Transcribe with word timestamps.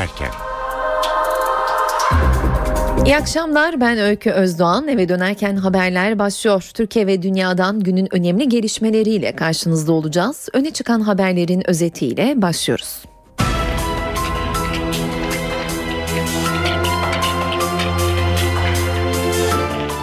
dönerken. 0.00 0.30
İyi 3.06 3.16
akşamlar 3.16 3.80
ben 3.80 3.98
Öykü 3.98 4.30
Özdoğan 4.30 4.88
eve 4.88 5.08
dönerken 5.08 5.56
haberler 5.56 6.18
başlıyor. 6.18 6.70
Türkiye 6.74 7.06
ve 7.06 7.22
dünyadan 7.22 7.80
günün 7.80 8.14
önemli 8.14 8.48
gelişmeleriyle 8.48 9.36
karşınızda 9.36 9.92
olacağız. 9.92 10.48
Öne 10.52 10.70
çıkan 10.70 11.00
haberlerin 11.00 11.70
özetiyle 11.70 12.42
başlıyoruz. 12.42 13.02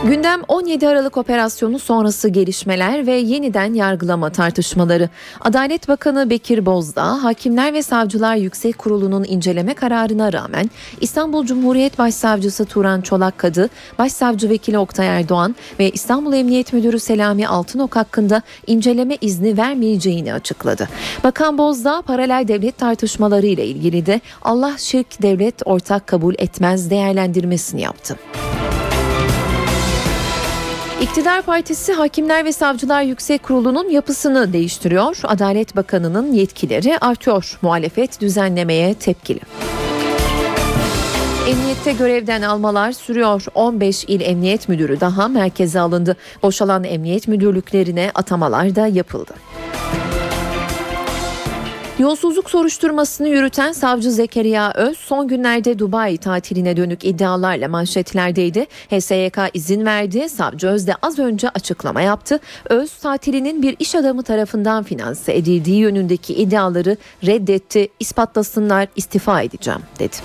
Gündem 0.07 0.41
17 0.47 0.87
Aralık 0.87 1.17
operasyonu 1.17 1.79
sonrası 1.79 2.29
gelişmeler 2.29 3.07
ve 3.07 3.11
yeniden 3.11 3.73
yargılama 3.73 4.29
tartışmaları. 4.29 5.09
Adalet 5.41 5.87
Bakanı 5.87 6.29
Bekir 6.29 6.65
Bozdağ, 6.65 7.23
Hakimler 7.23 7.73
ve 7.73 7.83
Savcılar 7.83 8.35
Yüksek 8.35 8.77
Kurulu'nun 8.77 9.25
inceleme 9.27 9.73
kararına 9.73 10.33
rağmen 10.33 10.69
İstanbul 11.01 11.45
Cumhuriyet 11.45 11.99
Başsavcısı 11.99 12.65
Turan 12.65 13.01
Çolakkadı, 13.01 13.69
Başsavcı 13.99 14.49
Vekili 14.49 14.77
Oktay 14.77 15.07
Erdoğan 15.07 15.55
ve 15.79 15.89
İstanbul 15.89 16.33
Emniyet 16.33 16.73
Müdürü 16.73 16.99
Selami 16.99 17.47
Altınok 17.47 17.95
hakkında 17.95 18.41
inceleme 18.67 19.17
izni 19.21 19.57
vermeyeceğini 19.57 20.33
açıkladı. 20.33 20.89
Bakan 21.23 21.57
Bozdağ, 21.57 22.01
paralel 22.01 22.47
devlet 22.47 22.77
tartışmaları 22.77 23.45
ile 23.45 23.65
ilgili 23.65 24.05
de 24.05 24.21
Allah 24.41 24.77
şirk 24.77 25.21
devlet 25.21 25.55
ortak 25.65 26.07
kabul 26.07 26.35
etmez 26.37 26.89
değerlendirmesini 26.89 27.81
yaptı. 27.81 28.17
İktidar 31.01 31.41
Partisi 31.41 31.93
Hakimler 31.93 32.45
ve 32.45 32.51
Savcılar 32.51 33.01
Yüksek 33.01 33.43
Kurulu'nun 33.43 33.89
yapısını 33.89 34.53
değiştiriyor. 34.53 35.19
Adalet 35.23 35.75
Bakanı'nın 35.75 36.33
yetkileri 36.33 36.97
artıyor. 36.97 37.59
Muhalefet 37.61 38.21
düzenlemeye 38.21 38.93
tepkili. 38.93 39.39
Emniyette 41.49 41.93
görevden 41.93 42.41
almalar 42.41 42.91
sürüyor. 42.91 43.45
15 43.55 44.03
il 44.03 44.21
emniyet 44.21 44.69
müdürü 44.69 44.99
daha 44.99 45.27
merkeze 45.27 45.79
alındı. 45.79 46.17
Boşalan 46.43 46.83
emniyet 46.83 47.27
müdürlüklerine 47.27 48.11
atamalar 48.15 48.75
da 48.75 48.87
yapıldı. 48.87 49.33
Yolsuzluk 51.99 52.49
soruşturmasını 52.49 53.29
yürüten 53.29 53.71
savcı 53.71 54.11
Zekeriya 54.11 54.71
Öz 54.75 54.97
son 54.97 55.27
günlerde 55.27 55.79
Dubai 55.79 56.17
tatiline 56.17 56.77
dönük 56.77 57.05
iddialarla 57.05 57.67
manşetlerdeydi. 57.67 58.65
HSYK 58.89 59.37
izin 59.53 59.85
verdi. 59.85 60.29
Savcı 60.29 60.67
Öz 60.67 60.87
de 60.87 60.95
az 61.01 61.19
önce 61.19 61.49
açıklama 61.49 62.01
yaptı. 62.01 62.39
Öz 62.69 62.93
tatilinin 62.93 63.61
bir 63.61 63.75
iş 63.79 63.95
adamı 63.95 64.23
tarafından 64.23 64.83
finanse 64.83 65.33
edildiği 65.37 65.79
yönündeki 65.79 66.33
iddiaları 66.33 66.97
reddetti. 67.25 67.87
İspatlasınlar 67.99 68.87
istifa 68.95 69.41
edeceğim 69.41 69.81
dedi. 69.99 70.15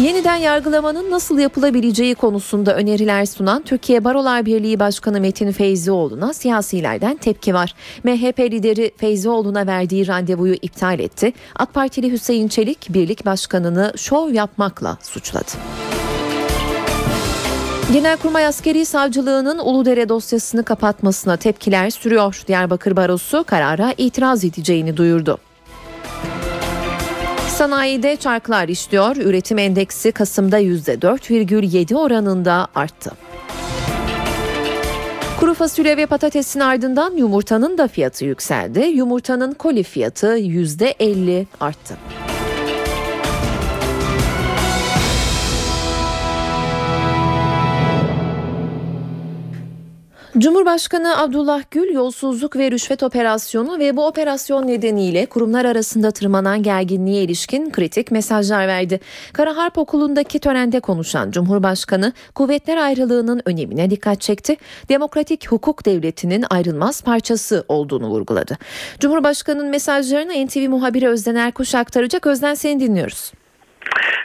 Yeniden 0.00 0.36
yargılamanın 0.36 1.10
nasıl 1.10 1.38
yapılabileceği 1.38 2.14
konusunda 2.14 2.74
öneriler 2.74 3.26
sunan 3.26 3.62
Türkiye 3.62 4.04
Barolar 4.04 4.46
Birliği 4.46 4.80
Başkanı 4.80 5.20
Metin 5.20 5.52
Feyzioğlu'na 5.52 6.32
siyasilerden 6.32 7.16
tepki 7.16 7.54
var. 7.54 7.74
MHP 8.04 8.40
lideri 8.40 8.90
Feyzioğlu'na 8.96 9.66
verdiği 9.66 10.06
randevuyu 10.06 10.54
iptal 10.54 11.00
etti. 11.00 11.32
AK 11.54 11.74
Partili 11.74 12.12
Hüseyin 12.12 12.48
Çelik 12.48 12.86
birlik 12.88 13.26
başkanını 13.26 13.92
şov 13.96 14.32
yapmakla 14.32 14.98
suçladı. 15.02 15.50
Genelkurmay 17.92 18.46
Askeri 18.46 18.86
Savcılığı'nın 18.86 19.58
Uludere 19.58 20.08
dosyasını 20.08 20.64
kapatmasına 20.64 21.36
tepkiler 21.36 21.90
sürüyor. 21.90 22.42
Diyarbakır 22.48 22.96
Barosu 22.96 23.44
karara 23.44 23.94
itiraz 23.98 24.44
edeceğini 24.44 24.96
duyurdu. 24.96 25.38
Sanayide 27.58 28.16
çarklar 28.16 28.68
işliyor. 28.68 29.16
Üretim 29.16 29.58
endeksi 29.58 30.12
Kasım'da 30.12 30.60
%4,7 30.60 31.96
oranında 31.96 32.68
arttı. 32.74 33.10
Kuru 35.40 35.54
fasulye 35.54 35.96
ve 35.96 36.06
patatesin 36.06 36.60
ardından 36.60 37.16
yumurtanın 37.16 37.78
da 37.78 37.88
fiyatı 37.88 38.24
yükseldi. 38.24 38.80
Yumurtanın 38.80 39.52
koli 39.52 39.82
fiyatı 39.82 40.38
%50 40.38 41.46
arttı. 41.60 41.96
Cumhurbaşkanı 50.38 51.18
Abdullah 51.18 51.62
Gül 51.70 51.94
yolsuzluk 51.94 52.56
ve 52.56 52.70
rüşvet 52.70 53.02
operasyonu 53.02 53.78
ve 53.78 53.96
bu 53.96 54.06
operasyon 54.06 54.66
nedeniyle 54.66 55.26
kurumlar 55.26 55.64
arasında 55.64 56.10
tırmanan 56.10 56.62
gerginliğe 56.62 57.22
ilişkin 57.22 57.70
kritik 57.70 58.10
mesajlar 58.10 58.68
verdi. 58.68 59.00
Kara 59.32 59.56
Harp 59.56 59.78
Okulu'ndaki 59.78 60.38
törende 60.38 60.80
konuşan 60.80 61.30
Cumhurbaşkanı 61.30 62.12
kuvvetler 62.34 62.76
ayrılığının 62.76 63.42
önemine 63.44 63.90
dikkat 63.90 64.20
çekti. 64.20 64.56
Demokratik 64.88 65.48
hukuk 65.48 65.86
devletinin 65.86 66.44
ayrılmaz 66.50 67.02
parçası 67.02 67.64
olduğunu 67.68 68.08
vurguladı. 68.08 68.58
Cumhurbaşkanının 69.00 69.68
mesajlarını 69.68 70.46
NTV 70.46 70.68
muhabiri 70.68 71.08
Özden 71.08 71.34
Erkuş 71.34 71.74
aktaracak. 71.74 72.26
Özden 72.26 72.54
seni 72.54 72.80
dinliyoruz. 72.80 73.32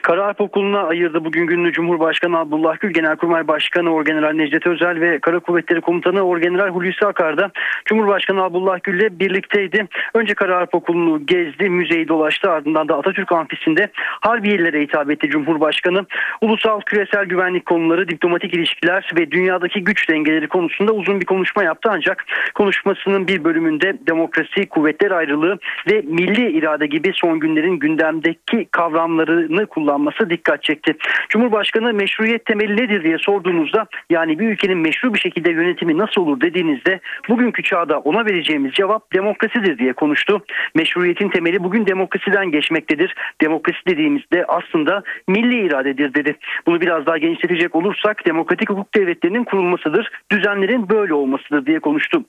Kara 0.01 0.25
Harp 0.25 0.41
Okulu'na 0.41 0.83
ayırdı 0.83 1.25
bugün 1.25 1.47
gününü 1.47 1.71
Cumhurbaşkanı 1.71 2.39
Abdullah 2.39 2.79
Gül, 2.79 2.93
Genelkurmay 2.93 3.47
Başkanı 3.47 3.93
Orgeneral 3.93 4.33
Necdet 4.33 4.67
Özel 4.67 5.01
ve 5.01 5.19
Kara 5.19 5.39
Kuvvetleri 5.39 5.81
Komutanı 5.81 6.21
Orgeneral 6.21 6.69
Hulusi 6.69 7.05
Akar 7.05 7.37
da 7.37 7.51
Cumhurbaşkanı 7.85 8.43
Abdullah 8.43 8.79
Gül 8.83 8.99
ile 8.99 9.19
birlikteydi. 9.19 9.87
Önce 10.13 10.33
Kara 10.33 10.57
Harp 10.57 10.75
Okulu'nu 10.75 11.25
gezdi, 11.25 11.69
müzeyi 11.69 12.07
dolaştı 12.07 12.51
ardından 12.51 12.87
da 12.87 12.97
Atatürk 12.97 13.31
Amfisi'nde 13.31 13.91
Harbiyelilere 13.95 14.81
hitap 14.81 15.11
etti 15.11 15.29
Cumhurbaşkanı. 15.29 16.05
Ulusal 16.41 16.81
küresel 16.81 17.25
güvenlik 17.25 17.65
konuları, 17.65 18.07
diplomatik 18.07 18.53
ilişkiler 18.53 19.09
ve 19.17 19.31
dünyadaki 19.31 19.83
güç 19.83 20.09
dengeleri 20.09 20.47
konusunda 20.47 20.91
uzun 20.91 21.21
bir 21.21 21.25
konuşma 21.25 21.63
yaptı 21.63 21.89
ancak 21.93 22.25
konuşmasının 22.55 23.27
bir 23.27 23.43
bölümünde 23.43 23.97
demokrasi, 24.07 24.65
kuvvetler 24.69 25.11
ayrılığı 25.11 25.59
ve 25.91 26.01
milli 26.07 26.51
irade 26.51 26.87
gibi 26.87 27.11
son 27.13 27.39
günlerin 27.39 27.79
gündemdeki 27.79 28.67
kavramlarını 28.71 29.60
kullanması 29.65 30.29
dikkat 30.29 30.63
çekti. 30.63 30.95
Cumhurbaşkanı 31.29 31.93
meşruiyet 31.93 32.45
temeli 32.45 32.77
nedir 32.77 33.03
diye 33.03 33.17
sorduğunuzda 33.17 33.87
yani 34.09 34.39
bir 34.39 34.47
ülkenin 34.47 34.77
meşru 34.77 35.13
bir 35.13 35.19
şekilde 35.19 35.51
yönetimi 35.51 35.97
nasıl 35.97 36.21
olur 36.21 36.41
dediğinizde 36.41 36.99
bugünkü 37.29 37.63
çağda 37.63 37.99
ona 37.99 38.25
vereceğimiz 38.25 38.73
cevap 38.73 39.13
demokrasidir 39.13 39.77
diye 39.77 39.93
konuştu. 39.93 40.41
Meşruiyetin 40.75 41.29
temeli 41.29 41.63
bugün 41.63 41.85
demokrasiden 41.85 42.51
geçmektedir. 42.51 43.15
Demokrasi 43.41 43.79
dediğimizde 43.87 44.45
aslında 44.47 45.03
milli 45.27 45.65
iradedir 45.65 46.13
dedi. 46.13 46.37
Bunu 46.65 46.81
biraz 46.81 47.05
daha 47.05 47.17
genişletecek 47.17 47.75
olursak 47.75 48.25
demokratik 48.25 48.69
hukuk 48.69 48.95
devletlerinin 48.95 49.43
kurulmasıdır. 49.43 50.11
Düzenlerin 50.31 50.89
böyle 50.89 51.13
olmasıdır 51.13 51.65
diye 51.65 51.79
konuştu. 51.79 52.23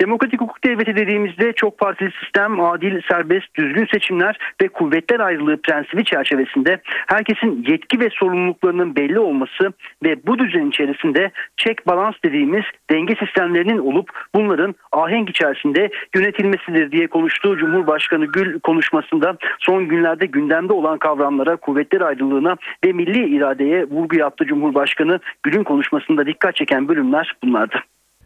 Demokratik 0.00 0.40
hukuk 0.40 0.64
devleti 0.64 0.96
dediğimizde 0.96 1.52
çok 1.52 1.78
partili 1.78 2.12
sistem, 2.22 2.60
adil, 2.60 3.00
serbest, 3.10 3.54
düzgün 3.54 3.86
seçimler 3.86 4.38
ve 4.62 4.68
kuvvetler 4.68 5.20
ayrılığı 5.20 5.62
prensibi 5.62 6.04
çerçevesinde 6.04 6.75
herkesin 7.06 7.64
yetki 7.68 8.00
ve 8.00 8.08
sorumluluklarının 8.12 8.96
belli 8.96 9.18
olması 9.18 9.72
ve 10.04 10.26
bu 10.26 10.38
düzen 10.38 10.66
içerisinde 10.66 11.30
check 11.56 11.86
balans 11.86 12.14
dediğimiz 12.24 12.64
denge 12.90 13.14
sistemlerinin 13.14 13.78
olup 13.78 14.10
bunların 14.34 14.74
ahenk 14.92 15.30
içerisinde 15.30 15.90
yönetilmesidir 16.14 16.92
diye 16.92 17.06
konuştuğu 17.06 17.56
Cumhurbaşkanı 17.56 18.26
Gül 18.26 18.60
konuşmasında 18.60 19.36
son 19.58 19.88
günlerde 19.88 20.26
gündemde 20.26 20.72
olan 20.72 20.98
kavramlara, 20.98 21.56
kuvvetler 21.56 22.00
ayrılığına 22.00 22.56
ve 22.84 22.92
milli 22.92 23.36
iradeye 23.36 23.84
vurgu 23.84 24.16
yaptı 24.16 24.44
Cumhurbaşkanı. 24.44 25.20
Gül'ün 25.42 25.64
konuşmasında 25.64 26.26
dikkat 26.26 26.56
çeken 26.56 26.88
bölümler 26.88 27.36
bunlardı. 27.44 27.76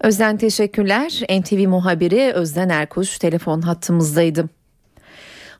Özden 0.01 0.37
teşekkürler. 0.37 1.23
NTV 1.41 1.69
muhabiri 1.69 2.33
Özden 2.35 2.69
Erkuş 2.69 3.19
telefon 3.19 3.61
hattımızdaydı. 3.61 4.60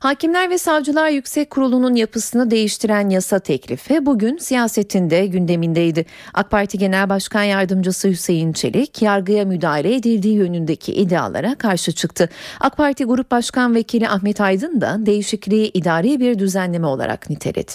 Hakimler 0.01 0.49
ve 0.49 0.57
Savcılar 0.57 1.09
Yüksek 1.09 1.49
Kurulu'nun 1.49 1.95
yapısını 1.95 2.51
değiştiren 2.51 3.09
yasa 3.09 3.39
teklifi 3.39 4.05
bugün 4.05 4.37
siyasetin 4.37 5.09
de 5.09 5.25
gündemindeydi. 5.25 6.05
AK 6.33 6.51
Parti 6.51 6.77
Genel 6.77 7.09
Başkan 7.09 7.43
Yardımcısı 7.43 8.07
Hüseyin 8.07 8.53
Çelik, 8.53 9.01
yargıya 9.01 9.45
müdahale 9.45 9.95
edildiği 9.95 10.35
yönündeki 10.35 10.93
iddialara 10.93 11.55
karşı 11.55 11.91
çıktı. 11.91 12.29
AK 12.59 12.77
Parti 12.77 13.05
Grup 13.05 13.31
Başkan 13.31 13.75
Vekili 13.75 14.09
Ahmet 14.09 14.41
Aydın 14.41 14.81
da 14.81 14.97
değişikliği 15.05 15.71
idari 15.73 16.19
bir 16.19 16.39
düzenleme 16.39 16.87
olarak 16.87 17.29
niteledi. 17.29 17.71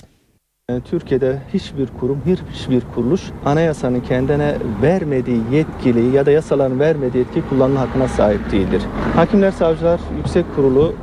Türkiye'de 0.84 1.42
hiçbir 1.54 1.86
kurum, 2.00 2.22
hiçbir 2.52 2.82
kuruluş 2.94 3.22
anayasanın 3.44 4.00
kendine 4.00 4.56
vermediği 4.82 5.40
yetkili 5.52 6.16
ya 6.16 6.26
da 6.26 6.30
yasaların 6.30 6.80
vermediği 6.80 7.18
yetki 7.18 7.48
kullanma 7.48 7.80
hakkına 7.80 8.08
sahip 8.08 8.52
değildir. 8.52 8.82
Hakimler 9.14 9.50
Savcılar 9.50 10.00
Yüksek 10.16 10.44
Kurulu 10.56 10.94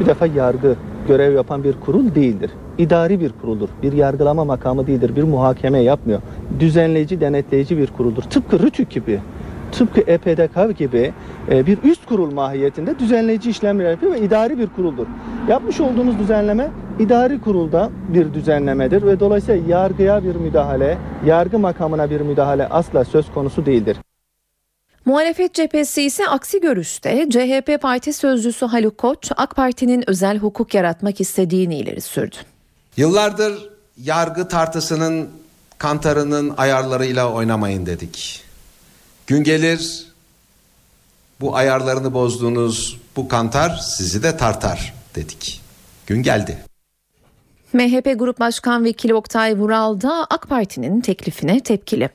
bir 0.00 0.06
defa 0.06 0.26
yargı 0.26 0.76
görev 1.08 1.34
yapan 1.34 1.64
bir 1.64 1.74
kurul 1.80 2.14
değildir. 2.14 2.50
İdari 2.78 3.20
bir 3.20 3.32
kuruldur. 3.40 3.68
Bir 3.82 3.92
yargılama 3.92 4.44
makamı 4.44 4.86
değildir. 4.86 5.16
Bir 5.16 5.22
muhakeme 5.22 5.78
yapmıyor. 5.78 6.20
Düzenleyici, 6.60 7.20
denetleyici 7.20 7.78
bir 7.78 7.86
kuruldur. 7.86 8.22
Tıpkı 8.22 8.58
RTÜK 8.58 8.90
gibi. 8.90 9.20
tıpkı 9.72 10.00
EPDK 10.00 10.78
gibi 10.78 11.12
e, 11.50 11.66
bir 11.66 11.78
üst 11.82 12.06
kurul 12.06 12.32
mahiyetinde 12.32 12.98
düzenleyici 12.98 13.50
işlemler 13.50 13.90
yapıyor 13.90 14.12
ve 14.12 14.20
idari 14.20 14.58
bir 14.58 14.66
kuruldur. 14.66 15.06
Yapmış 15.48 15.80
olduğunuz 15.80 16.18
düzenleme 16.18 16.70
idari 16.98 17.40
kurulda 17.40 17.90
bir 18.08 18.34
düzenlemedir 18.34 19.02
ve 19.02 19.20
dolayısıyla 19.20 19.76
yargıya 19.76 20.24
bir 20.24 20.36
müdahale, 20.36 20.98
yargı 21.26 21.58
makamına 21.58 22.10
bir 22.10 22.20
müdahale 22.20 22.66
asla 22.68 23.04
söz 23.04 23.32
konusu 23.32 23.66
değildir. 23.66 23.96
Muhalefet 25.04 25.54
cephesi 25.54 26.02
ise 26.02 26.28
aksi 26.28 26.60
görüşte 26.60 27.26
CHP 27.30 27.82
Parti 27.82 28.12
Sözcüsü 28.12 28.66
Haluk 28.66 28.98
Koç 28.98 29.32
AK 29.36 29.56
Parti'nin 29.56 30.10
özel 30.10 30.38
hukuk 30.38 30.74
yaratmak 30.74 31.20
istediğini 31.20 31.78
ileri 31.78 32.00
sürdü. 32.00 32.36
Yıllardır 32.96 33.68
yargı 34.02 34.48
tartısının 34.48 35.30
kantarının 35.78 36.54
ayarlarıyla 36.56 37.32
oynamayın 37.32 37.86
dedik. 37.86 38.42
Gün 39.26 39.44
gelir 39.44 40.06
bu 41.40 41.56
ayarlarını 41.56 42.14
bozduğunuz 42.14 42.98
bu 43.16 43.28
kantar 43.28 43.70
sizi 43.82 44.22
de 44.22 44.36
tartar 44.36 44.94
dedik. 45.14 45.60
Gün 46.06 46.22
geldi. 46.22 46.58
MHP 47.72 48.18
Grup 48.18 48.40
Başkan 48.40 48.84
Vekili 48.84 49.14
Oktay 49.14 49.58
Vural 49.58 50.00
da 50.00 50.26
AK 50.30 50.48
Parti'nin 50.48 51.00
teklifine 51.00 51.60
tepkili. 51.60 52.10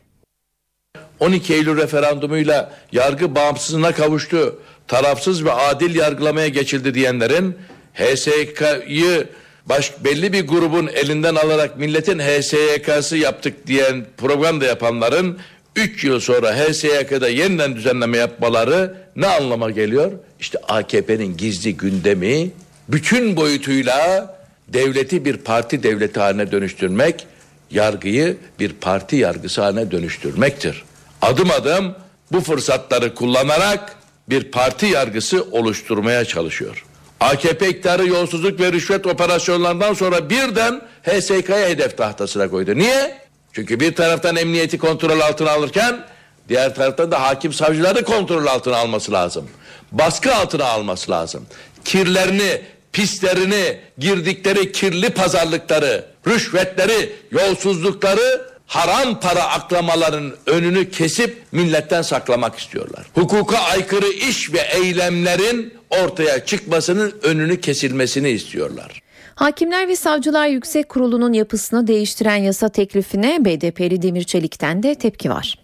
12 1.20 1.54
Eylül 1.54 1.78
referandumuyla 1.78 2.74
yargı 2.92 3.36
bağımsızlığına 3.36 3.92
kavuştu, 3.92 4.60
tarafsız 4.88 5.46
ve 5.46 5.52
adil 5.52 5.96
yargılamaya 5.96 6.48
geçildi 6.48 6.94
diyenlerin 6.94 7.56
HSK'yı 7.94 9.28
baş, 9.66 9.94
belli 10.04 10.34
bir 10.34 10.48
grubun 10.48 10.88
elinden 10.88 11.36
alarak 11.36 11.78
milletin 11.78 12.20
HSYK'sı 12.20 13.18
yaptık 13.18 13.68
diyen 13.68 14.06
program 14.18 14.62
da 14.62 14.66
yapanların 14.66 15.38
3 15.76 16.04
yıl 16.04 16.20
sonra 16.20 16.56
HSYK'da 16.56 17.30
yeniden 17.30 17.76
düzenleme 17.76 18.18
yapmaları 18.18 18.98
ne 19.16 19.28
anlama 19.28 19.72
geliyor? 19.72 20.12
İşte 20.40 20.60
AKP'nin 20.68 21.38
gizli 21.38 21.78
gündemi 21.78 22.52
bütün 22.90 23.36
boyutuyla 23.36 24.36
devleti 24.68 25.26
bir 25.26 25.38
parti 25.38 25.84
devleti 25.84 26.20
haline 26.20 26.52
dönüştürmek, 26.52 27.28
yargıyı 27.76 28.38
bir 28.60 28.74
parti 28.74 29.16
yargısı 29.16 29.62
haline 29.62 29.92
dönüştürmektir. 29.92 30.84
Adım 31.22 31.52
adım 31.52 31.96
bu 32.32 32.42
fırsatları 32.42 33.16
kullanarak 33.16 33.96
bir 34.30 34.52
parti 34.52 34.86
yargısı 34.86 35.44
oluşturmaya 35.52 36.26
çalışıyor. 36.26 36.86
AKP 37.20 37.70
iktidarı 37.70 38.08
yolsuzluk 38.08 38.60
ve 38.60 38.72
rüşvet 38.72 39.08
operasyonlarından 39.08 39.94
sonra 39.94 40.30
birden 40.30 40.82
HSK'ya 41.04 41.70
hedef 41.70 41.98
tahtasına 41.98 42.50
koydu. 42.50 42.76
Niye? 42.76 43.18
Çünkü 43.54 43.80
bir 43.80 43.96
taraftan 43.96 44.36
emniyeti 44.36 44.78
kontrol 44.78 45.20
altına 45.20 45.52
alırken 45.52 46.06
diğer 46.50 46.76
taraftan 46.76 47.12
da 47.12 47.22
hakim 47.22 47.54
savcıları 47.54 48.04
kontrol 48.04 48.46
altına 48.46 48.78
alması 48.78 49.12
lazım. 49.12 49.50
Baskı 49.92 50.36
altına 50.36 50.66
alması 50.66 51.12
lazım. 51.12 51.46
Kirlerini, 51.86 52.62
pislerini, 52.96 53.78
girdikleri 53.98 54.72
kirli 54.72 55.10
pazarlıkları, 55.10 56.06
rüşvetleri, 56.28 57.14
yolsuzlukları 57.32 58.42
haram 58.66 59.20
para 59.20 59.44
aklamaların 59.44 60.34
önünü 60.46 60.90
kesip 60.90 61.44
milletten 61.52 62.02
saklamak 62.02 62.60
istiyorlar. 62.60 63.06
Hukuka 63.14 63.58
aykırı 63.58 64.08
iş 64.08 64.54
ve 64.54 64.60
eylemlerin 64.60 65.74
ortaya 65.90 66.46
çıkmasının 66.46 67.14
önünü 67.24 67.62
kesilmesini 67.62 68.30
istiyorlar. 68.30 69.02
Hakimler 69.36 69.88
ve 69.88 69.96
Savcılar 69.96 70.48
Yüksek 70.48 70.90
Kurulu'nun 70.90 71.34
yapısını 71.34 71.88
değiştiren 71.88 72.36
yasa 72.36 72.70
teklifine 72.70 73.46
BDP'li 73.46 74.02
Demir 74.02 74.24
Çelik'ten 74.24 74.84
de 74.84 74.96
tepki 74.96 75.30
var. 75.30 75.60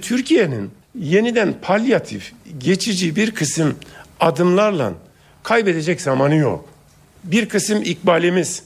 Türkiye'nin 0.00 0.70
yeniden 0.98 1.54
palyatif, 1.62 2.32
geçici 2.58 3.16
bir 3.16 3.30
kısım 3.30 3.76
adımlarla 4.20 4.92
kaybedecek 5.42 6.00
zamanı 6.00 6.34
yok. 6.34 6.71
Bir 7.24 7.48
kısım 7.48 7.82
ikbalimiz, 7.82 8.62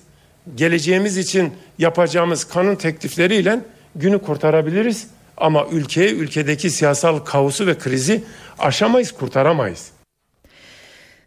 geleceğimiz 0.55 1.17
için 1.17 1.53
yapacağımız 1.79 2.45
kanun 2.45 2.77
teklifleriyle 2.77 3.61
günü 3.95 4.19
kurtarabiliriz. 4.19 5.07
Ama 5.37 5.67
ülkeye, 5.73 6.11
ülkedeki 6.11 6.71
siyasal 6.71 7.19
kaosu 7.19 7.67
ve 7.67 7.79
krizi 7.79 8.25
aşamayız, 8.59 9.13
kurtaramayız. 9.13 9.96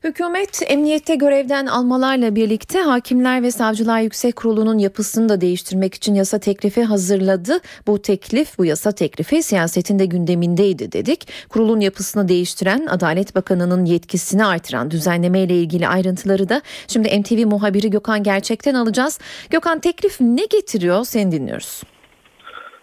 Hükümet 0.03 0.61
emniyette 0.67 1.15
görevden 1.15 1.65
almalarla 1.65 2.35
birlikte 2.35 2.79
Hakimler 2.79 3.43
ve 3.43 3.51
Savcılar 3.51 3.99
Yüksek 3.99 4.35
Kurulu'nun 4.35 4.77
yapısını 4.77 5.29
da 5.29 5.41
değiştirmek 5.41 5.93
için 5.93 6.15
yasa 6.15 6.39
teklifi 6.39 6.83
hazırladı. 6.83 7.51
Bu 7.87 8.01
teklif, 8.01 8.57
bu 8.59 8.65
yasa 8.65 8.91
teklifi 8.91 9.43
siyasetin 9.43 9.99
de 9.99 10.05
gündemindeydi 10.05 10.91
dedik. 10.91 11.49
Kurulun 11.49 11.79
yapısını 11.79 12.27
değiştiren 12.27 12.85
Adalet 12.89 13.35
Bakanı'nın 13.35 13.85
yetkisini 13.85 14.45
artıran 14.45 14.91
düzenleme 14.91 15.39
ile 15.39 15.53
ilgili 15.53 15.87
ayrıntıları 15.87 16.49
da 16.49 16.61
şimdi 16.87 17.21
NTV 17.21 17.47
muhabiri 17.47 17.89
Gökhan 17.89 18.23
Gerçek'ten 18.23 18.73
alacağız. 18.73 19.19
Gökhan 19.49 19.79
teklif 19.79 20.21
ne 20.21 20.45
getiriyor? 20.45 21.03
Seni 21.03 21.31
dinliyoruz. 21.31 21.83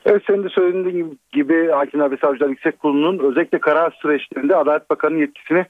Evet 0.06 0.22
senin 0.26 0.44
de 0.44 0.48
söylediğin 0.48 1.18
gibi 1.32 1.70
Hakimler 1.70 2.10
ve 2.10 2.16
Savcılar 2.16 2.48
Yüksek 2.48 2.78
Kurulu'nun 2.78 3.18
özellikle 3.18 3.58
karar 3.58 3.98
süreçlerinde 4.02 4.56
Adalet 4.56 4.90
Bakanı'nın 4.90 5.20
yetkisini 5.20 5.66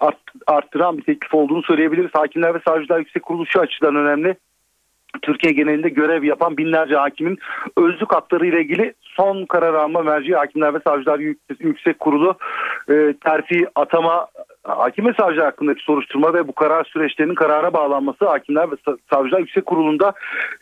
art, 0.00 0.18
arttıran 0.46 0.98
bir 0.98 1.02
teklif 1.02 1.34
olduğunu 1.34 1.62
söyleyebiliriz. 1.62 2.10
Hakimler 2.12 2.54
ve 2.54 2.60
Savcılar 2.68 2.98
Yüksek 2.98 3.22
Kurulu 3.22 3.46
şu 3.46 3.60
açıdan 3.60 3.96
önemli. 3.96 4.36
Türkiye 5.22 5.52
genelinde 5.52 5.88
görev 5.88 6.22
yapan 6.22 6.56
binlerce 6.56 6.96
hakimin 6.96 7.38
özlük 7.76 8.14
hakları 8.14 8.46
ile 8.46 8.60
ilgili 8.60 8.94
son 9.02 9.46
karar 9.46 9.74
alma 9.74 10.02
merci 10.02 10.34
Hakimler 10.34 10.74
ve 10.74 10.78
Savcılar 10.86 11.18
Yüksek 11.60 11.98
Kurulu 11.98 12.34
e, 12.90 13.14
terfi 13.24 13.66
atama 13.74 14.26
hakim 14.64 15.06
ve 15.06 15.12
savcı 15.20 15.40
hakkındaki 15.40 15.82
soruşturma 15.82 16.34
ve 16.34 16.48
bu 16.48 16.52
karar 16.52 16.84
süreçlerinin 16.84 17.34
karara 17.34 17.72
bağlanması 17.72 18.24
Hakimler 18.24 18.70
ve 18.70 18.74
Savcılar 19.10 19.38
Yüksek 19.38 19.66
Kurulu'nda 19.66 20.12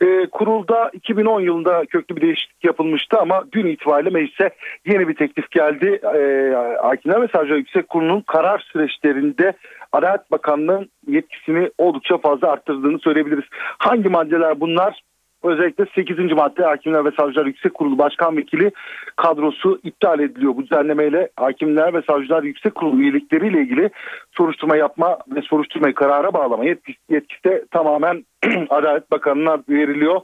e, 0.01 0.27
kurulda 0.27 0.91
2010 0.93 1.41
yılında 1.41 1.85
köklü 1.87 2.17
bir 2.17 2.21
değişiklik 2.21 2.65
yapılmıştı 2.65 3.19
ama 3.19 3.45
dün 3.53 3.67
itibariyle 3.67 4.11
meclise 4.11 4.51
yeni 4.87 5.09
bir 5.09 5.15
teklif 5.15 5.51
geldi. 5.51 6.01
E, 6.05 6.53
Hakimler 6.83 7.23
ve 7.23 7.29
Savcılar 7.29 7.57
Yüksek 7.57 7.89
Kurulu'nun 7.89 8.21
karar 8.21 8.59
süreçlerinde 8.73 9.53
Adalet 9.93 10.31
Bakanlığı'nın 10.31 10.91
yetkisini 11.07 11.71
oldukça 11.79 12.19
fazla 12.19 12.51
arttırdığını 12.51 12.99
söyleyebiliriz. 12.99 13.45
Hangi 13.79 14.09
maddeler 14.09 14.61
bunlar? 14.61 15.01
Özellikle 15.43 15.87
8. 15.95 16.33
madde 16.33 16.65
Hakimler 16.65 17.05
ve 17.05 17.11
Savcılar 17.19 17.47
Yüksek 17.47 17.75
Kurulu 17.75 17.99
Başkan 17.99 18.37
Vekili 18.37 18.71
kadrosu 19.17 19.81
iptal 19.83 20.21
ediliyor. 20.21 20.57
Bu 20.57 20.63
düzenlemeyle 20.63 21.29
Hakimler 21.37 21.95
ve 21.95 22.03
Savcılar 22.03 22.43
Yüksek 22.43 22.75
Kurulu 22.75 23.01
üyelikleriyle 23.01 23.61
ilgili 23.61 23.91
soruşturma 24.33 24.77
yapma 24.77 25.19
ve 25.35 25.43
soruşturmayı 25.43 25.95
karara 25.95 26.33
bağlama 26.33 26.65
yetkisi, 26.65 26.99
yetkisi 27.11 27.45
de 27.45 27.65
tamamen 27.71 28.25
Adalet 28.71 29.11
Bakanı'na 29.11 29.59
veriliyor. 29.69 30.21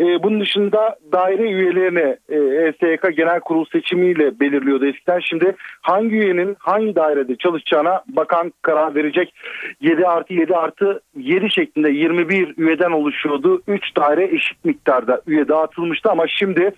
E, 0.00 0.22
bunun 0.22 0.40
dışında 0.40 0.96
daire 1.12 1.42
üyelerini 1.42 2.16
e, 2.28 2.36
ESK 2.66 3.16
Genel 3.16 3.40
Kurul 3.40 3.64
seçimiyle 3.72 4.40
belirliyordu 4.40 4.86
eskiden. 4.86 5.20
Şimdi 5.20 5.56
hangi 5.80 6.14
üyenin 6.14 6.56
hangi 6.58 6.96
dairede 6.96 7.36
çalışacağına 7.36 8.02
bakan 8.08 8.52
karar 8.62 8.94
verecek. 8.94 9.34
7 9.80 10.06
artı 10.06 10.34
7 10.34 10.56
artı 10.56 11.00
7 11.16 11.50
şeklinde 11.50 11.90
21 11.90 12.54
üyeden 12.56 12.90
oluşuyordu. 12.90 13.62
3 13.68 13.96
daire 13.96 14.24
eşit 14.24 14.64
miktarda 14.64 15.22
üye 15.26 15.48
dağıtılmıştı 15.48 16.10
ama 16.10 16.28
şimdi 16.28 16.72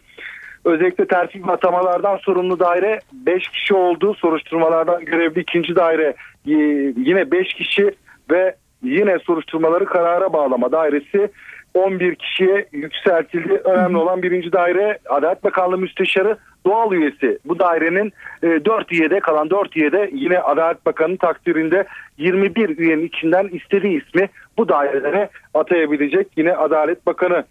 özellikle 0.65 1.07
terfi 1.07 1.43
atamalardan 1.49 2.17
sorumlu 2.17 2.59
daire 2.59 3.01
5 3.13 3.49
kişi 3.49 3.75
oldu. 3.75 4.15
Soruşturmalardan 4.15 5.05
görevli 5.05 5.41
ikinci 5.41 5.77
daire 5.77 6.15
e, 6.47 6.55
yine 6.97 7.31
5 7.31 7.55
kişi 7.55 7.91
ve 8.31 8.55
yine 8.83 9.19
soruşturmaları 9.19 9.85
karara 9.85 10.33
bağlama 10.33 10.73
dairesi 10.73 11.31
11 11.77 12.15
kişiye 12.15 12.67
yükseltildi. 12.73 13.61
Önemli 13.65 13.97
olan 13.97 14.23
birinci 14.23 14.53
daire 14.53 14.99
Adalet 15.09 15.45
Bakanlığı 15.45 15.79
Müsteşarı 15.79 16.37
doğal 16.67 16.93
üyesi. 16.93 17.39
Bu 17.45 17.59
dairenin 17.59 18.13
e, 18.43 18.65
4 18.65 18.93
üyede 18.93 19.21
kalan 19.21 19.51
4 19.51 19.77
üyede 19.77 20.11
yine 20.13 20.39
Adalet 20.39 20.87
Bakanı'nın 20.87 21.17
takdirinde 21.17 21.85
21 22.19 22.79
üyenin 22.79 23.07
içinden 23.07 23.49
istediği 23.53 24.03
ismi 24.03 24.29
bu 24.59 24.69
dairelere 24.69 25.29
atayabilecek 25.55 26.27
yine 26.37 26.53
Adalet 26.57 27.07
Bakanı. 27.07 27.45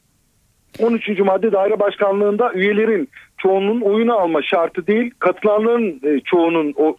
13. 0.79 1.19
madde 1.19 1.51
daire 1.51 1.79
başkanlığında 1.79 2.53
üyelerin 2.53 3.09
çoğunun 3.37 3.81
oyunu 3.81 4.15
alma 4.15 4.41
şartı 4.41 4.87
değil 4.87 5.11
katılanların 5.19 6.01
e, 6.03 6.19
çoğunun 6.19 6.73
o, 6.77 6.95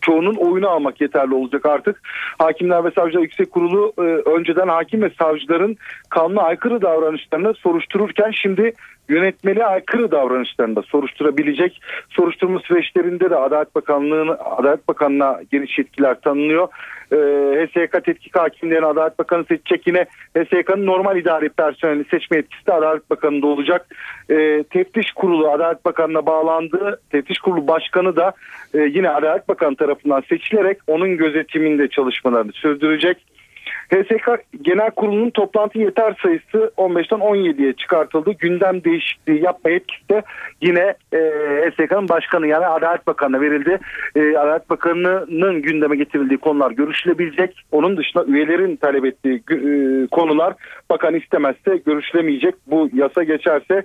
çoğunun 0.00 0.34
oyunu 0.34 0.68
almak 0.68 1.00
yeterli 1.00 1.34
olacak 1.34 1.66
artık. 1.66 2.00
Hakimler 2.38 2.84
ve 2.84 2.90
Savcılar 2.90 3.22
Yüksek 3.22 3.50
Kurulu 3.50 3.92
e, 3.98 4.02
önceden 4.30 4.68
hakim 4.68 5.02
ve 5.02 5.10
savcıların 5.18 5.76
kanuna 6.08 6.42
aykırı 6.42 6.82
davranışlarını 6.82 7.54
soruştururken 7.54 8.30
şimdi 8.30 8.72
yönetmeliğe 9.08 9.66
aykırı 9.66 10.10
davranışlarında 10.10 10.82
soruşturabilecek. 10.82 11.82
Soruşturma 12.10 12.58
süreçlerinde 12.58 13.30
de 13.30 13.36
Adalet 13.36 13.74
Bakanlığı'nın 13.74 14.36
Adalet 14.58 14.88
Bakanlığı'na 14.88 15.40
geniş 15.52 15.78
yetkiler 15.78 16.20
tanınıyor. 16.20 16.68
Ee, 17.12 17.16
HSK 17.66 18.04
tetkik 18.04 18.38
hakimlerini 18.38 18.86
Adalet 18.86 19.18
Bakanı 19.18 19.44
seçecek 19.44 19.86
yine 19.86 20.06
HSK'nın 20.36 20.86
normal 20.86 21.16
idari 21.16 21.48
personeli 21.48 22.04
seçme 22.04 22.36
yetkisi 22.36 22.66
de 22.66 22.72
Adalet 22.72 23.10
Bakanı'nda 23.10 23.46
olacak. 23.46 23.86
Ee, 24.30 24.64
teftiş 24.70 25.12
kurulu 25.12 25.27
Kurulu 25.28 25.50
Adalet 25.50 25.84
Bakanı'na 25.84 26.26
bağlandı. 26.26 27.00
Teftiş 27.10 27.38
Kurulu 27.38 27.68
Başkanı 27.68 28.16
da 28.16 28.32
e, 28.74 28.78
yine 28.78 29.10
Adalet 29.10 29.48
Bakanı 29.48 29.76
tarafından 29.76 30.22
seçilerek 30.28 30.78
onun 30.86 31.16
gözetiminde 31.16 31.88
çalışmalarını 31.88 32.52
sürdürecek. 32.52 33.16
HSK 33.90 34.28
Genel 34.62 34.90
Kurulu'nun 34.90 35.30
toplantı 35.30 35.78
yeter 35.78 36.16
sayısı 36.22 36.72
15'ten 36.76 37.18
17'ye 37.18 37.72
çıkartıldı. 37.72 38.30
Gündem 38.30 38.84
değişikliği 38.84 39.42
yapma 39.42 39.70
yetkisi 39.70 40.08
de 40.08 40.22
yine 40.62 40.94
e, 41.12 41.18
HSK'nın 41.70 42.08
başkanı 42.08 42.46
yani 42.46 42.66
Adalet 42.66 43.06
Bakanı'na 43.06 43.40
verildi. 43.40 43.78
E, 44.16 44.36
Adalet 44.36 44.70
Bakanı'nın 44.70 45.62
gündeme 45.62 45.96
getirildiği 45.96 46.38
konular 46.38 46.70
görüşülebilecek. 46.70 47.60
Onun 47.72 47.96
dışında 47.96 48.24
üyelerin 48.24 48.76
talep 48.76 49.04
ettiği 49.04 49.36
e, 49.36 49.60
konular 50.06 50.54
bakan 50.90 51.14
istemezse 51.14 51.76
görüşülemeyecek. 51.86 52.54
Bu 52.66 52.90
yasa 52.92 53.22
geçerse 53.22 53.82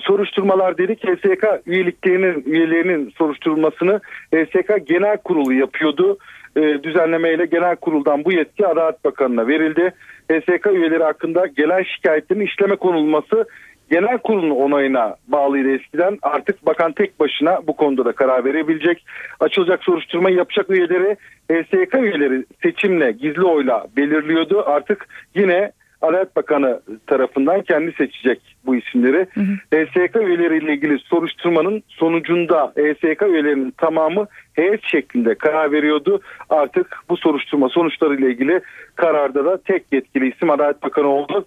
soruşturmalar 0.00 0.78
dedik 0.78 1.04
HSK 1.04 1.44
üyeliklerinin 1.66 2.42
üyelerinin 2.46 3.10
soruşturulmasını 3.18 4.00
HSK 4.34 4.86
Genel 4.86 5.16
Kurulu 5.16 5.52
yapıyordu. 5.52 6.18
E, 6.56 6.60
düzenlemeyle 6.82 7.46
Genel 7.46 7.76
Kurul'dan 7.76 8.24
bu 8.24 8.32
yetki 8.32 8.66
Adalet 8.66 9.04
Bakanı'na 9.04 9.48
verildi. 9.48 9.92
HSK 10.32 10.66
üyeleri 10.66 11.02
hakkında 11.02 11.46
gelen 11.46 11.82
şikayetlerin 11.82 12.40
işleme 12.40 12.76
konulması 12.76 13.46
Genel 13.90 14.18
Kurul'un 14.18 14.50
onayına 14.50 15.16
bağlıydı 15.28 15.70
eskiden. 15.70 16.18
Artık 16.22 16.66
bakan 16.66 16.92
tek 16.92 17.20
başına 17.20 17.60
bu 17.66 17.76
konuda 17.76 18.04
da 18.04 18.12
karar 18.12 18.44
verebilecek. 18.44 19.04
Açılacak 19.40 19.84
soruşturmayı 19.84 20.36
yapacak 20.36 20.70
üyeleri 20.70 21.16
HSK 21.52 21.94
üyeleri 21.94 22.44
seçimle 22.62 23.12
gizli 23.12 23.44
oyla 23.44 23.86
belirliyordu. 23.96 24.62
Artık 24.66 25.06
yine 25.34 25.72
Adalet 26.02 26.36
Bakanı 26.36 26.80
tarafından 27.06 27.62
kendi 27.62 27.92
seçecek 27.92 28.56
bu 28.66 28.76
isimleri. 28.76 29.26
HSK 29.72 30.16
üyeleriyle 30.16 30.72
ilgili 30.72 30.98
soruşturmanın 30.98 31.82
sonucunda 31.88 32.72
HSK 32.76 33.22
üyelerinin 33.22 33.70
tamamı 33.70 34.26
heyet 34.52 34.84
şeklinde 34.84 35.34
karar 35.34 35.72
veriyordu. 35.72 36.20
Artık 36.50 36.96
bu 37.08 37.16
soruşturma 37.16 37.68
sonuçlarıyla 37.68 38.28
ilgili 38.28 38.60
kararda 38.94 39.44
da 39.44 39.62
tek 39.62 39.84
yetkili 39.92 40.34
isim 40.34 40.50
Adalet 40.50 40.82
Bakanı 40.82 41.08
oldu. 41.08 41.46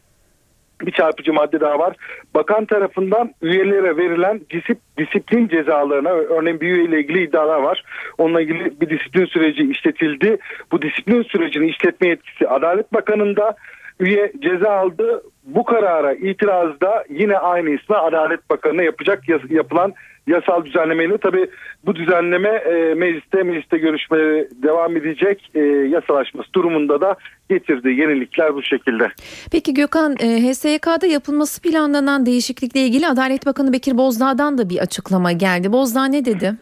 Bir 0.81 0.91
çarpıcı 0.91 1.33
madde 1.33 1.59
daha 1.59 1.79
var. 1.79 1.95
Bakan 2.35 2.65
tarafından 2.65 3.33
üyelere 3.41 3.97
verilen 3.97 4.41
disip, 4.49 4.77
disiplin 4.97 5.47
cezalarına 5.47 6.09
örneğin 6.09 6.61
bir 6.61 6.75
üyeyle 6.75 6.99
ilgili 6.99 7.23
iddialar 7.23 7.59
var. 7.59 7.83
Onunla 8.17 8.41
ilgili 8.41 8.81
bir 8.81 8.89
disiplin 8.89 9.25
süreci 9.25 9.63
işletildi. 9.63 10.37
Bu 10.71 10.81
disiplin 10.81 11.23
sürecini 11.23 11.69
işletme 11.69 12.07
yetkisi 12.07 12.47
Adalet 12.47 12.93
Bakanı'nda 12.93 13.55
üye 13.99 14.33
ceza 14.39 14.71
aldı. 14.71 15.23
Bu 15.43 15.63
karara 15.63 16.13
itirazda 16.13 17.03
yine 17.09 17.37
aynı 17.37 17.69
isme 17.69 17.95
Adalet 17.95 18.49
Bakanı'na 18.49 18.83
yapacak 18.83 19.23
yapılan 19.49 19.93
yasal 20.27 20.65
düzenlemeyle 20.65 21.17
tabi 21.17 21.49
bu 21.85 21.95
düzenleme 21.95 22.49
e, 22.49 22.93
mecliste 22.93 23.43
mecliste 23.43 23.77
görüşmeleri 23.77 24.49
devam 24.63 24.97
edecek 24.97 25.51
e, 25.55 25.59
yasalaşması 25.89 26.53
durumunda 26.53 27.01
da 27.01 27.15
getirdiği 27.49 27.99
yenilikler 27.99 28.55
bu 28.55 28.63
şekilde. 28.63 29.07
Peki 29.51 29.73
Gökhan 29.73 30.15
e, 30.19 30.51
HSYK'da 30.51 31.07
yapılması 31.07 31.61
planlanan 31.61 32.25
değişiklikle 32.25 32.79
ilgili 32.79 33.07
Adalet 33.07 33.45
Bakanı 33.45 33.73
Bekir 33.73 33.97
Bozdağ'dan 33.97 34.57
da 34.57 34.69
bir 34.69 34.79
açıklama 34.79 35.31
geldi. 35.31 35.71
Bozdağ 35.71 36.05
ne 36.05 36.25
dedi? 36.25 36.53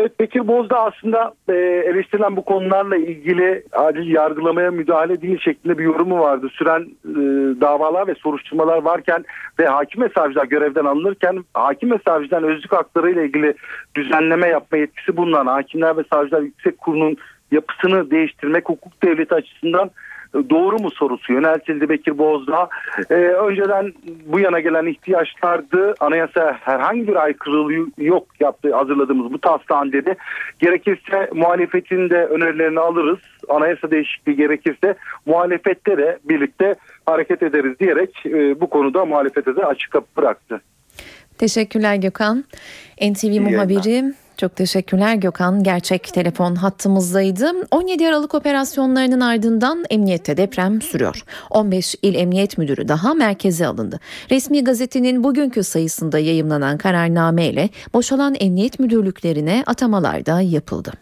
Evet 0.00 0.20
Bekir 0.20 0.48
Bozdağ 0.48 0.80
aslında 0.80 1.34
e, 1.48 1.52
eleştirilen 1.90 2.36
bu 2.36 2.44
konularla 2.44 2.96
ilgili 2.96 3.64
acil 3.72 4.10
yargılamaya 4.10 4.70
müdahale 4.70 5.22
değil 5.22 5.38
şeklinde 5.38 5.78
bir 5.78 5.84
yorumu 5.84 6.20
vardı. 6.20 6.48
Süren 6.52 6.80
e, 7.04 7.14
davalar 7.60 8.06
ve 8.06 8.14
soruşturmalar 8.14 8.82
varken 8.82 9.24
ve 9.58 9.66
hakim 9.66 10.02
ve 10.02 10.08
savcılar 10.08 10.44
görevden 10.44 10.84
alınırken 10.84 11.44
hakim 11.54 11.90
ve 11.90 11.98
savcıların 12.06 12.48
özlük 12.48 12.72
hakları 12.72 13.10
ile 13.10 13.24
ilgili 13.24 13.54
düzenleme 13.94 14.48
yapma 14.48 14.78
yetkisi 14.78 15.16
bulunan 15.16 15.46
Hakimler 15.46 15.96
ve 15.96 16.02
Savcılar 16.12 16.42
Yüksek 16.42 16.78
Kurulu'nun 16.78 17.16
yapısını 17.50 18.10
değiştirmek 18.10 18.68
hukuk 18.68 19.02
devleti 19.02 19.34
açısından 19.34 19.90
doğru 20.34 20.78
mu 20.78 20.90
sorusu 20.90 21.32
yöneltildi 21.32 21.88
Bekir 21.88 22.18
Bozdağ. 22.18 22.68
Ee, 23.10 23.14
önceden 23.14 23.92
bu 24.26 24.40
yana 24.40 24.60
gelen 24.60 24.86
ihtiyaçlardı. 24.86 25.94
Anayasa 26.00 26.56
herhangi 26.60 27.08
bir 27.08 27.16
aykırılığı 27.16 27.86
yok 27.98 28.26
yaptı 28.40 28.74
hazırladığımız 28.74 29.32
bu 29.32 29.40
taslağın 29.40 29.92
dedi. 29.92 30.16
Gerekirse 30.58 31.30
muhalefetin 31.34 32.10
de 32.10 32.26
önerilerini 32.26 32.80
alırız. 32.80 33.18
Anayasa 33.48 33.90
değişikliği 33.90 34.36
gerekirse 34.36 34.94
muhalefette 35.26 35.98
de 35.98 36.18
birlikte 36.24 36.74
hareket 37.06 37.42
ederiz 37.42 37.78
diyerek 37.80 38.26
e, 38.26 38.60
bu 38.60 38.70
konuda 38.70 39.04
muhalefete 39.04 39.56
de 39.56 39.64
açık 39.64 39.90
kapı 39.90 40.16
bıraktı. 40.16 40.60
Teşekkürler 41.38 41.96
Gökhan. 41.96 42.44
NTV 43.10 43.40
muhabiri 43.40 44.14
çok 44.40 44.56
teşekkürler 44.56 45.14
Gökhan. 45.14 45.62
Gerçek 45.62 46.04
telefon 46.04 46.54
hattımızdaydı. 46.54 47.52
17 47.70 48.08
Aralık 48.08 48.34
operasyonlarının 48.34 49.20
ardından 49.20 49.84
emniyette 49.90 50.36
deprem 50.36 50.82
sürüyor. 50.82 51.24
15 51.50 51.94
il 52.02 52.14
emniyet 52.14 52.58
müdürü 52.58 52.88
daha 52.88 53.14
merkeze 53.14 53.66
alındı. 53.66 54.00
Resmi 54.30 54.64
gazetenin 54.64 55.24
bugünkü 55.24 55.64
sayısında 55.64 56.18
yayımlanan 56.18 56.78
kararname 56.78 57.46
ile 57.48 57.68
boşalan 57.94 58.36
emniyet 58.40 58.78
müdürlüklerine 58.78 59.64
atamalar 59.66 60.26
da 60.26 60.40
yapıldı. 60.40 60.92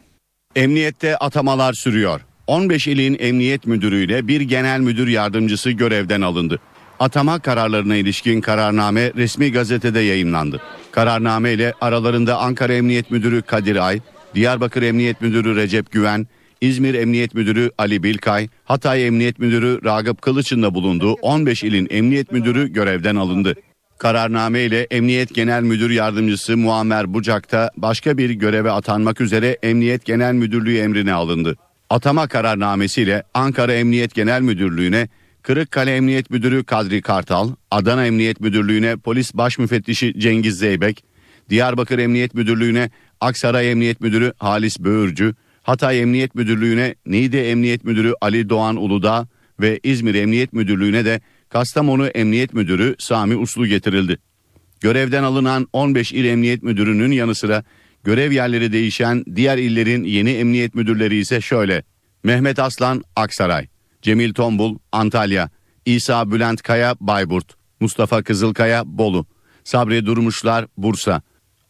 Emniyette 0.57 1.17
atamalar 1.17 1.73
sürüyor. 1.73 2.21
15 2.47 2.89
ilin 2.89 3.17
emniyet 3.21 3.67
müdürüyle 3.67 4.29
bir 4.29 4.41
genel 4.41 4.81
müdür 4.81 5.09
yardımcısı 5.09 5.71
görevden 5.71 6.21
alındı. 6.21 6.61
Atama 7.01 7.39
kararlarına 7.39 7.97
ilişkin 7.97 8.41
kararname 8.41 9.13
resmi 9.17 9.53
gazetede 9.53 10.01
yayınlandı. 10.01 10.61
Kararname 10.93 11.53
ile 11.53 11.73
aralarında 11.81 12.39
Ankara 12.39 12.73
Emniyet 12.73 13.11
Müdürü 13.11 13.43
Kadir 13.43 13.87
Ay, 13.87 14.01
Diyarbakır 14.35 14.83
Emniyet 14.83 15.21
Müdürü 15.21 15.57
Recep 15.57 15.93
Güven, 15.93 16.27
İzmir 16.61 16.95
Emniyet 16.95 17.35
Müdürü 17.35 17.71
Ali 17.79 18.03
Bilkay, 18.03 18.49
Hatay 18.65 19.07
Emniyet 19.07 19.39
Müdürü 19.39 19.81
Ragıp 19.85 20.23
Kılıç'ın 20.23 20.63
da 20.63 20.75
bulunduğu 20.75 21.13
15 21.13 21.63
ilin 21.63 21.87
emniyet 21.91 22.33
müdürü 22.33 22.73
görevden 22.73 23.17
alındı. 23.17 23.55
Kararname 23.99 24.63
ile 24.63 24.87
Emniyet 24.91 25.35
Genel 25.35 25.63
Müdür 25.63 25.91
Yardımcısı 25.91 26.57
Muammer 26.57 27.15
Bucak'ta 27.15 27.71
başka 27.77 28.19
bir 28.19 28.31
göreve 28.31 28.71
atanmak 28.71 29.21
üzere 29.21 29.59
Emniyet 29.63 30.05
Genel 30.05 30.33
Müdürlüğü 30.33 30.79
emrine 30.79 31.13
alındı. 31.13 31.57
Atama 31.91 32.29
kararnamesiyle 32.29 33.23
Ankara 33.35 33.73
Emniyet 33.73 34.15
Genel 34.15 34.41
Müdürlüğü'ne 34.41 35.09
Kırıkkale 35.49 35.97
Emniyet 35.97 36.31
Müdürü 36.31 36.65
Kadri 36.65 37.03
Kartal, 37.03 37.51
Adana 37.71 38.07
Emniyet 38.07 38.41
Müdürlüğü'ne 38.41 38.97
Polis 38.97 39.35
Baş 39.35 39.59
Müfettişi 39.59 40.21
Cengiz 40.21 40.59
Zeybek, 40.59 41.05
Diyarbakır 41.51 41.99
Emniyet 41.99 42.35
Müdürlüğü'ne 42.35 42.91
Aksaray 43.21 43.71
Emniyet 43.71 44.01
Müdürü 44.01 44.33
Halis 44.39 44.81
Böğürcü, 44.81 45.35
Hatay 45.63 46.01
Emniyet 46.01 46.35
Müdürlüğü'ne 46.35 46.95
Niğde 47.07 47.51
Emniyet 47.51 47.85
Müdürü 47.85 48.13
Ali 48.21 48.49
Doğan 48.49 48.77
Uludağ 48.77 49.29
ve 49.61 49.81
İzmir 49.83 50.15
Emniyet 50.15 50.53
Müdürlüğü'ne 50.53 51.05
de 51.05 51.21
Kastamonu 51.49 52.07
Emniyet 52.07 52.55
Müdürü 52.55 52.95
Sami 52.99 53.37
Uslu 53.37 53.67
getirildi. 53.67 54.19
Görevden 54.81 55.23
alınan 55.23 55.69
15 55.73 56.13
il 56.13 56.25
emniyet 56.25 56.63
müdürünün 56.63 57.13
yanı 57.13 57.35
sıra 57.35 57.65
görev 58.05 58.33
yerleri 58.33 58.73
değişen 58.73 59.25
diğer 59.37 59.59
illerin 59.59 60.05
yeni 60.05 60.31
emniyet 60.31 60.75
müdürleri 60.75 61.17
ise 61.17 61.41
şöyle. 61.41 61.83
Mehmet 62.25 62.59
Aslan 62.59 63.05
Aksaray, 63.17 63.67
Cemil 64.03 64.33
Tombul 64.33 64.79
Antalya, 64.93 65.51
İsa 65.85 66.31
Bülent 66.31 66.63
Kaya 66.63 66.95
Bayburt, 67.01 67.55
Mustafa 67.81 68.23
Kızılkaya 68.23 68.83
Bolu, 68.87 69.27
Sabri 69.65 70.07
Durmuşlar 70.07 70.67
Bursa, 70.77 71.23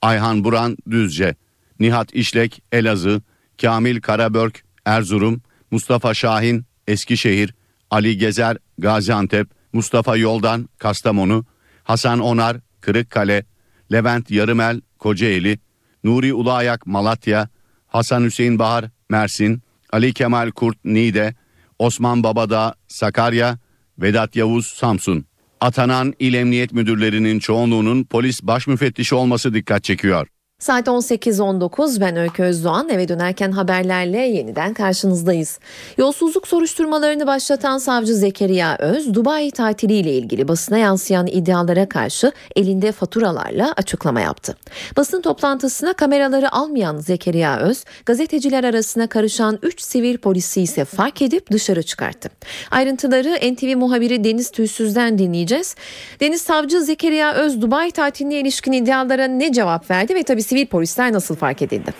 Ayhan 0.02 0.44
Buran 0.44 0.76
Düzce, 0.90 1.34
Nihat 1.80 2.14
İşlek 2.14 2.62
Elazığ, 2.72 3.22
Kamil 3.62 4.00
Karabörk 4.00 4.64
Erzurum, 4.84 5.42
Mustafa 5.70 6.14
Şahin 6.14 6.64
Eskişehir, 6.86 7.54
Ali 7.90 8.18
Gezer 8.18 8.56
Gaziantep, 8.78 9.48
Mustafa 9.72 10.16
Yoldan 10.16 10.68
Kastamonu, 10.78 11.44
Hasan 11.84 12.18
Onar 12.18 12.56
Kırıkkale, 12.80 13.44
Levent 13.92 14.30
Yarımel 14.30 14.80
Kocaeli, 14.98 15.58
Nuri 16.04 16.34
Ulaayak 16.34 16.86
Malatya, 16.86 17.48
Hasan 17.86 18.24
Hüseyin 18.24 18.58
Bahar 18.58 18.84
Mersin, 19.10 19.62
Ali 19.92 20.12
Kemal 20.12 20.50
Kurt 20.50 20.84
Niğde, 20.84 21.34
Osman 21.78 22.22
Babadağ 22.22 22.74
Sakarya, 22.88 23.58
Vedat 23.98 24.36
Yavuz 24.36 24.66
Samsun. 24.66 25.24
Atanan 25.60 26.14
il 26.18 26.34
emniyet 26.34 26.72
müdürlerinin 26.72 27.38
çoğunluğunun 27.38 28.04
polis 28.04 28.42
baş 28.42 28.66
müfettişi 28.66 29.14
olması 29.14 29.54
dikkat 29.54 29.84
çekiyor. 29.84 30.28
Saat 30.60 30.86
18.19 30.86 32.00
ben 32.00 32.16
Öykü 32.16 32.42
Özdoğan 32.42 32.88
eve 32.88 33.08
dönerken 33.08 33.52
haberlerle 33.52 34.18
yeniden 34.18 34.74
karşınızdayız. 34.74 35.58
Yolsuzluk 35.98 36.48
soruşturmalarını 36.48 37.26
başlatan 37.26 37.78
savcı 37.78 38.14
Zekeriya 38.14 38.76
Öz, 38.78 39.14
Dubai 39.14 39.50
tatiliyle 39.50 40.12
ilgili 40.12 40.48
basına 40.48 40.78
yansıyan 40.78 41.26
iddialara 41.26 41.88
karşı 41.88 42.32
elinde 42.56 42.92
faturalarla 42.92 43.72
açıklama 43.76 44.20
yaptı. 44.20 44.56
Basın 44.96 45.20
toplantısına 45.20 45.92
kameraları 45.92 46.52
almayan 46.52 46.98
Zekeriya 46.98 47.58
Öz, 47.58 47.84
gazeteciler 48.06 48.64
arasına 48.64 49.06
karışan 49.06 49.58
3 49.62 49.80
sivil 49.80 50.18
polisi 50.18 50.62
ise 50.62 50.84
fark 50.84 51.22
edip 51.22 51.50
dışarı 51.50 51.82
çıkarttı. 51.82 52.28
Ayrıntıları 52.70 53.54
NTV 53.54 53.76
muhabiri 53.76 54.24
Deniz 54.24 54.50
Tüysüz'den 54.50 55.18
dinleyeceğiz. 55.18 55.76
Deniz 56.20 56.42
Savcı 56.42 56.82
Zekeriya 56.82 57.34
Öz, 57.34 57.62
Dubai 57.62 57.90
tatiline 57.90 58.34
ilişkin 58.40 58.72
iddialara 58.72 59.24
ne 59.24 59.52
cevap 59.52 59.90
verdi 59.90 60.14
ve 60.14 60.22
tabii 60.22 60.47
sivil 60.48 60.66
polisler 60.66 61.12
nasıl 61.12 61.36
fark 61.36 61.62
edildi? 61.62 61.90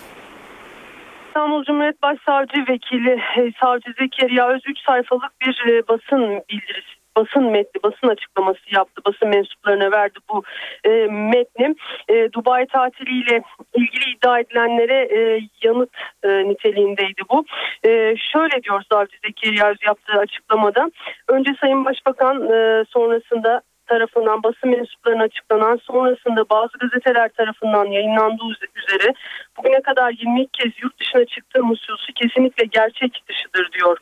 İstanbul 1.27 1.65
Cumhuriyet 1.65 2.03
Başsavcı 2.03 2.65
Vekili 2.69 3.11
e, 3.11 3.53
Savcı 3.61 3.91
Zekeriya 4.01 4.49
Öz 4.49 4.63
3 4.67 4.79
sayfalık 4.87 5.33
bir 5.41 5.65
e, 5.69 5.89
basın 5.89 6.43
bildirisi 6.51 6.99
basın 7.19 7.45
metni, 7.51 7.83
basın 7.83 8.09
açıklaması 8.09 8.61
yaptı. 8.71 9.03
Basın 9.07 9.29
mensuplarına 9.29 9.91
verdi 9.91 10.19
bu 10.31 10.43
e, 10.85 10.91
metni. 11.11 11.75
E, 12.09 12.33
Dubai 12.33 12.67
tatiliyle 12.67 13.43
ilgili 13.77 14.11
iddia 14.11 14.41
edilenlere 14.41 14.99
e, 15.19 15.41
yanıt 15.63 15.91
e, 16.23 16.29
niteliğindeydi 16.29 17.23
bu. 17.31 17.45
E, 17.85 18.15
şöyle 18.33 18.63
diyor 18.63 18.83
Savcı 18.93 19.17
Zekeriya 19.27 19.75
yaptığı 19.87 20.19
açıklamada. 20.19 20.91
Önce 21.29 21.51
Sayın 21.61 21.85
Başbakan 21.85 22.43
e, 22.43 22.85
sonrasında 22.89 23.63
tarafından 23.89 24.43
basın 24.43 24.71
mensuplarına 24.71 25.23
açıklanan 25.23 25.77
sonrasında 25.77 26.49
bazı 26.51 26.79
gazeteler 26.79 27.29
tarafından 27.29 27.87
yayınlandığı 27.87 28.45
üzere 28.77 29.15
bugüne 29.57 29.81
kadar 29.83 30.11
22 30.11 30.51
kez 30.53 30.73
yurt 30.83 31.01
dışına 31.01 31.25
çıktığım 31.25 31.71
hususu 31.71 32.13
kesinlikle 32.13 32.65
gerçek 32.65 33.23
dışıdır 33.29 33.71
diyor 33.73 33.99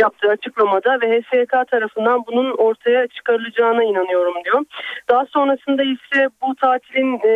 yaptığı 0.00 0.28
açıklamada 0.28 1.00
ve 1.00 1.20
HSK 1.20 1.70
tarafından 1.70 2.24
bunun 2.26 2.50
ortaya 2.56 3.06
çıkarılacağına 3.06 3.84
inanıyorum 3.84 4.34
diyor. 4.44 4.64
Daha 5.08 5.26
sonrasında 5.26 5.82
ise 5.82 6.28
bu 6.42 6.54
tatilin 6.54 7.20
e, 7.24 7.32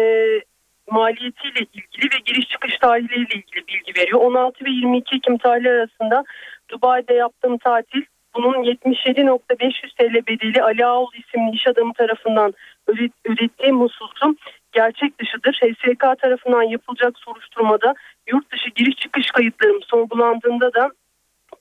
maliyetiyle 0.90 1.61
ilgili 1.73 2.04
ve 2.14 2.19
giriş 2.25 2.49
çıkış 2.49 2.78
tarihleriyle 2.78 3.35
ilgili 3.35 3.66
bilgi 3.69 4.00
veriyor. 4.00 4.21
16 4.21 4.64
ve 4.64 4.71
22 4.71 5.16
Ekim 5.16 5.38
tarihleri 5.38 5.75
arasında 5.75 6.25
Dubai'de 6.69 7.14
yaptığım 7.14 7.59
tatil 7.59 8.02
bunun 8.34 8.64
77.500 8.64 9.96
TL 9.99 10.26
bedeli 10.26 10.62
Ali 10.62 10.87
Ağol 10.87 11.10
isimli 11.14 11.56
iş 11.56 11.66
adamı 11.66 11.92
tarafından 11.92 12.54
ürettiğim 13.25 13.80
hususum 13.80 14.37
gerçek 14.72 15.18
dışıdır. 15.18 15.60
HSK 15.62 16.20
tarafından 16.20 16.62
yapılacak 16.62 17.18
soruşturmada 17.18 17.94
yurt 18.26 18.52
dışı 18.52 18.70
giriş 18.70 18.96
çıkış 18.96 19.30
kayıtlarım 19.30 19.82
sorgulandığında 19.82 20.75
da 20.75 20.90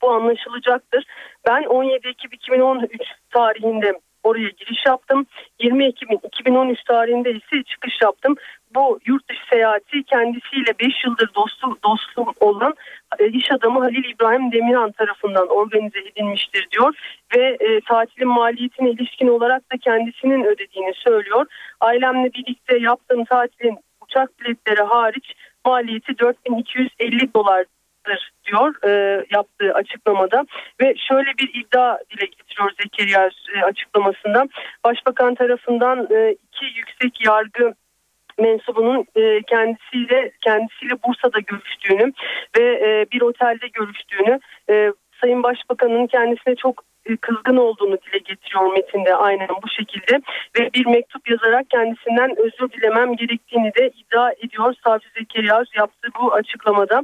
bu 0.01 0.11
anlaşılacaktır. 0.11 1.03
Ben 1.47 1.63
17 1.63 2.07
Ekim 2.07 2.31
2013 2.33 2.91
tarihinde 3.33 3.99
oraya 4.23 4.49
giriş 4.49 4.85
yaptım. 4.85 5.25
20 5.59 5.85
Ekim 5.85 6.09
2013 6.23 6.83
tarihinde 6.83 7.31
ise 7.31 7.63
çıkış 7.63 7.93
yaptım. 8.01 8.35
Bu 8.75 8.99
yurt 9.05 9.29
dışı 9.29 9.39
seyahati 9.49 10.03
kendisiyle 10.03 10.73
5 10.79 11.05
yıldır 11.05 11.29
dostum, 11.35 11.77
dostum 11.83 12.33
olan 12.39 12.73
e, 13.19 13.27
iş 13.27 13.51
adamı 13.51 13.79
Halil 13.79 14.03
İbrahim 14.09 14.51
Demirhan 14.51 14.91
tarafından 14.91 15.47
organize 15.47 15.99
edilmiştir 15.99 16.67
diyor 16.71 16.95
ve 17.35 17.57
e, 17.59 17.81
tatilin 17.81 18.27
maliyetine 18.27 18.89
ilişkin 18.89 19.27
olarak 19.27 19.71
da 19.73 19.77
kendisinin 19.77 20.43
ödediğini 20.43 20.93
söylüyor. 20.93 21.45
Ailemle 21.79 22.33
birlikte 22.33 22.77
yaptığım 22.77 23.25
tatilin 23.25 23.77
uçak 24.01 24.39
biletleri 24.39 24.81
hariç 24.81 25.33
maliyeti 25.65 26.19
4250 26.19 27.33
dolar 27.33 27.65
diyor 28.45 28.75
e, 28.87 29.25
yaptığı 29.31 29.73
açıklamada 29.73 30.45
ve 30.81 30.95
şöyle 31.07 31.29
bir 31.39 31.49
iddia 31.53 31.97
dile 32.09 32.25
getiriyor 32.25 32.71
Zekeriya 32.81 33.29
e, 33.55 33.63
açıklamasında. 33.63 34.45
Başbakan 34.83 35.35
tarafından 35.35 36.07
e, 36.11 36.31
iki 36.31 36.65
yüksek 36.65 37.25
yargı 37.25 37.73
mensubunun 38.39 39.05
e, 39.15 39.41
kendisiyle 39.41 40.31
kendisiyle 40.41 40.93
Bursa'da 41.07 41.39
görüştüğünü 41.39 42.13
ve 42.57 42.63
e, 42.63 43.05
bir 43.11 43.21
otelde 43.21 43.67
görüştüğünü 43.67 44.39
e, 44.69 44.91
Sayın 45.21 45.43
Başbakan'ın 45.43 46.07
kendisine 46.07 46.55
çok 46.55 46.83
e, 47.05 47.17
kızgın 47.17 47.57
olduğunu 47.57 47.97
dile 48.01 48.17
getiriyor 48.17 48.73
metinde 48.73 49.15
aynen 49.15 49.47
bu 49.63 49.69
şekilde 49.69 50.21
ve 50.59 50.69
bir 50.73 50.85
mektup 50.85 51.29
yazarak 51.29 51.69
kendisinden 51.69 52.35
özür 52.37 52.71
dilemem 52.71 53.15
gerektiğini 53.15 53.71
de 53.75 53.91
iddia 53.97 54.31
ediyor 54.31 54.73
Savcı 54.83 55.07
Zekeriya 55.17 55.63
yaptığı 55.75 56.07
bu 56.21 56.33
açıklamada. 56.33 57.01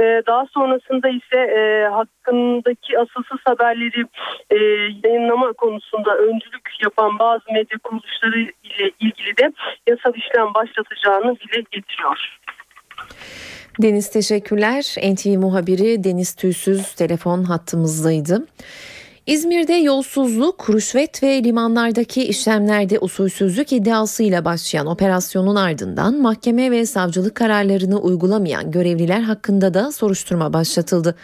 Ee, 0.00 0.22
daha 0.26 0.46
sonrasında 0.46 1.08
ise 1.08 1.40
e, 1.40 1.88
hakkındaki 1.88 2.98
asılsız 2.98 3.38
haberleri 3.44 4.04
e, 4.50 4.56
yayınlama 5.04 5.52
konusunda 5.52 6.16
öncülük 6.16 6.70
yapan 6.82 7.18
bazı 7.18 7.52
medya 7.52 7.78
kuruluşları 7.78 8.40
ile 8.40 8.90
ilgili 9.00 9.36
de 9.36 9.52
yasal 9.88 10.14
işlem 10.14 10.54
başlatacağını 10.54 11.36
dile 11.36 11.62
getiriyor. 11.70 12.38
Deniz 13.82 14.10
teşekkürler. 14.10 14.94
NTV 15.12 15.38
muhabiri 15.38 16.04
Deniz 16.04 16.32
Tüysüz 16.32 16.94
telefon 16.94 17.44
hattımızdaydı. 17.44 18.46
İzmir'de 19.28 19.72
yolsuzluk, 19.72 20.70
rüşvet 20.70 21.22
ve 21.22 21.44
limanlardaki 21.44 22.24
işlemlerde 22.24 22.98
usulsüzlük 22.98 23.72
iddiasıyla 23.72 24.44
başlayan 24.44 24.86
operasyonun 24.86 25.56
ardından 25.56 26.18
mahkeme 26.18 26.70
ve 26.70 26.86
savcılık 26.86 27.34
kararlarını 27.34 28.00
uygulamayan 28.00 28.70
görevliler 28.70 29.20
hakkında 29.20 29.74
da 29.74 29.92
soruşturma 29.92 30.52
başlatıldı. 30.52 31.14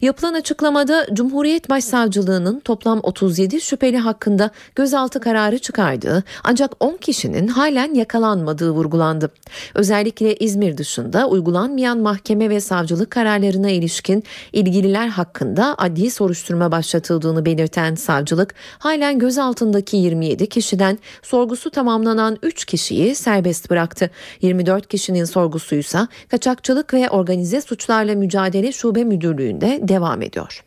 Yapılan 0.00 0.34
açıklamada 0.34 1.06
Cumhuriyet 1.12 1.70
Başsavcılığı'nın 1.70 2.60
toplam 2.60 3.00
37 3.02 3.60
şüpheli 3.60 3.98
hakkında 3.98 4.50
gözaltı 4.74 5.20
kararı 5.20 5.58
çıkardığı 5.58 6.24
ancak 6.42 6.84
10 6.84 6.96
kişinin 6.96 7.48
halen 7.48 7.94
yakalanmadığı 7.94 8.70
vurgulandı. 8.70 9.30
Özellikle 9.74 10.36
İzmir 10.36 10.76
dışında 10.76 11.28
uygulanmayan 11.28 11.98
mahkeme 11.98 12.50
ve 12.50 12.60
savcılık 12.60 13.10
kararlarına 13.10 13.70
ilişkin 13.70 14.24
ilgililer 14.52 15.08
hakkında 15.08 15.74
adli 15.78 16.10
soruşturma 16.10 16.72
başlatıldığını 16.72 17.44
belirtti 17.44 17.53
belirten 17.54 17.94
savcılık 17.94 18.54
halen 18.78 19.18
gözaltındaki 19.18 19.96
27 19.96 20.46
kişiden 20.48 20.98
sorgusu 21.22 21.70
tamamlanan 21.70 22.38
3 22.42 22.64
kişiyi 22.64 23.14
serbest 23.14 23.70
bıraktı. 23.70 24.10
24 24.40 24.88
kişinin 24.88 25.24
sorgusuysa 25.24 26.08
kaçakçılık 26.30 26.94
ve 26.94 27.10
organize 27.10 27.60
suçlarla 27.60 28.14
mücadele 28.14 28.72
şube 28.72 29.04
müdürlüğünde 29.04 29.80
devam 29.82 30.22
ediyor. 30.22 30.64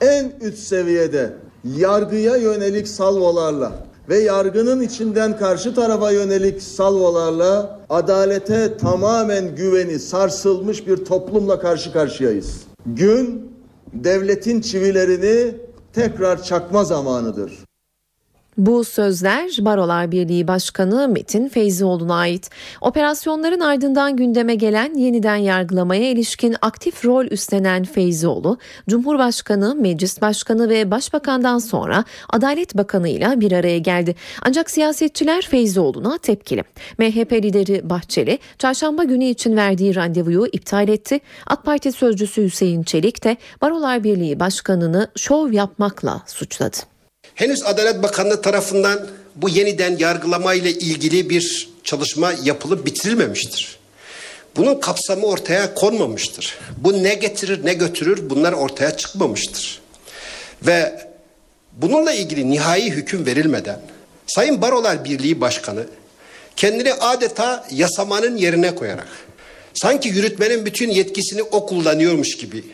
En 0.00 0.32
üst 0.40 0.58
seviyede 0.58 1.32
yargıya 1.64 2.36
yönelik 2.36 2.88
salvolarla 2.88 3.72
ve 4.08 4.18
yargının 4.18 4.80
içinden 4.80 5.38
karşı 5.38 5.74
tarafa 5.74 6.10
yönelik 6.10 6.62
salvolarla 6.62 7.80
adalete 7.90 8.76
tamamen 8.76 9.56
güveni 9.56 9.98
sarsılmış 9.98 10.86
bir 10.86 10.96
toplumla 10.96 11.60
karşı 11.60 11.92
karşıyayız. 11.92 12.62
Gün 12.86 13.52
devletin 13.92 14.60
çivilerini 14.60 15.65
tekrar 15.96 16.42
çakma 16.42 16.84
zamanıdır. 16.84 17.65
Bu 18.56 18.84
sözler 18.84 19.50
Barolar 19.60 20.12
Birliği 20.12 20.48
Başkanı 20.48 21.08
Metin 21.08 21.48
Feyzioğlu'na 21.48 22.14
ait. 22.14 22.50
Operasyonların 22.80 23.60
ardından 23.60 24.16
gündeme 24.16 24.54
gelen 24.54 24.94
yeniden 24.94 25.36
yargılamaya 25.36 26.10
ilişkin 26.10 26.56
aktif 26.62 27.04
rol 27.04 27.26
üstlenen 27.26 27.84
Feyzioğlu, 27.84 28.58
Cumhurbaşkanı, 28.88 29.74
Meclis 29.74 30.20
Başkanı 30.20 30.68
ve 30.68 30.90
Başbakan'dan 30.90 31.58
sonra 31.58 32.04
Adalet 32.28 32.76
Bakanı 32.76 33.08
ile 33.08 33.40
bir 33.40 33.52
araya 33.52 33.78
geldi. 33.78 34.14
Ancak 34.42 34.70
siyasetçiler 34.70 35.42
Feyzioğlu'na 35.42 36.18
tepkili. 36.18 36.64
MHP 36.98 37.32
lideri 37.32 37.90
Bahçeli, 37.90 38.38
çarşamba 38.58 39.04
günü 39.04 39.24
için 39.24 39.56
verdiği 39.56 39.94
randevuyu 39.94 40.46
iptal 40.52 40.88
etti. 40.88 41.20
AK 41.46 41.64
Parti 41.64 41.92
sözcüsü 41.92 42.44
Hüseyin 42.44 42.82
Çelik 42.82 43.24
de 43.24 43.36
Barolar 43.62 44.04
Birliği 44.04 44.40
Başkanı'nı 44.40 45.08
şov 45.16 45.52
yapmakla 45.52 46.22
suçladı. 46.26 46.95
Henüz 47.36 47.62
Adalet 47.62 48.02
Bakanlığı 48.02 48.42
tarafından 48.42 49.06
bu 49.34 49.48
yeniden 49.48 49.96
yargılama 49.98 50.54
ile 50.54 50.70
ilgili 50.70 51.30
bir 51.30 51.68
çalışma 51.84 52.32
yapılıp 52.44 52.86
bitirilmemiştir. 52.86 53.78
Bunun 54.56 54.80
kapsamı 54.80 55.26
ortaya 55.26 55.74
konmamıştır. 55.74 56.58
Bu 56.76 57.02
ne 57.02 57.14
getirir 57.14 57.64
ne 57.64 57.74
götürür 57.74 58.30
bunlar 58.30 58.52
ortaya 58.52 58.96
çıkmamıştır. 58.96 59.80
Ve 60.62 61.08
bununla 61.72 62.12
ilgili 62.12 62.50
nihai 62.50 62.90
hüküm 62.90 63.26
verilmeden 63.26 63.80
Sayın 64.26 64.62
Barolar 64.62 65.04
Birliği 65.04 65.40
Başkanı 65.40 65.86
kendini 66.56 66.94
adeta 66.94 67.66
yasamanın 67.70 68.36
yerine 68.36 68.74
koyarak 68.74 69.08
sanki 69.74 70.08
yürütmenin 70.08 70.66
bütün 70.66 70.90
yetkisini 70.90 71.42
o 71.42 71.66
kullanıyormuş 71.66 72.36
gibi 72.36 72.64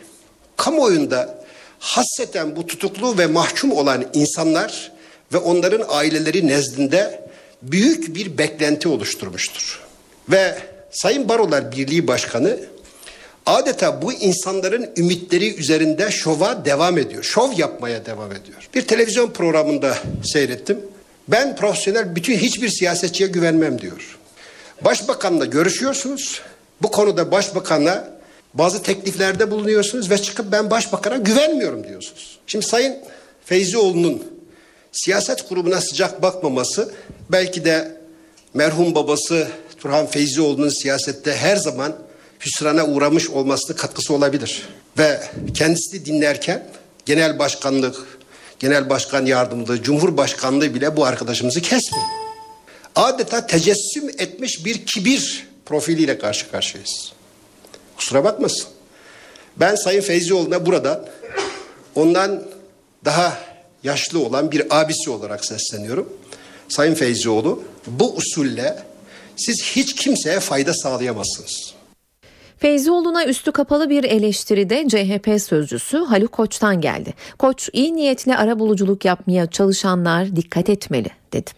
kamuoyunda 0.57 1.42
hasseten 1.83 2.55
bu 2.55 2.67
tutuklu 2.67 3.17
ve 3.17 3.27
mahkum 3.27 3.71
olan 3.71 4.05
insanlar 4.13 4.91
ve 5.33 5.37
onların 5.37 5.85
aileleri 5.89 6.47
nezdinde 6.47 7.29
büyük 7.61 8.15
bir 8.15 8.37
beklenti 8.37 8.87
oluşturmuştur. 8.87 9.79
Ve 10.29 10.57
Sayın 10.91 11.29
Barolar 11.29 11.71
Birliği 11.71 12.07
Başkanı 12.07 12.59
adeta 13.45 14.01
bu 14.01 14.13
insanların 14.13 14.89
ümitleri 14.97 15.55
üzerinde 15.55 16.11
şova 16.11 16.65
devam 16.65 16.97
ediyor. 16.97 17.23
Şov 17.23 17.51
yapmaya 17.57 18.05
devam 18.05 18.31
ediyor. 18.31 18.69
Bir 18.75 18.87
televizyon 18.87 19.29
programında 19.29 19.97
seyrettim. 20.23 20.79
Ben 21.27 21.55
profesyonel 21.55 22.15
bütün 22.15 22.37
hiçbir 22.37 22.69
siyasetçiye 22.69 23.29
güvenmem 23.29 23.81
diyor. 23.81 24.17
Başbakanla 24.81 25.45
görüşüyorsunuz. 25.45 26.41
Bu 26.81 26.91
konuda 26.91 27.31
başbakanla 27.31 28.12
bazı 28.53 28.83
tekliflerde 28.83 29.51
bulunuyorsunuz 29.51 30.09
ve 30.09 30.17
çıkıp 30.17 30.51
ben 30.51 30.69
başbakana 30.71 31.17
güvenmiyorum 31.17 31.87
diyorsunuz. 31.87 32.39
Şimdi 32.47 32.65
Sayın 32.65 32.97
Feyzioğlu'nun 33.45 34.23
siyaset 34.91 35.49
grubuna 35.49 35.81
sıcak 35.81 36.21
bakmaması 36.21 36.91
belki 37.29 37.65
de 37.65 37.97
merhum 38.53 38.95
babası 38.95 39.47
Turhan 39.79 40.05
Feyzioğlu'nun 40.05 40.81
siyasette 40.81 41.35
her 41.35 41.55
zaman 41.55 41.95
hüsrana 42.45 42.85
uğramış 42.87 43.29
olmasına 43.29 43.75
katkısı 43.75 44.13
olabilir. 44.13 44.69
Ve 44.97 45.19
kendisini 45.53 46.05
dinlerken 46.05 46.67
genel 47.05 47.39
başkanlık, 47.39 47.95
genel 48.59 48.89
başkan 48.89 49.25
yardımcılığı, 49.25 49.83
cumhurbaşkanlığı 49.83 50.75
bile 50.75 50.97
bu 50.97 51.05
arkadaşımızı 51.05 51.61
kesmiyor. 51.61 52.05
Adeta 52.95 53.47
tecessüm 53.47 54.09
etmiş 54.09 54.65
bir 54.65 54.85
kibir 54.85 55.47
profiliyle 55.65 56.17
karşı 56.17 56.51
karşıyayız. 56.51 57.13
Kusura 57.97 58.23
bakmasın. 58.23 58.67
Ben 59.57 59.75
Sayın 59.75 60.01
Feyzioğlu'na 60.01 60.65
burada 60.65 61.09
ondan 61.95 62.43
daha 63.05 63.37
yaşlı 63.83 64.19
olan 64.19 64.51
bir 64.51 64.81
abisi 64.81 65.09
olarak 65.09 65.45
sesleniyorum. 65.45 66.13
Sayın 66.69 66.93
Feyzioğlu 66.93 67.63
bu 67.87 68.15
usulle 68.15 68.83
siz 69.35 69.63
hiç 69.63 69.95
kimseye 69.95 70.39
fayda 70.39 70.73
sağlayamazsınız. 70.73 71.73
Feyzioğlu'na 72.57 73.25
üstü 73.25 73.51
kapalı 73.51 73.89
bir 73.89 74.03
eleştiri 74.03 74.69
de 74.69 74.87
CHP 74.87 75.41
sözcüsü 75.41 75.97
Haluk 75.97 76.31
Koç'tan 76.31 76.81
geldi. 76.81 77.13
Koç 77.39 77.69
iyi 77.73 77.95
niyetle 77.95 78.37
ara 78.37 78.59
buluculuk 78.59 79.05
yapmaya 79.05 79.47
çalışanlar 79.47 80.35
dikkat 80.35 80.69
etmeli 80.69 81.09
dedi. 81.33 81.51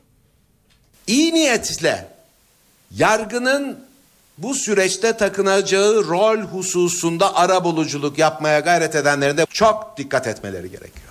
İyi 1.08 1.34
niyetle 1.34 2.08
yargının 2.96 3.85
bu 4.38 4.56
süreçte 4.56 5.18
takınacağı 5.18 6.08
rol 6.08 6.40
hususunda 6.40 7.36
ara 7.36 7.64
buluculuk 7.64 8.18
yapmaya 8.18 8.60
gayret 8.60 8.96
edenlerin 8.96 9.38
de 9.38 9.46
çok 9.50 9.98
dikkat 9.98 10.28
etmeleri 10.28 10.72
gerekiyor. 10.72 11.05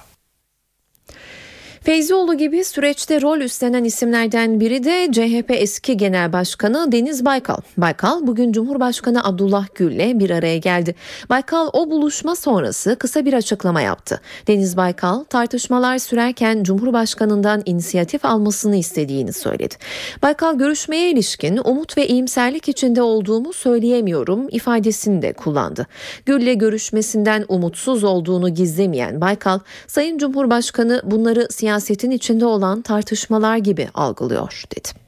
Feyzioğlu 1.84 2.34
gibi 2.34 2.64
süreçte 2.64 3.20
rol 3.20 3.38
üstlenen 3.38 3.84
isimlerden 3.84 4.60
biri 4.60 4.84
de 4.84 5.08
CHP 5.12 5.50
eski 5.50 5.96
Genel 5.96 6.32
Başkanı 6.32 6.92
Deniz 6.92 7.24
Baykal. 7.24 7.56
Baykal 7.76 8.26
bugün 8.26 8.52
Cumhurbaşkanı 8.52 9.24
Abdullah 9.24 9.66
Gül'le 9.74 10.18
bir 10.18 10.30
araya 10.30 10.58
geldi. 10.58 10.94
Baykal 11.30 11.70
o 11.72 11.90
buluşma 11.90 12.36
sonrası 12.36 12.96
kısa 12.96 13.24
bir 13.24 13.32
açıklama 13.32 13.80
yaptı. 13.80 14.20
Deniz 14.46 14.76
Baykal 14.76 15.24
tartışmalar 15.24 15.98
sürerken 15.98 16.62
Cumhurbaşkanından 16.62 17.62
inisiyatif 17.64 18.24
almasını 18.24 18.76
istediğini 18.76 19.32
söyledi. 19.32 19.74
Baykal 20.22 20.58
görüşmeye 20.58 21.10
ilişkin 21.10 21.60
umut 21.64 21.96
ve 21.96 22.06
iyimserlik 22.06 22.68
içinde 22.68 23.02
olduğumu 23.02 23.52
söyleyemiyorum 23.52 24.48
ifadesini 24.50 25.22
de 25.22 25.32
kullandı. 25.32 25.86
Gül'le 26.26 26.58
görüşmesinden 26.58 27.44
umutsuz 27.48 28.04
olduğunu 28.04 28.54
gizlemeyen 28.54 29.20
Baykal, 29.20 29.58
Sayın 29.86 30.18
Cumhurbaşkanı 30.18 31.02
bunları 31.04 31.46
siyasetin 31.80 32.10
içinde 32.10 32.46
olan 32.46 32.82
tartışmalar 32.82 33.56
gibi 33.56 33.88
algılıyor 33.94 34.64
dedi. 34.76 35.03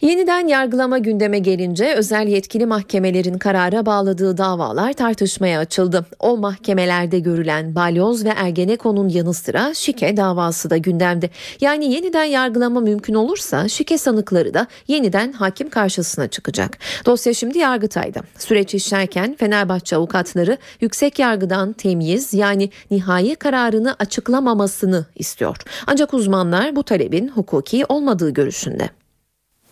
Yeniden 0.00 0.46
yargılama 0.46 0.98
gündeme 0.98 1.38
gelince 1.38 1.94
özel 1.94 2.26
yetkili 2.26 2.66
mahkemelerin 2.66 3.38
karara 3.38 3.86
bağladığı 3.86 4.38
davalar 4.38 4.92
tartışmaya 4.92 5.58
açıldı. 5.58 6.06
O 6.18 6.36
mahkemelerde 6.36 7.18
görülen 7.18 7.74
balyoz 7.74 8.24
ve 8.24 8.28
ergenekonun 8.28 9.08
yanı 9.08 9.34
sıra 9.34 9.74
şike 9.74 10.16
davası 10.16 10.70
da 10.70 10.76
gündemde. 10.76 11.30
Yani 11.60 11.92
yeniden 11.92 12.24
yargılama 12.24 12.80
mümkün 12.80 13.14
olursa 13.14 13.68
şike 13.68 13.98
sanıkları 13.98 14.54
da 14.54 14.66
yeniden 14.88 15.32
hakim 15.32 15.70
karşısına 15.70 16.28
çıkacak. 16.28 16.78
Dosya 17.06 17.34
şimdi 17.34 17.58
Yargıtay'da. 17.58 18.20
Süreç 18.38 18.74
işlerken 18.74 19.34
Fenerbahçe 19.34 19.96
avukatları 19.96 20.58
yüksek 20.80 21.18
yargıdan 21.18 21.72
temyiz 21.72 22.34
yani 22.34 22.70
nihai 22.90 23.34
kararını 23.34 23.96
açıklamamasını 23.98 25.06
istiyor. 25.16 25.56
Ancak 25.86 26.14
uzmanlar 26.14 26.76
bu 26.76 26.82
talebin 26.82 27.28
hukuki 27.28 27.84
olmadığı 27.88 28.30
görüşünde. 28.30 28.99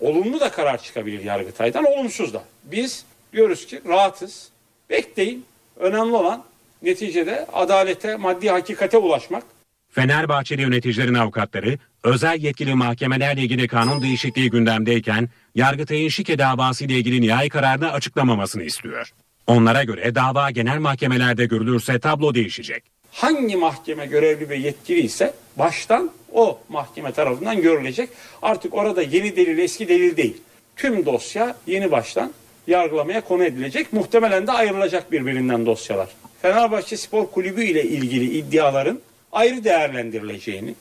Olumlu 0.00 0.40
da 0.40 0.50
karar 0.50 0.82
çıkabilir 0.82 1.24
Yargıtay'dan, 1.24 1.84
olumsuz 1.84 2.34
da. 2.34 2.44
Biz 2.64 3.04
diyoruz 3.32 3.66
ki 3.66 3.80
rahatız, 3.88 4.48
bekleyin. 4.90 5.44
Önemli 5.76 6.12
olan 6.12 6.44
neticede 6.82 7.46
adalete, 7.52 8.16
maddi 8.16 8.48
hakikate 8.50 8.96
ulaşmak. 8.96 9.42
Fenerbahçeli 9.90 10.62
yöneticilerin 10.62 11.14
avukatları 11.14 11.78
özel 12.04 12.42
yetkili 12.42 12.74
mahkemelerle 12.74 13.42
ilgili 13.42 13.68
kanun 13.68 14.02
değişikliği 14.02 14.50
gündemdeyken 14.50 15.28
Yargıtay'ın 15.54 16.08
şike 16.08 16.38
davası 16.38 16.84
ile 16.84 16.94
ilgili 16.94 17.20
nihai 17.20 17.48
kararını 17.48 17.92
açıklamamasını 17.92 18.62
istiyor. 18.62 19.12
Onlara 19.46 19.84
göre 19.84 20.14
dava 20.14 20.50
genel 20.50 20.78
mahkemelerde 20.78 21.46
görülürse 21.46 21.98
tablo 21.98 22.34
değişecek. 22.34 22.84
Hangi 23.12 23.56
mahkeme 23.56 24.06
görevli 24.06 24.48
ve 24.48 24.56
yetkili 24.56 25.00
ise 25.00 25.34
baştan 25.56 26.10
o 26.32 26.58
mahkeme 26.68 27.12
tarafından 27.12 27.62
görülecek. 27.62 28.08
Artık 28.42 28.74
orada 28.74 29.02
yeni 29.02 29.36
delil 29.36 29.58
eski 29.58 29.88
delil 29.88 30.16
değil. 30.16 30.36
Tüm 30.76 31.06
dosya 31.06 31.56
yeni 31.66 31.90
baştan 31.90 32.32
yargılamaya 32.66 33.20
konu 33.20 33.44
edilecek. 33.44 33.92
Muhtemelen 33.92 34.46
de 34.46 34.52
ayrılacak 34.52 35.12
birbirinden 35.12 35.66
dosyalar. 35.66 36.08
Fenerbahçe 36.42 36.96
Spor 36.96 37.26
Kulübü 37.26 37.64
ile 37.64 37.82
ilgili 37.84 38.38
iddiaların 38.38 38.98
ayrı 39.32 39.64
değerlendirileceğini, 39.64 40.74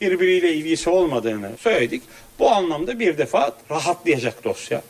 birbiriyle 0.00 0.54
ilgisi 0.54 0.90
olmadığını 0.90 1.50
söyledik. 1.58 2.02
Bu 2.38 2.50
anlamda 2.50 2.98
bir 3.00 3.18
defa 3.18 3.52
rahatlayacak 3.70 4.44
dosya. 4.44 4.82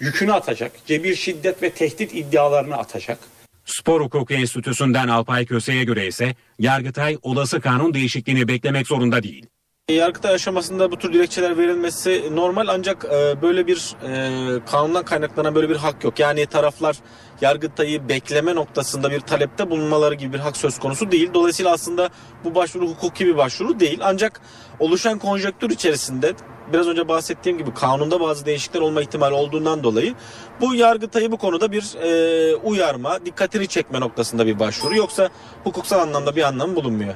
Yükünü 0.00 0.32
atacak, 0.32 0.72
cebir 0.86 1.14
şiddet 1.14 1.62
ve 1.62 1.70
tehdit 1.70 2.14
iddialarını 2.14 2.76
atacak. 2.76 3.18
Spor 3.64 4.00
Hukuku 4.00 4.34
Enstitüsü'nden 4.34 5.08
Alpay 5.08 5.46
Köse'ye 5.46 5.84
göre 5.84 6.06
ise 6.06 6.34
Yargıtay 6.58 7.18
olası 7.22 7.60
kanun 7.60 7.94
değişikliğini 7.94 8.48
beklemek 8.48 8.86
zorunda 8.86 9.22
değil. 9.22 9.46
Yargıtay 9.88 10.34
aşamasında 10.34 10.92
bu 10.92 10.98
tür 10.98 11.12
dilekçeler 11.12 11.58
verilmesi 11.58 12.30
normal 12.34 12.68
ancak 12.68 13.04
e, 13.04 13.42
böyle 13.42 13.66
bir 13.66 13.96
e, 14.08 14.64
kanundan 14.64 15.04
kaynaklanan 15.04 15.54
böyle 15.54 15.68
bir 15.68 15.76
hak 15.76 16.04
yok. 16.04 16.18
Yani 16.18 16.46
taraflar 16.46 16.96
Yargıtay'ı 17.40 18.08
bekleme 18.08 18.54
noktasında 18.54 19.10
bir 19.10 19.20
talepte 19.20 19.70
bulunmaları 19.70 20.14
gibi 20.14 20.32
bir 20.32 20.38
hak 20.38 20.56
söz 20.56 20.78
konusu 20.78 21.10
değil. 21.10 21.30
Dolayısıyla 21.34 21.72
aslında 21.72 22.10
bu 22.44 22.54
başvuru 22.54 22.88
hukuki 22.88 23.26
bir 23.26 23.36
başvuru 23.36 23.80
değil. 23.80 23.98
Ancak 24.02 24.40
oluşan 24.78 25.18
konjonktür 25.18 25.70
içerisinde 25.70 26.32
biraz 26.72 26.88
önce 26.88 27.08
bahsettiğim 27.08 27.58
gibi 27.58 27.74
kanunda 27.74 28.20
bazı 28.20 28.46
değişiklikler 28.46 28.80
olma 28.80 29.02
ihtimali 29.02 29.34
olduğundan 29.34 29.82
dolayı 29.84 30.14
bu 30.60 30.74
Yargıtay'ı 30.74 31.32
bu 31.32 31.36
konuda 31.36 31.72
bir 31.72 31.94
e, 32.02 32.56
uyarma, 32.56 33.26
dikkatini 33.26 33.68
çekme 33.68 34.00
noktasında 34.00 34.46
bir 34.46 34.58
başvuru. 34.58 34.96
Yoksa 34.96 35.30
hukuksal 35.64 35.98
anlamda 35.98 36.36
bir 36.36 36.42
anlamı 36.42 36.76
bulunmuyor. 36.76 37.14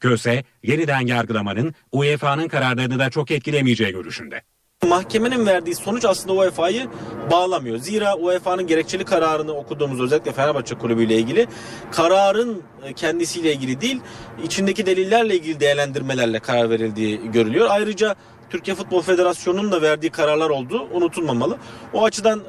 Köse 0.00 0.44
yeniden 0.62 1.06
yargılamanın 1.06 1.74
UEFA'nın 1.92 2.48
kararlarını 2.48 2.98
da 2.98 3.10
çok 3.10 3.30
etkilemeyeceği 3.30 3.92
görüşünde. 3.92 4.42
Mahkemenin 4.88 5.46
verdiği 5.46 5.74
sonuç 5.74 6.04
aslında 6.04 6.32
UEFA'yı 6.32 6.86
bağlamıyor. 7.30 7.78
Zira 7.78 8.16
UEFA'nın 8.16 8.66
gerekçeli 8.66 9.04
kararını 9.04 9.52
okuduğumuz 9.52 10.00
özellikle 10.00 10.32
Fenerbahçe 10.32 10.74
Kulübü 10.74 11.04
ile 11.04 11.16
ilgili 11.16 11.46
kararın 11.92 12.62
kendisiyle 12.96 13.52
ilgili 13.52 13.80
değil, 13.80 14.00
içindeki 14.44 14.86
delillerle 14.86 15.34
ilgili 15.36 15.60
değerlendirmelerle 15.60 16.40
karar 16.40 16.70
verildiği 16.70 17.30
görülüyor. 17.32 17.66
Ayrıca 17.70 18.14
Türkiye 18.50 18.74
Futbol 18.74 19.02
Federasyonu'nun 19.02 19.72
da 19.72 19.82
verdiği 19.82 20.10
kararlar 20.10 20.50
olduğu 20.50 20.82
unutulmamalı. 20.82 21.56
O 21.92 22.04
açıdan 22.04 22.40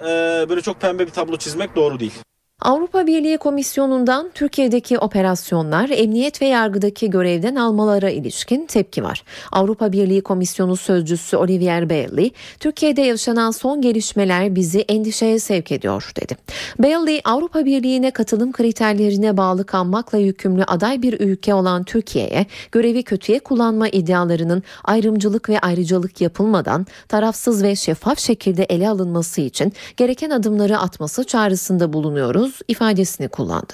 böyle 0.50 0.62
çok 0.62 0.82
pembe 0.82 1.06
bir 1.06 1.12
tablo 1.12 1.38
çizmek 1.38 1.76
doğru 1.76 2.00
değil. 2.00 2.14
Avrupa 2.62 3.08
Birliği 3.08 3.38
Komisyonu'ndan 3.38 4.32
Türkiye'deki 4.34 5.00
operasyonlar, 5.00 5.90
emniyet 5.90 6.42
ve 6.42 6.46
yargıdaki 6.46 7.10
görevden 7.10 7.56
almalara 7.56 8.10
ilişkin 8.10 8.66
tepki 8.66 9.04
var. 9.04 9.24
Avrupa 9.52 9.92
Birliği 9.92 10.22
Komisyonu 10.22 10.76
sözcüsü 10.76 11.38
Olivier 11.38 11.90
Bailey, 11.90 12.32
Türkiye'de 12.60 13.02
yaşanan 13.02 13.52
son 13.52 13.82
gelişmeler 13.82 14.56
bizi 14.56 14.80
endişeye 14.80 15.40
sevk 15.40 15.72
ediyor 15.72 16.12
dedi. 16.22 16.38
Bailey, 16.80 17.22
Avrupa 17.26 17.66
Birliği'ne 17.66 18.12
katılım 18.12 18.52
kriterlerine 18.52 19.38
bağlı 19.38 19.66
kalmakla 19.66 20.18
yükümlü 20.18 20.64
aday 20.64 21.02
bir 21.02 21.20
ülke 21.20 21.54
olan 21.54 21.84
Türkiye'ye 21.84 22.46
görevi 22.72 23.04
kötüye 23.04 23.40
kullanma 23.40 23.88
iddialarının 23.88 24.64
ayrımcılık 24.84 25.50
ve 25.50 25.60
ayrıcalık 25.60 26.22
yapılmadan 26.22 26.86
tarafsız 27.08 27.64
ve 27.64 27.76
şeffaf 27.76 28.20
şekilde 28.20 28.64
ele 28.64 28.90
alınması 28.90 29.42
için 29.42 29.74
gereken 29.98 30.30
adımları 30.30 30.78
atması 30.78 31.24
çağrısında 31.24 31.94
bulunuyoruz 31.94 32.45
ediyoruz 32.46 32.60
ifadesini 32.68 33.28
kullandı. 33.28 33.74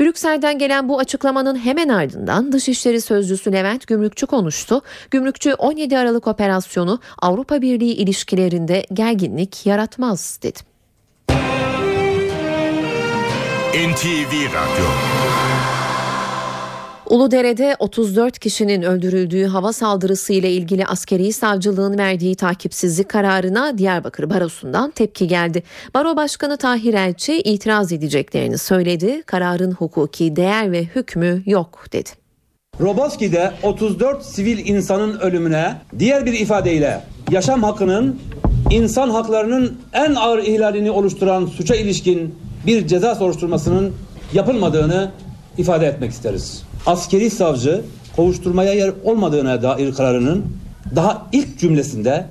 Brüksel'den 0.00 0.58
gelen 0.58 0.88
bu 0.88 0.98
açıklamanın 0.98 1.56
hemen 1.56 1.88
ardından 1.88 2.52
Dışişleri 2.52 3.00
Sözcüsü 3.00 3.52
Levent 3.52 3.86
Gümrükçü 3.86 4.26
konuştu. 4.26 4.82
Gümrükçü 5.10 5.54
17 5.54 5.98
Aralık 5.98 6.26
operasyonu 6.26 7.00
Avrupa 7.22 7.62
Birliği 7.62 7.94
ilişkilerinde 7.94 8.86
gerginlik 8.92 9.66
yaratmaz 9.66 10.38
dedi. 10.42 10.58
NTV 13.74 14.32
Radyo 14.54 14.86
Uludere'de 17.10 17.76
34 17.78 18.38
kişinin 18.38 18.82
öldürüldüğü 18.82 19.46
hava 19.46 19.72
saldırısı 19.72 20.32
ile 20.32 20.50
ilgili 20.50 20.86
askeri 20.86 21.32
savcılığın 21.32 21.98
verdiği 21.98 22.34
takipsizlik 22.34 23.08
kararına 23.08 23.78
Diyarbakır 23.78 24.30
Barosu'ndan 24.30 24.90
tepki 24.90 25.28
geldi. 25.28 25.62
Baro 25.94 26.16
Başkanı 26.16 26.56
Tahir 26.56 26.94
Elçi 26.94 27.40
itiraz 27.40 27.92
edeceklerini 27.92 28.58
söyledi. 28.58 29.22
Kararın 29.22 29.72
hukuki 29.72 30.36
değer 30.36 30.72
ve 30.72 30.84
hükmü 30.84 31.42
yok 31.46 31.86
dedi. 31.92 32.10
Roboski'de 32.80 33.52
34 33.62 34.22
sivil 34.22 34.68
insanın 34.68 35.18
ölümüne 35.20 35.74
diğer 35.98 36.26
bir 36.26 36.32
ifadeyle 36.32 37.00
yaşam 37.30 37.62
hakkının 37.62 38.20
insan 38.70 39.10
haklarının 39.10 39.78
en 39.92 40.14
ağır 40.14 40.38
ihlalini 40.38 40.90
oluşturan 40.90 41.46
suça 41.46 41.74
ilişkin 41.74 42.34
bir 42.66 42.86
ceza 42.86 43.14
soruşturmasının 43.14 43.92
yapılmadığını 44.32 45.10
ifade 45.58 45.86
etmek 45.86 46.10
isteriz. 46.10 46.62
Askeri 46.86 47.30
savcı 47.30 47.82
kovuşturmaya 48.16 48.72
yer 48.72 48.92
olmadığına 49.04 49.62
dair 49.62 49.94
kararının 49.94 50.44
daha 50.96 51.26
ilk 51.32 51.58
cümlesinde 51.58 52.26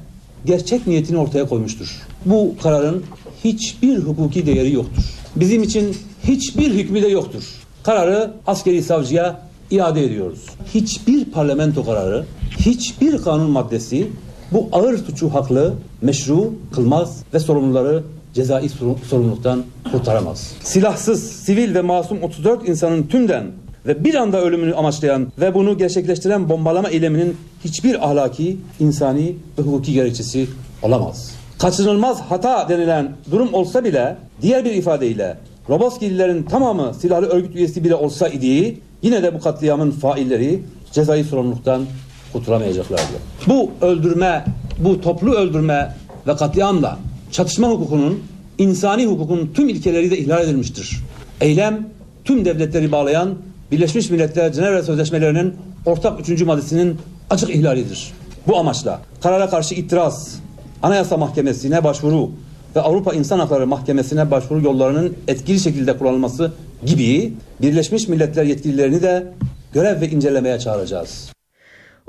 gerçek 0.46 0.88
niyetini 0.88 1.18
ortaya 1.18 1.48
koymuştur. 1.48 2.02
Bu 2.26 2.56
kararın 2.64 3.04
hiçbir 3.44 3.98
hukuki 3.98 4.46
değeri 4.46 4.74
yoktur. 4.74 5.04
Bizim 5.36 5.64
için 5.64 5.98
hiçbir 6.24 6.74
hükmü 6.74 7.02
de 7.02 7.08
yoktur. 7.08 7.44
Kararı 7.84 8.32
askeri 8.48 8.84
savcıya 8.84 9.42
iade 9.72 10.04
ediyoruz. 10.06 10.46
Hiçbir 10.74 11.26
parlamento 11.26 11.86
kararı, 11.86 12.26
hiçbir 12.60 13.18
kanun 13.18 13.52
maddesi 13.52 14.08
bu 14.52 14.70
ağır 14.72 14.98
suçu 14.98 15.34
haklı, 15.34 15.74
meşru 16.02 16.54
kılmaz 16.76 17.24
ve 17.34 17.40
sorumluları 17.40 18.04
cezai 18.34 18.70
sorumluluktan 19.10 19.64
kurtaramaz. 19.92 20.54
Silahsız, 20.64 21.32
sivil 21.32 21.76
ve 21.76 21.82
masum 21.82 22.24
34 22.24 22.70
insanın 22.70 23.04
tümden 23.04 23.44
ve 23.86 24.04
bir 24.04 24.16
anda 24.16 24.42
ölümünü 24.42 24.76
amaçlayan 24.76 25.28
ve 25.40 25.54
bunu 25.54 25.78
gerçekleştiren 25.78 26.50
bombalama 26.50 26.90
eyleminin 26.90 27.38
hiçbir 27.64 28.10
ahlaki, 28.10 28.58
insani 28.80 29.36
ve 29.60 29.62
hukuki 29.62 29.94
gerekçesi 29.94 30.48
olamaz. 30.82 31.32
Kaçınılmaz 31.60 32.22
hata 32.22 32.70
denilen 32.70 33.12
durum 33.32 33.54
olsa 33.54 33.84
bile 33.84 34.18
diğer 34.42 34.66
bir 34.66 34.72
ifadeyle 34.72 35.38
Roboskililerin 35.70 36.44
tamamı 36.44 36.94
silahlı 36.94 37.28
örgüt 37.28 37.56
üyesi 37.56 37.84
bile 37.84 37.96
olsa 37.96 38.28
idi 38.28 38.80
yine 39.02 39.24
de 39.24 39.36
bu 39.36 39.40
katliamın 39.40 39.92
failleri 39.92 40.64
cezai 40.92 41.24
sorumluluktan 41.24 41.86
kurtulamayacaklardı. 42.34 43.04
Bu 43.48 43.72
öldürme, 43.82 44.46
bu 44.80 45.02
toplu 45.02 45.32
öldürme 45.32 45.96
ve 46.28 46.36
katliamla 46.36 47.00
çatışma 47.32 47.70
hukukunun, 47.70 48.24
insani 48.58 49.06
hukukun 49.06 49.52
tüm 49.54 49.70
ilkeleri 49.70 50.12
de 50.12 50.18
ihlal 50.18 50.44
edilmiştir. 50.44 51.00
Eylem 51.42 51.88
tüm 52.26 52.46
devletleri 52.46 52.92
bağlayan 52.92 53.36
Birleşmiş 53.74 54.10
Milletler 54.10 54.54
Cenevre 54.54 54.84
Sözleşmelerinin 54.84 55.56
ortak 55.86 56.30
3. 56.30 56.42
maddesinin 56.42 56.98
açık 57.30 57.50
ihlalidir. 57.50 58.14
Bu 58.48 58.58
amaçla 58.58 59.02
karara 59.22 59.50
karşı 59.50 59.76
itiraz, 59.76 60.40
Anayasa 60.84 61.18
Mahkemesi'ne 61.18 61.84
başvuru 61.84 62.32
ve 62.76 62.82
Avrupa 62.82 63.14
İnsan 63.14 63.40
Hakları 63.40 63.68
Mahkemesi'ne 63.68 64.32
başvuru 64.32 64.62
yollarının 64.62 65.16
etkili 65.28 65.60
şekilde 65.60 65.98
kullanılması 65.98 66.52
gibi 66.86 67.34
Birleşmiş 67.62 68.08
Milletler 68.08 68.44
yetkililerini 68.44 69.02
de 69.02 69.34
görev 69.74 70.02
ve 70.02 70.10
incelemeye 70.10 70.60
çağıracağız. 70.60 71.32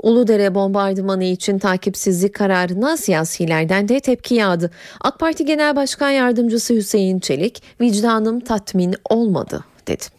Uludere 0.03 0.55
bombardımanı 0.55 1.23
için 1.23 1.59
takipsizlik 1.59 2.35
kararına 2.35 2.97
siyasilerden 2.97 3.87
de 3.87 3.99
tepki 3.99 4.35
yağdı. 4.35 4.71
AK 5.01 5.19
Parti 5.19 5.45
Genel 5.45 5.75
Başkan 5.75 6.09
Yardımcısı 6.09 6.73
Hüseyin 6.73 7.19
Çelik, 7.19 7.61
vicdanım 7.81 8.39
tatmin 8.39 8.95
olmadı 9.09 9.63
dedi. 9.87 10.14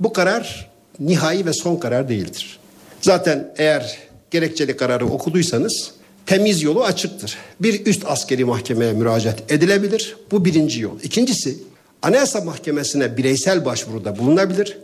Bu 0.00 0.12
karar 0.12 0.70
nihai 1.00 1.46
ve 1.46 1.52
son 1.52 1.76
karar 1.76 2.08
değildir. 2.08 2.58
Zaten 3.00 3.54
eğer 3.56 3.98
gerekçeli 4.30 4.76
kararı 4.76 5.06
okuduysanız 5.06 5.90
temiz 6.26 6.62
yolu 6.62 6.84
açıktır. 6.84 7.36
Bir 7.60 7.86
üst 7.86 8.04
askeri 8.06 8.44
mahkemeye 8.44 8.92
müracaat 8.92 9.52
edilebilir. 9.52 10.16
Bu 10.30 10.44
birinci 10.44 10.80
yol. 10.80 11.00
İkincisi 11.02 11.58
Anayasa 12.02 12.40
Mahkemesi'ne 12.40 13.16
bireysel 13.16 13.64
başvuruda 13.64 14.18
bulunabilir. 14.18 14.78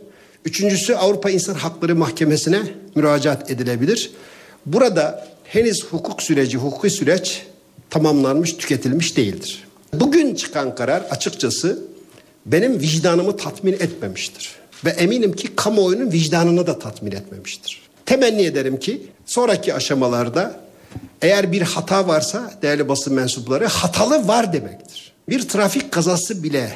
Üçüncüsü 0.45 0.93
Avrupa 0.93 1.29
İnsan 1.29 1.53
Hakları 1.53 1.95
Mahkemesi'ne 1.95 2.61
müracaat 2.95 3.51
edilebilir. 3.51 4.11
Burada 4.65 5.27
henüz 5.43 5.85
hukuk 5.85 6.23
süreci, 6.23 6.57
hukuki 6.57 6.89
süreç 6.89 7.43
tamamlanmış, 7.89 8.53
tüketilmiş 8.53 9.17
değildir. 9.17 9.67
Bugün 9.93 10.35
çıkan 10.35 10.75
karar 10.75 11.01
açıkçası 11.01 11.83
benim 12.45 12.79
vicdanımı 12.79 13.37
tatmin 13.37 13.73
etmemiştir. 13.73 14.55
Ve 14.85 14.89
eminim 14.89 15.33
ki 15.33 15.55
kamuoyunun 15.55 16.11
vicdanını 16.11 16.67
da 16.67 16.79
tatmin 16.79 17.11
etmemiştir. 17.11 17.81
Temenni 18.05 18.45
ederim 18.45 18.79
ki 18.79 19.07
sonraki 19.25 19.73
aşamalarda 19.73 20.59
eğer 21.21 21.51
bir 21.51 21.61
hata 21.61 22.07
varsa 22.07 22.53
değerli 22.61 22.89
basın 22.89 23.13
mensupları 23.13 23.65
hatalı 23.65 24.27
var 24.27 24.53
demektir. 24.53 25.13
Bir 25.29 25.47
trafik 25.47 25.91
kazası 25.91 26.43
bile 26.43 26.71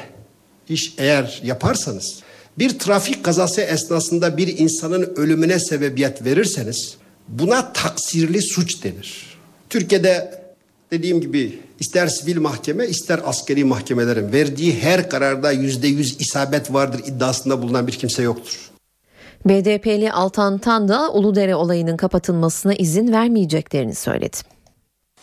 iş 0.68 0.94
eğer 0.98 1.40
yaparsanız 1.44 2.20
bir 2.58 2.78
trafik 2.78 3.24
kazası 3.24 3.60
esnasında 3.60 4.36
bir 4.36 4.58
insanın 4.58 5.12
ölümüne 5.16 5.58
sebebiyet 5.58 6.24
verirseniz 6.24 6.96
buna 7.28 7.72
taksirli 7.72 8.42
suç 8.42 8.84
denir. 8.84 9.38
Türkiye'de 9.70 10.41
dediğim 10.92 11.20
gibi 11.20 11.58
ister 11.80 12.06
sivil 12.06 12.40
mahkeme 12.40 12.86
ister 12.86 13.20
askeri 13.24 13.64
mahkemelerin 13.64 14.32
verdiği 14.32 14.80
her 14.80 15.10
kararda 15.10 15.52
yüzde 15.52 15.86
yüz 15.86 16.20
isabet 16.20 16.72
vardır 16.72 17.00
iddiasında 17.06 17.62
bulunan 17.62 17.86
bir 17.86 17.92
kimse 17.92 18.22
yoktur. 18.22 18.70
BDP'li 19.44 20.12
Altan 20.12 20.58
Tan 20.58 20.88
da 20.88 21.12
Uludere 21.12 21.54
olayının 21.54 21.96
kapatılmasına 21.96 22.74
izin 22.74 23.12
vermeyeceklerini 23.12 23.94
söyledi. 23.94 24.36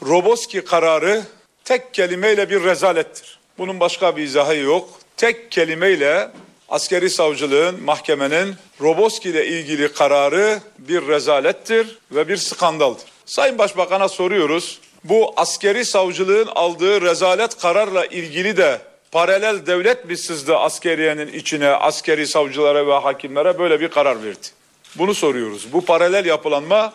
Roboski 0.07 0.61
kararı 0.65 1.23
tek 1.65 1.93
kelimeyle 1.93 2.49
bir 2.49 2.63
rezalettir. 2.63 3.39
Bunun 3.57 3.79
başka 3.79 4.17
bir 4.17 4.23
izahı 4.23 4.57
yok. 4.57 4.89
Tek 5.17 5.51
kelimeyle 5.51 6.31
askeri 6.69 7.09
savcılığın, 7.09 7.83
mahkemenin 7.83 8.55
Roboski 8.81 9.29
ile 9.29 9.47
ilgili 9.47 9.93
kararı 9.93 10.59
bir 10.79 11.07
rezalettir 11.07 11.99
ve 12.11 12.27
bir 12.27 12.37
skandaldır. 12.37 13.03
Sayın 13.25 13.57
Başbakan'a 13.57 14.09
soruyoruz. 14.09 14.79
Bu 15.03 15.33
askeri 15.37 15.85
savcılığın 15.85 16.47
aldığı 16.55 17.01
rezalet 17.01 17.57
kararla 17.57 18.05
ilgili 18.05 18.57
de 18.57 18.81
paralel 19.11 19.65
devlet 19.65 20.05
mi 20.05 20.17
sızdı 20.17 20.57
askeriyenin 20.57 21.33
içine, 21.33 21.69
askeri 21.69 22.27
savcılara 22.27 22.87
ve 22.87 22.93
hakimlere 22.93 23.59
böyle 23.59 23.79
bir 23.79 23.87
karar 23.87 24.23
verdi? 24.23 24.47
Bunu 24.95 25.13
soruyoruz. 25.13 25.73
Bu 25.73 25.85
paralel 25.85 26.25
yapılanma 26.25 26.93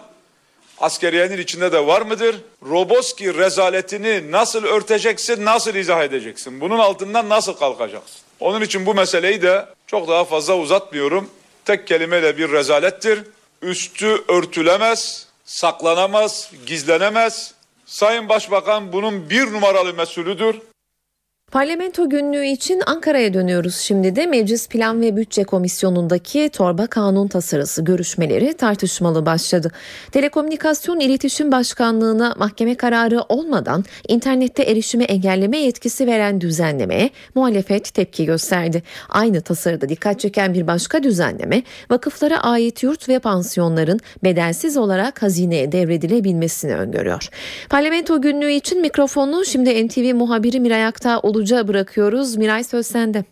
askeriyenin 0.78 1.38
içinde 1.38 1.72
de 1.72 1.86
var 1.86 2.02
mıdır? 2.02 2.36
Roboski 2.62 3.34
rezaletini 3.34 4.32
nasıl 4.32 4.64
örteceksin, 4.64 5.44
nasıl 5.44 5.74
izah 5.74 6.02
edeceksin? 6.02 6.60
Bunun 6.60 6.78
altından 6.78 7.28
nasıl 7.28 7.52
kalkacaksın? 7.52 8.20
Onun 8.40 8.60
için 8.60 8.86
bu 8.86 8.94
meseleyi 8.94 9.42
de 9.42 9.66
çok 9.86 10.08
daha 10.08 10.24
fazla 10.24 10.56
uzatmıyorum. 10.56 11.30
Tek 11.64 11.86
kelimeyle 11.86 12.38
bir 12.38 12.52
rezalettir. 12.52 13.22
Üstü 13.62 14.22
örtülemez, 14.28 15.26
saklanamaz, 15.44 16.50
gizlenemez. 16.66 17.54
Sayın 17.94 18.28
Başbakan 18.28 18.92
bunun 18.92 19.30
bir 19.30 19.52
numaralı 19.52 19.94
mesulüdür. 19.94 20.60
Parlamento 21.54 22.08
günlüğü 22.08 22.46
için 22.46 22.82
Ankara'ya 22.86 23.34
dönüyoruz 23.34 23.76
şimdi 23.76 24.16
de 24.16 24.26
Meclis 24.26 24.68
Plan 24.68 25.00
ve 25.00 25.16
Bütçe 25.16 25.44
Komisyonu'ndaki 25.44 26.48
torba 26.52 26.86
kanun 26.86 27.28
tasarısı 27.28 27.84
görüşmeleri 27.84 28.54
tartışmalı 28.54 29.26
başladı. 29.26 29.70
Telekomünikasyon 30.12 31.00
İletişim 31.00 31.52
Başkanlığı'na 31.52 32.34
mahkeme 32.38 32.74
kararı 32.74 33.20
olmadan 33.28 33.84
internette 34.08 34.62
erişime 34.62 35.04
engelleme 35.04 35.58
yetkisi 35.58 36.06
veren 36.06 36.40
düzenlemeye 36.40 37.10
muhalefet 37.34 37.94
tepki 37.94 38.24
gösterdi. 38.24 38.82
Aynı 39.08 39.40
tasarıda 39.40 39.88
dikkat 39.88 40.20
çeken 40.20 40.54
bir 40.54 40.66
başka 40.66 41.02
düzenleme 41.02 41.62
vakıflara 41.90 42.42
ait 42.42 42.82
yurt 42.82 43.08
ve 43.08 43.18
pansiyonların 43.18 44.00
bedelsiz 44.24 44.76
olarak 44.76 45.22
hazineye 45.22 45.72
devredilebilmesini 45.72 46.74
öngörüyor. 46.74 47.28
Parlamento 47.70 48.22
günlüğü 48.22 48.52
için 48.52 48.80
mikrofonu 48.80 49.44
şimdi 49.44 49.86
NTV 49.86 50.14
muhabiri 50.14 50.60
Miray 50.60 50.86
Aktağ 50.86 51.20
olacak 51.20 51.43
bırakıyoruz. 51.68 52.36
Miray 52.36 52.64
söz 52.64 52.86
sende. 52.86 53.24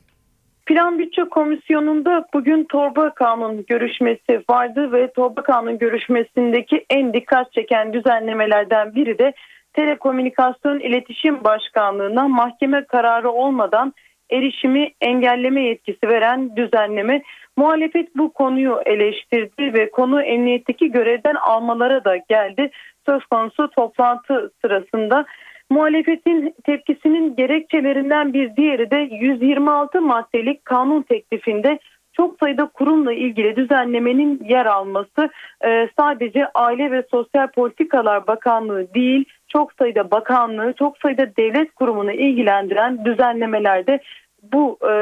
Plan 0.67 0.99
Bütçe 0.99 1.25
Komisyonu'nda 1.25 2.25
bugün 2.35 2.65
torba 2.65 3.15
kanun 3.15 3.65
görüşmesi 3.67 4.45
vardı 4.51 4.93
ve 4.93 5.13
torba 5.13 5.43
kanun 5.43 5.79
görüşmesindeki 5.79 6.85
en 6.91 7.15
dikkat 7.15 7.53
çeken 7.53 7.93
düzenlemelerden 7.93 8.95
biri 8.95 9.19
de 9.19 9.33
Telekomünikasyon 9.73 10.81
İletişim 10.81 11.45
Başkanlığı'na 11.45 12.29
mahkeme 12.29 12.85
kararı 12.85 13.31
olmadan 13.31 13.93
erişimi 14.31 14.93
engelleme 15.01 15.63
yetkisi 15.63 16.09
veren 16.09 16.57
düzenleme. 16.57 17.23
Muhalefet 17.57 18.17
bu 18.17 18.33
konuyu 18.33 18.81
eleştirdi 18.87 19.75
ve 19.75 19.91
konu 19.91 20.23
emniyetteki 20.23 20.91
görevden 20.91 21.35
almalara 21.35 22.05
da 22.05 22.17
geldi. 22.17 22.71
Söz 23.07 23.25
konusu 23.25 23.71
toplantı 23.71 24.51
sırasında 24.61 25.25
Muhalefetin 25.73 26.55
tepkisinin 26.65 27.37
gerekçelerinden 27.37 28.33
bir 28.33 28.57
diğeri 28.57 28.91
de 28.91 28.97
126 28.97 30.01
maddelik 30.01 30.65
kanun 30.65 31.03
teklifinde 31.03 31.79
çok 32.13 32.39
sayıda 32.41 32.67
kurumla 32.67 33.13
ilgili 33.13 33.57
düzenlemenin 33.57 34.41
yer 34.49 34.67
alması 34.67 35.31
Ee, 35.65 35.89
sadece 35.99 36.47
Aile 36.55 36.91
ve 36.91 37.05
Sosyal 37.11 37.49
Politikalar 37.49 38.27
Bakanlığı 38.27 38.95
değil 38.95 39.25
çok 39.49 39.73
sayıda 39.73 40.11
bakanlığı 40.11 40.75
çok 40.79 40.99
sayıda 40.99 41.37
devlet 41.37 41.75
kurumunu 41.75 42.13
ilgilendiren 42.13 43.05
düzenlemelerde 43.05 44.01
bu 44.43 44.79
e, 44.91 44.93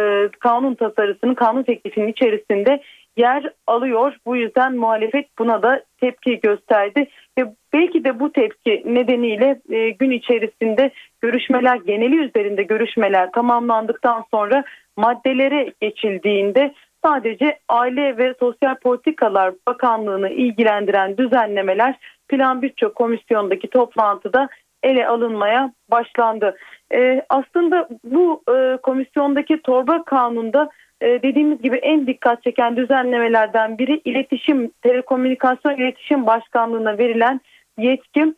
kanun 0.40 0.74
tasarısının 0.74 1.35
kanun 1.35 1.62
teklifinin 1.62 2.09
içerisinde 2.09 2.83
yer 3.16 3.53
alıyor. 3.66 4.16
Bu 4.27 4.37
yüzden 4.37 4.77
muhalefet 4.77 5.38
buna 5.38 5.62
da 5.62 5.85
tepki 6.01 6.40
gösterdi 6.40 7.09
ve 7.38 7.55
belki 7.73 8.05
de 8.05 8.20
bu 8.20 8.33
tepki 8.33 8.83
nedeniyle 8.87 9.61
e, 9.70 9.90
gün 9.90 10.11
içerisinde 10.11 10.90
görüşmeler 11.20 11.77
geneli 11.77 12.16
üzerinde 12.16 12.62
görüşmeler 12.62 13.33
tamamlandıktan 13.33 14.25
sonra 14.31 14.64
maddelere 14.96 15.73
geçildiğinde 15.81 16.75
sadece 17.05 17.59
Aile 17.68 18.18
ve 18.18 18.35
Sosyal 18.40 18.75
Politikalar 18.75 19.55
Bakanlığı'nı 19.68 20.31
ilgilendiren 20.31 21.16
düzenlemeler 21.16 21.99
Plan 22.29 22.62
Bütçe 22.62 22.88
Komisyonu'ndaki 22.88 23.70
toplantıda 23.70 24.49
ele 24.83 25.09
alınmaya 25.09 25.73
başlandı. 25.90 26.57
Ee, 26.95 27.23
aslında 27.29 27.88
bu 28.05 28.43
e, 28.55 28.77
komisyondaki 28.77 29.62
torba 29.62 30.05
kanunda 30.05 30.71
e, 31.01 31.23
dediğimiz 31.23 31.62
gibi 31.62 31.77
en 31.77 32.07
dikkat 32.07 32.43
çeken 32.43 32.77
düzenlemelerden 32.77 33.79
biri 33.79 34.01
iletişim, 34.05 34.71
telekomünikasyon 34.83 35.77
iletişim 35.77 36.27
başkanlığına 36.27 36.99
verilen 36.99 37.40
yetki 37.79 38.35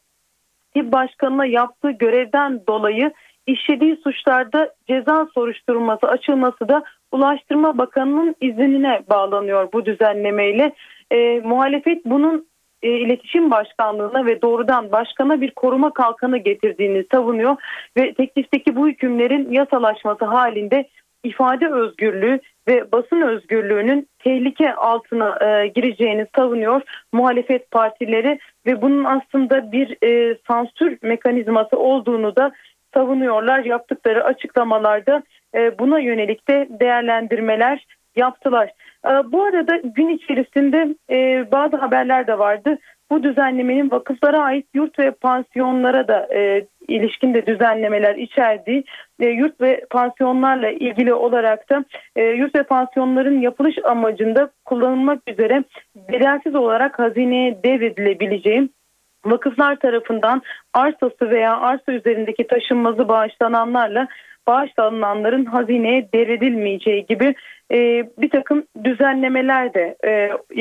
tip 0.75 0.93
başkanına 0.93 1.47
yaptığı 1.47 1.91
görevden 1.91 2.67
dolayı 2.69 3.13
işlediği 3.47 3.97
suçlarda 3.97 4.75
ceza 4.89 5.29
soruşturulması 5.35 6.07
açılması 6.07 6.69
da 6.69 6.85
Ulaştırma 7.13 7.79
Bakanı'nın 7.79 8.37
iznine 8.41 9.03
bağlanıyor 9.11 9.73
bu 9.73 9.87
düzenlemeyle. 9.87 10.73
E, 11.11 11.41
muhalefet 11.41 12.05
bunun 12.05 12.47
e, 12.83 12.89
iletişim 12.89 13.51
başkanlığına 13.51 14.27
ve 14.27 14.43
doğrudan 14.43 14.93
başkana 14.93 15.41
bir 15.41 15.51
koruma 15.51 15.95
kalkanı 15.95 16.39
getirdiğini 16.39 17.05
savunuyor 17.13 17.57
ve 17.97 18.15
teklifteki 18.15 18.77
bu 18.77 18.89
hükümlerin 18.89 19.51
yasalaşması 19.51 20.25
halinde 20.25 20.89
ifade 21.25 21.69
özgürlüğü 21.69 22.41
ve 22.69 22.93
basın 22.93 23.21
özgürlüğünün 23.21 24.09
tehlike 24.19 24.75
altına 24.75 25.39
e, 25.47 25.67
gireceğini 25.67 26.27
savunuyor 26.37 26.83
muhalefet 27.13 27.71
partileri 27.71 28.39
ve 28.67 28.83
bunun 28.83 29.05
aslında 29.05 29.73
bir 29.73 29.97
e, 30.05 30.37
sansür 30.49 30.99
mekanizması 31.03 31.79
olduğunu 31.79 32.37
da 32.37 32.53
savunuyorlar. 32.95 33.65
Yaptıkları 33.65 34.25
açıklamalarda 34.25 35.23
e, 35.55 35.79
buna 35.79 35.99
yönelik 35.99 36.49
de 36.49 36.69
değerlendirmeler 36.71 37.87
yaptılar. 38.17 38.71
E, 39.07 39.33
bu 39.33 39.45
arada 39.45 39.77
gün 39.77 40.09
içerisinde 40.09 40.95
e, 41.11 41.47
bazı 41.53 41.77
haberler 41.77 42.27
de 42.27 42.39
vardı. 42.39 42.79
Bu 43.11 43.23
düzenlemenin 43.23 43.91
vakıflara 43.91 44.43
ait 44.43 44.67
yurt 44.75 44.99
ve 44.99 45.11
pansiyonlara 45.11 46.09
da 46.09 46.29
e, 46.35 46.67
ilişkin 46.89 47.35
de 47.35 47.47
düzenlemeler 47.47 48.15
içerdiği 48.15 48.85
e, 49.21 49.27
yurt 49.27 49.61
ve 49.61 49.85
pansiyonlarla 49.91 50.71
ilgili 50.71 51.15
olarak 51.15 51.71
da 51.71 51.85
yurt 52.21 52.55
ve 52.55 52.63
pansiyonların 52.63 53.41
yapılış 53.41 53.77
amacında 53.85 54.51
kullanılmak 54.65 55.23
üzere 55.29 55.65
bedelsiz 56.09 56.55
olarak 56.55 56.99
hazineye 56.99 57.63
devredilebileceği 57.65 58.69
vakıflar 59.25 59.77
tarafından 59.77 60.43
arsası 60.75 61.31
veya 61.31 61.61
arsa 61.61 61.93
üzerindeki 61.93 62.47
taşınmazı 62.47 63.09
bağışlananlarla 63.09 64.09
bağışlananların 64.47 65.45
hazineye 65.45 66.09
devredilmeyeceği 66.15 67.07
gibi 67.07 67.35
e, 67.73 67.77
bir 68.19 68.31
takım 68.31 68.65
düzenlemeler 68.85 69.75
de 69.75 69.97
e, 70.05 70.11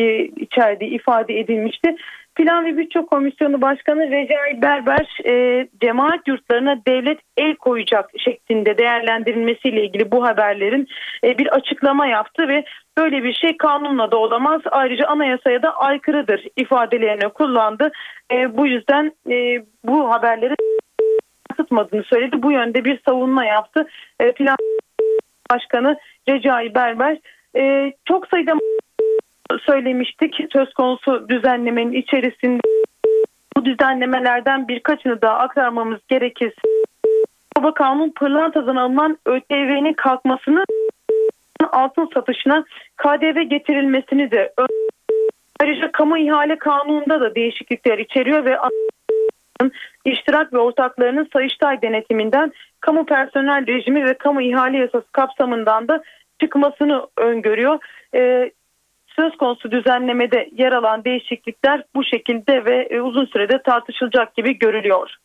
e, 0.01 0.25
içerdiği 0.25 0.91
ifade 0.91 1.39
edilmişti. 1.39 1.95
Plan 2.35 2.65
ve 2.65 2.77
Bütçe 2.77 3.01
Komisyonu 3.01 3.61
Başkanı 3.61 4.11
Recai 4.11 4.61
Berber 4.61 5.19
e, 5.25 5.67
cemaat 5.81 6.27
yurtlarına 6.27 6.81
devlet 6.87 7.19
el 7.37 7.55
koyacak 7.55 8.09
şeklinde 8.17 8.77
değerlendirilmesiyle 8.77 9.85
ilgili 9.85 10.11
bu 10.11 10.25
haberlerin 10.25 10.87
e, 11.23 11.37
bir 11.37 11.55
açıklama 11.55 12.07
yaptı 12.07 12.47
ve 12.47 12.63
böyle 12.97 13.23
bir 13.23 13.33
şey 13.33 13.57
kanunla 13.57 14.11
da 14.11 14.17
olamaz 14.17 14.61
ayrıca 14.71 15.07
anayasaya 15.07 15.63
da 15.63 15.77
aykırıdır 15.77 16.47
ifadelerini 16.57 17.29
kullandı. 17.29 17.91
E, 18.31 18.57
bu 18.57 18.67
yüzden 18.67 19.11
e, 19.29 19.65
bu 19.83 20.11
haberleri 20.11 20.55
yansıtmadığını 21.51 22.03
söyledi. 22.03 22.43
Bu 22.43 22.51
yönde 22.51 22.85
bir 22.85 22.99
savunma 23.05 23.45
yaptı. 23.45 23.87
E, 24.19 24.31
Plan 24.31 24.57
Başkanı 25.51 25.97
Recai 26.29 26.75
Berber 26.75 27.17
e, 27.57 27.93
çok 28.05 28.27
sayıda 28.27 28.53
söylemiştik 29.65 30.35
söz 30.53 30.73
konusu 30.73 31.29
düzenlemenin 31.29 31.93
içerisinde 31.93 32.61
bu 33.57 33.65
düzenlemelerden 33.65 34.67
birkaçını 34.67 35.21
daha 35.21 35.37
aktarmamız 35.37 35.99
gerekirse 36.07 36.61
Baba 37.57 37.73
Kanun 37.73 38.09
pırlantadan 38.09 38.75
alınan 38.75 39.17
ÖTV'nin 39.25 39.93
kalkmasını 39.93 40.65
altın 41.71 42.09
satışına 42.13 42.63
KDV 42.97 43.41
getirilmesini 43.41 44.31
de 44.31 44.53
ayrıca 45.59 45.91
kamu 45.91 46.17
ihale 46.17 46.57
kanununda 46.57 47.21
da 47.21 47.35
değişiklikler 47.35 47.97
içeriyor 47.97 48.45
ve 48.45 48.57
iştirak 50.05 50.53
ve 50.53 50.57
ortaklarının 50.57 51.29
Sayıştay 51.33 51.81
denetiminden 51.81 52.51
kamu 52.79 53.05
personel 53.05 53.67
rejimi 53.67 54.05
ve 54.05 54.13
kamu 54.13 54.41
ihale 54.41 54.77
yasası 54.77 55.11
kapsamından 55.11 55.87
da 55.87 56.03
çıkmasını 56.41 57.07
öngörüyor. 57.17 57.79
Ee, 58.15 58.51
söz 59.07 59.37
konusu 59.37 59.71
düzenlemede 59.71 60.49
yer 60.51 60.71
alan 60.71 61.03
değişiklikler 61.03 61.83
bu 61.95 62.03
şekilde 62.03 62.65
ve 62.65 62.87
e, 62.89 63.01
uzun 63.01 63.25
sürede 63.25 63.61
tartışılacak 63.61 64.35
gibi 64.35 64.59
görülüyor. 64.59 65.15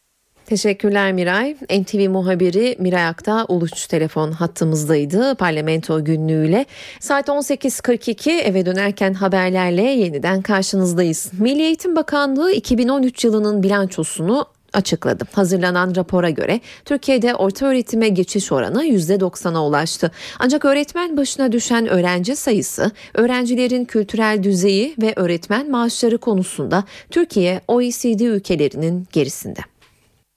Teşekkürler 0.47 1.13
Miray. 1.13 1.57
NTV 1.71 2.09
muhabiri 2.09 2.77
Miray 2.79 3.07
Akta 3.07 3.45
Uluç 3.49 3.87
telefon 3.87 4.33
hattımızdaydı 4.33 5.35
parlamento 5.35 6.05
günlüğüyle. 6.05 6.67
Saat 7.01 7.29
18.42 7.29 8.31
eve 8.31 8.67
dönerken 8.67 9.15
haberlerle 9.15 9.83
yeniden 9.83 10.43
karşınızdayız. 10.43 11.31
Milli 11.39 11.63
Eğitim 11.63 11.97
Bakanlığı 11.97 12.53
2013 12.53 13.25
yılının 13.25 13.63
bilançosunu 13.63 14.47
açıkladı. 14.73 15.25
Hazırlanan 15.33 15.97
rapora 15.97 16.31
göre 16.31 16.61
Türkiye'de 16.85 17.35
orta 17.35 17.67
öğretime 17.67 18.09
geçiş 18.09 18.53
oranı 18.53 18.85
%90'a 18.85 19.67
ulaştı. 19.67 20.11
Ancak 20.39 20.65
öğretmen 20.65 21.17
başına 21.17 21.53
düşen 21.53 21.87
öğrenci 21.87 22.37
sayısı, 22.37 22.91
öğrencilerin 23.15 23.85
kültürel 23.85 24.43
düzeyi 24.43 24.95
ve 25.03 25.13
öğretmen 25.17 25.71
maaşları 25.71 26.19
konusunda 26.19 26.85
Türkiye 27.11 27.61
OECD 27.69 28.21
ülkelerinin 28.21 29.07
gerisinde. 29.13 29.61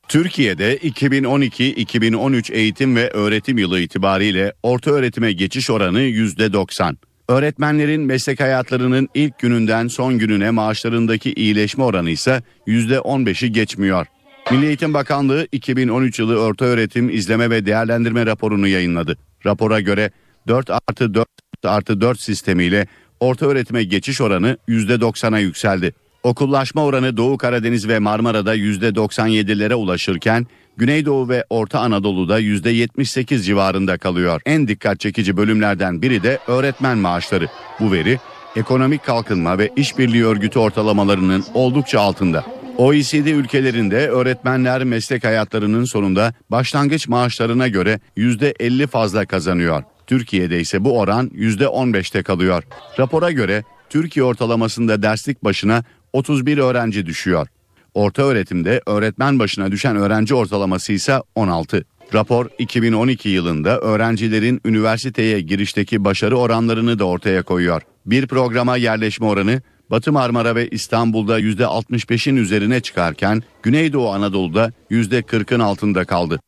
Türkiye'de 0.10 0.78
2012-2013 0.78 2.54
eğitim 2.54 2.96
ve 2.96 3.10
öğretim 3.10 3.58
yılı 3.58 3.80
itibariyle 3.80 4.54
orta 4.64 4.92
öğretime 4.92 5.32
geçiş 5.32 5.70
oranı 5.70 6.02
%90. 6.02 6.96
Öğretmenlerin 7.28 8.02
meslek 8.02 8.40
hayatlarının 8.40 9.10
ilk 9.14 9.40
gününden 9.40 9.88
son 9.88 10.18
gününe 10.18 10.52
maaşlarındaki 10.52 11.34
iyileşme 11.34 11.84
oranı 11.84 12.10
ise 12.10 12.44
%15'i 12.68 13.52
geçmiyor. 13.52 14.06
Milli 14.52 14.66
Eğitim 14.66 14.94
Bakanlığı 14.94 15.48
2013 15.52 16.20
yılı 16.20 16.42
orta 16.42 16.66
öğretim 16.66 17.10
izleme 17.10 17.50
ve 17.50 17.66
değerlendirme 17.66 18.26
raporunu 18.26 18.68
yayınladı. 18.68 19.18
Rapora 19.46 19.80
göre 19.80 20.12
4 20.48 20.70
artı 20.70 21.14
4 21.14 21.28
artı 21.64 22.02
4 22.02 22.20
sistemiyle 22.20 22.88
orta 23.20 23.46
öğretime 23.46 23.84
geçiş 23.84 24.22
oranı 24.22 24.58
%90'a 24.68 25.40
yükseldi. 25.40 25.94
Okullaşma 26.24 26.86
oranı 26.86 27.18
Doğu 27.18 27.38
Karadeniz 27.38 27.88
ve 27.88 28.00
Marmara'da 28.00 28.56
%97'lere 28.56 29.74
ulaşırken 29.74 30.48
Güneydoğu 30.78 31.30
ve 31.30 31.46
Orta 31.50 31.80
Anadolu'da 31.80 32.40
%78 32.40 33.42
civarında 33.44 33.98
kalıyor. 33.98 34.42
En 34.46 34.68
dikkat 34.68 35.00
çekici 35.00 35.38
bölümlerden 35.38 36.02
biri 36.02 36.24
de 36.24 36.40
öğretmen 36.48 36.98
maaşları. 36.98 37.48
Bu 37.80 37.92
veri 37.92 38.20
ekonomik 38.56 39.06
kalkınma 39.06 39.58
ve 39.58 39.70
işbirliği 39.76 40.26
örgütü 40.26 40.60
ortalamalarının 40.60 41.44
oldukça 41.54 42.02
altında. 42.02 42.46
OECD 42.78 43.26
ülkelerinde 43.26 44.08
öğretmenler 44.08 44.84
meslek 44.84 45.24
hayatlarının 45.24 45.86
sonunda 45.86 46.34
başlangıç 46.52 47.08
maaşlarına 47.08 47.68
göre 47.68 48.00
%50 48.18 48.88
fazla 48.88 49.26
kazanıyor. 49.26 49.84
Türkiye'de 50.08 50.60
ise 50.60 50.84
bu 50.84 51.00
oran 51.00 51.28
%15'te 51.28 52.24
kalıyor. 52.24 52.64
Rapora 53.00 53.32
göre 53.32 53.64
Türkiye 53.90 54.24
ortalamasında 54.24 55.02
derslik 55.02 55.44
başına 55.44 55.84
31 56.14 56.58
öğrenci 56.58 57.06
düşüyor. 57.06 57.48
Orta 57.94 58.24
öğretimde 58.24 58.82
öğretmen 58.86 59.40
başına 59.40 59.72
düşen 59.72 59.96
öğrenci 59.96 60.36
ortalaması 60.36 60.94
ise 60.94 61.22
16. 61.36 61.86
Rapor 62.14 62.48
2012 62.60 63.30
yılında 63.30 63.80
öğrencilerin 63.80 64.62
üniversiteye 64.66 65.42
girişteki 65.42 66.04
başarı 66.04 66.38
oranlarını 66.38 67.00
da 67.00 67.04
ortaya 67.04 67.44
koyuyor. 67.44 67.82
Bir 68.06 68.28
programa 68.28 68.78
yerleşme 68.78 69.28
oranı 69.28 69.62
Batı 69.92 70.12
Marmara 70.12 70.56
ve 70.56 70.70
İstanbul'da 70.70 71.40
%65'in 71.40 72.36
üzerine 72.36 72.82
çıkarken 72.82 73.44
Güneydoğu 73.64 74.10
Anadolu'da 74.10 74.72
%40'ın 74.92 75.60
altında 75.60 76.06
kaldı. 76.06 76.40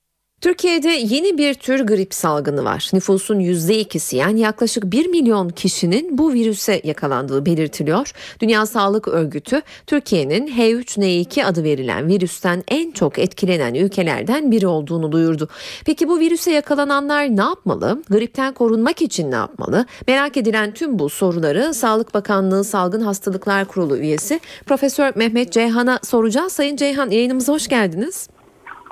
Türkiye'de 0.41 0.89
yeni 0.89 1.37
bir 1.37 1.53
tür 1.53 1.79
grip 1.79 2.13
salgını 2.13 2.63
var. 2.63 2.89
Nüfusun 2.93 3.39
%2'si 3.39 4.15
yani 4.15 4.39
yaklaşık 4.39 4.83
1 4.83 5.07
milyon 5.07 5.49
kişinin 5.49 6.17
bu 6.17 6.33
virüse 6.33 6.81
yakalandığı 6.83 7.45
belirtiliyor. 7.45 8.11
Dünya 8.39 8.65
Sağlık 8.65 9.07
Örgütü 9.07 9.61
Türkiye'nin 9.87 10.47
H3N2 10.47 11.45
adı 11.45 11.63
verilen 11.63 12.07
virüsten 12.07 12.63
en 12.67 12.91
çok 12.91 13.19
etkilenen 13.19 13.73
ülkelerden 13.73 14.51
biri 14.51 14.67
olduğunu 14.67 15.11
duyurdu. 15.11 15.49
Peki 15.85 16.07
bu 16.07 16.19
virüse 16.19 16.51
yakalananlar 16.51 17.37
ne 17.37 17.41
yapmalı? 17.41 18.03
Gripten 18.09 18.53
korunmak 18.53 19.01
için 19.01 19.31
ne 19.31 19.35
yapmalı? 19.35 19.85
Merak 20.07 20.37
edilen 20.37 20.73
tüm 20.73 20.99
bu 20.99 21.09
soruları 21.09 21.73
Sağlık 21.73 22.13
Bakanlığı 22.13 22.63
Salgın 22.63 23.01
Hastalıklar 23.01 23.65
Kurulu 23.65 23.97
üyesi 23.97 24.39
Profesör 24.65 25.11
Mehmet 25.15 25.51
Ceyhan'a 25.51 25.99
soracağız. 26.03 26.53
Sayın 26.53 26.75
Ceyhan 26.75 27.09
yayınımıza 27.09 27.53
hoş 27.53 27.67
geldiniz. 27.67 28.27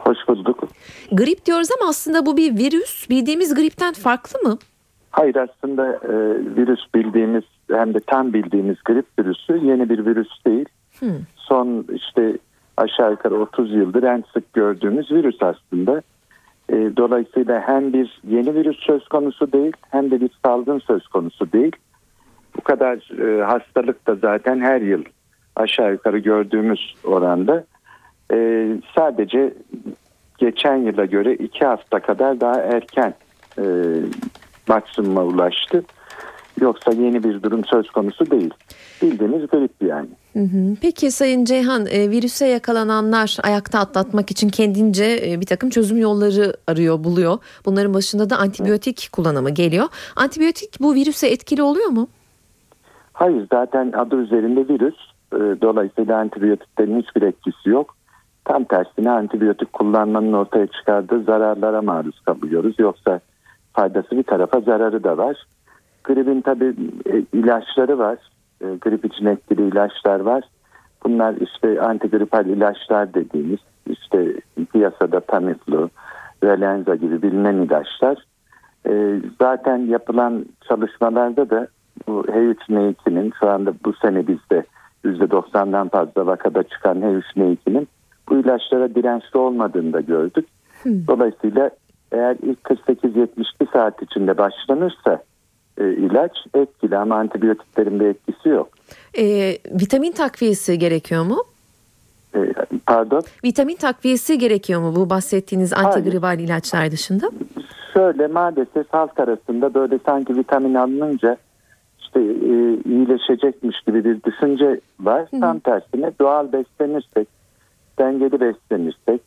Hoş 0.04 0.18
bulduk. 0.28 0.64
Grip 1.12 1.46
diyoruz 1.46 1.70
ama 1.80 1.90
aslında 1.90 2.26
bu 2.26 2.38
bir 2.38 2.58
virüs. 2.58 3.10
Bildiğimiz 3.10 3.56
gripten 3.56 3.94
farklı 3.94 4.50
mı? 4.50 4.58
Hayır 5.12 5.36
aslında 5.36 5.94
e, 5.94 6.14
virüs 6.56 6.80
bildiğimiz 6.96 7.44
hem 7.72 7.94
de 7.94 8.00
tam 8.00 8.34
bildiğimiz 8.34 8.78
grip 8.86 9.06
virüsü 9.20 9.58
yeni 9.66 9.90
bir 9.90 10.06
virüs 10.06 10.46
değil. 10.46 10.66
Hmm. 11.00 11.20
Son 11.36 11.86
işte 11.94 12.38
aşağı 12.78 13.12
yukarı 13.12 13.42
30 13.42 13.74
yıldır 13.74 14.04
en 14.04 14.24
sık 14.34 14.54
gördüğümüz 14.54 15.12
virüs 15.12 15.38
aslında. 15.42 16.02
E, 16.70 16.76
dolayısıyla 16.98 17.62
hem 17.66 17.94
bir 17.94 18.22
yeni 18.28 18.56
virüs 18.56 18.80
söz 18.80 19.08
konusu 19.08 19.52
değil 19.52 19.74
hem 19.92 20.12
de 20.12 20.22
bir 20.22 20.30
salgın 20.46 20.80
söz 20.80 21.08
konusu 21.08 21.52
değil. 21.52 21.76
Bu 22.58 22.62
kadar 22.62 23.22
e, 23.22 23.44
hastalık 23.44 24.08
da 24.08 24.16
zaten 24.16 24.60
her 24.60 24.82
yıl 24.82 25.04
aşağı 25.56 25.92
yukarı 25.92 26.18
gördüğümüz 26.18 26.96
oranda. 27.04 27.64
E, 28.34 28.68
sadece 28.96 29.54
geçen 30.38 30.76
yıla 30.76 31.06
göre 31.06 31.34
iki 31.34 31.66
hafta 31.66 32.00
kadar 32.00 32.42
daha 32.42 32.56
erken 32.56 33.14
e, 33.58 33.64
maksimuma 34.68 35.24
ulaştı. 35.24 35.84
Yoksa 36.62 36.92
yeni 36.92 37.24
bir 37.24 37.44
durum 37.44 37.66
söz 37.66 37.90
konusu 37.90 38.32
değil. 38.32 38.54
Bildiğimiz 39.02 39.48
grip 39.48 39.72
yani. 39.82 40.10
Peki 40.82 41.12
Sayın 41.12 41.46
Ceyhan 41.46 41.86
e, 41.86 42.10
virüse 42.10 42.48
yakalananlar 42.48 43.38
ayakta 43.44 43.80
atlatmak 43.80 44.32
için 44.32 44.50
kendince 44.50 45.20
e, 45.26 45.42
bir 45.42 45.46
takım 45.46 45.70
çözüm 45.70 45.98
yolları 45.98 46.54
arıyor 46.68 47.04
buluyor. 47.04 47.38
Bunların 47.66 47.94
başında 47.94 48.30
da 48.30 48.38
antibiyotik 48.38 49.10
kullanımı 49.12 49.50
geliyor. 49.50 49.86
Antibiyotik 50.16 50.80
bu 50.80 50.96
virüse 50.96 51.28
etkili 51.28 51.64
oluyor 51.64 51.88
mu? 51.88 52.08
Hayır 53.14 53.48
zaten 53.52 53.92
adı 53.92 54.16
üzerinde 54.16 54.68
virüs. 54.74 54.96
E, 55.34 55.62
dolayısıyla 55.62 56.18
antibiyotiklerin 56.18 57.02
hiçbir 57.02 57.22
etkisi 57.22 57.70
yok. 57.70 57.96
Tam 58.46 58.64
tersine 58.64 59.12
antibiyotik 59.12 59.74
kullanmanın 59.74 60.34
ortaya 60.34 60.68
çıkardığı 60.68 61.24
zararlara 61.24 61.82
maruz 61.82 62.20
kalıyoruz. 62.20 62.76
Yoksa 62.80 63.20
faydası 63.74 64.18
bir 64.18 64.24
tarafa 64.24 64.60
zararı 64.60 65.04
da 65.04 65.18
var. 65.18 65.46
Gripin 66.04 66.42
tabi 66.42 66.76
ilaçları 67.34 67.98
var. 68.00 68.18
E, 68.62 68.66
grip 68.82 69.06
için 69.06 69.26
etkili 69.26 69.68
ilaçlar 69.68 70.20
var. 70.20 70.44
Bunlar 71.04 71.36
işte 71.36 71.82
antigripal 71.82 72.46
ilaçlar 72.46 73.14
dediğimiz 73.14 73.60
işte 73.90 74.34
piyasada 74.74 75.20
Tamiflu, 75.20 75.90
Relenza 76.44 76.96
gibi 76.96 77.22
bilinen 77.22 77.56
ilaçlar. 77.56 78.26
E, 78.90 79.22
zaten 79.42 79.78
yapılan 79.78 80.46
çalışmalarda 80.68 81.50
da 81.50 81.68
bu 82.08 82.22
H3N2'nin 82.22 83.34
şu 83.40 83.50
anda 83.50 83.74
bu 83.86 83.94
sene 83.94 84.28
bizde 84.28 84.64
%90'dan 85.06 85.90
fazla 85.90 86.26
vakada 86.26 86.64
çıkan 86.64 86.98
H3N2'nin 87.02 87.88
bu 88.30 88.38
ilaçlara 88.38 88.96
dirençli 88.96 89.40
olmadığını 89.40 89.94
da 89.94 90.02
gördük. 90.02 90.48
Dolayısıyla 90.86 91.70
eğer 92.12 92.38
ilk 92.44 92.60
48-72 92.60 93.72
saat 93.74 94.02
içinde 94.04 94.38
başlanırsa 94.38 95.24
e, 95.78 95.94
ilaç 95.94 96.32
etkili 96.54 96.98
ama 96.98 97.16
antibiyotiklerin 97.16 98.00
bir 98.00 98.06
etkisi 98.06 98.50
yok. 98.50 98.70
E, 99.18 99.24
vitamin 99.82 100.12
takviyesi 100.12 100.80
gerekiyor 100.80 101.24
mu? 101.24 101.44
E, 102.36 102.40
pardon? 102.86 103.22
Vitamin 103.44 103.76
takviyesi 103.76 104.38
gerekiyor 104.38 104.82
mu 104.82 104.96
bu 104.96 105.10
bahsettiğiniz 105.10 105.74
antigripal 105.74 106.40
ilaçlar 106.40 106.92
dışında? 106.92 107.30
Şöyle 107.94 108.28
maalesef 108.28 108.94
halk 108.94 109.20
arasında 109.20 109.74
böyle 109.74 110.00
sanki 110.06 110.36
vitamin 110.36 110.74
alınınca 110.74 111.38
işte 112.00 112.20
e, 112.20 112.78
iyileşecekmiş 112.90 113.82
gibi 113.82 114.04
bir 114.06 114.24
düşünce 114.24 114.80
var. 115.00 115.26
Hı. 115.32 115.40
Tam 115.40 115.60
tersine 115.60 116.12
doğal 116.22 116.54
beslenirsek, 116.54 117.28
dengeli 118.00 118.40
beslenirsek, 118.40 119.22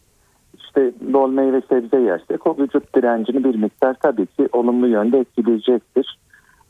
işte 0.54 0.92
bol 1.00 1.30
meyve 1.30 1.60
sebze 1.60 2.00
yersek 2.00 2.46
o 2.46 2.56
vücut 2.58 2.94
direncini 2.94 3.44
bir 3.44 3.54
miktar 3.54 3.94
tabii 3.94 4.26
ki 4.26 4.48
olumlu 4.52 4.86
yönde 4.88 5.18
etkileyecektir. 5.18 6.18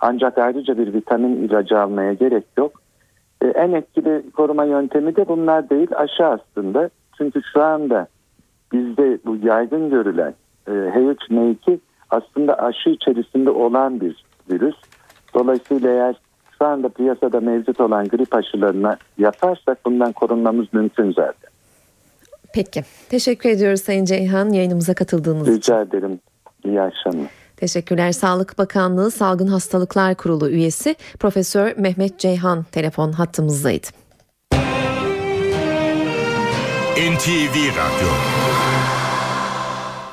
Ancak 0.00 0.38
ayrıca 0.38 0.78
bir 0.78 0.94
vitamin 0.94 1.36
ilacı 1.36 1.80
almaya 1.80 2.12
gerek 2.12 2.44
yok. 2.59 2.82
Ee, 3.42 3.46
en 3.46 3.72
etkili 3.72 4.30
koruma 4.30 4.64
yöntemi 4.64 5.16
de 5.16 5.28
bunlar 5.28 5.70
değil 5.70 5.88
aşı 5.96 6.26
aslında. 6.26 6.90
Çünkü 7.18 7.40
şu 7.53 7.62
anda 7.62 8.07
bizde 8.72 9.18
bu 9.24 9.36
yaygın 9.46 9.90
görülen 9.90 10.34
e, 10.66 10.70
H3N2 10.70 11.78
aslında 12.11 12.55
aşı 12.55 12.90
içerisinde 12.90 13.50
olan 13.50 14.00
bir 14.00 14.24
virüs. 14.50 14.76
Dolayısıyla 15.34 15.90
eğer 15.90 16.16
şu 16.59 16.66
anda 16.66 16.88
piyasada 16.88 17.40
mevcut 17.40 17.80
olan 17.80 18.09
grip 18.09 18.34
aşılarına 18.34 18.96
yaparsak 19.18 19.78
bundan 19.84 20.12
korunmamız 20.12 20.66
mümkün 20.72 21.12
zaten. 21.12 21.51
Peki. 22.55 22.84
Teşekkür 23.09 23.50
ediyoruz 23.50 23.80
Sayın 23.80 24.05
Ceyhan 24.05 24.53
yayınımıza 24.53 24.94
katıldığınız 24.94 25.48
için. 25.48 25.57
Rica 25.57 25.82
ederim. 25.82 26.20
İyi 26.64 26.80
akşamlar. 26.80 27.30
Teşekkürler. 27.57 28.12
Sağlık 28.12 28.59
Bakanlığı 28.59 29.11
Salgın 29.11 29.46
Hastalıklar 29.46 30.14
Kurulu 30.14 30.48
üyesi 30.50 30.96
Profesör 31.18 31.76
Mehmet 31.76 32.18
Ceyhan 32.18 32.64
telefon 32.72 33.12
hattımızdaydı. 33.12 33.86
NTV 36.96 37.57
Radyo 37.57 38.09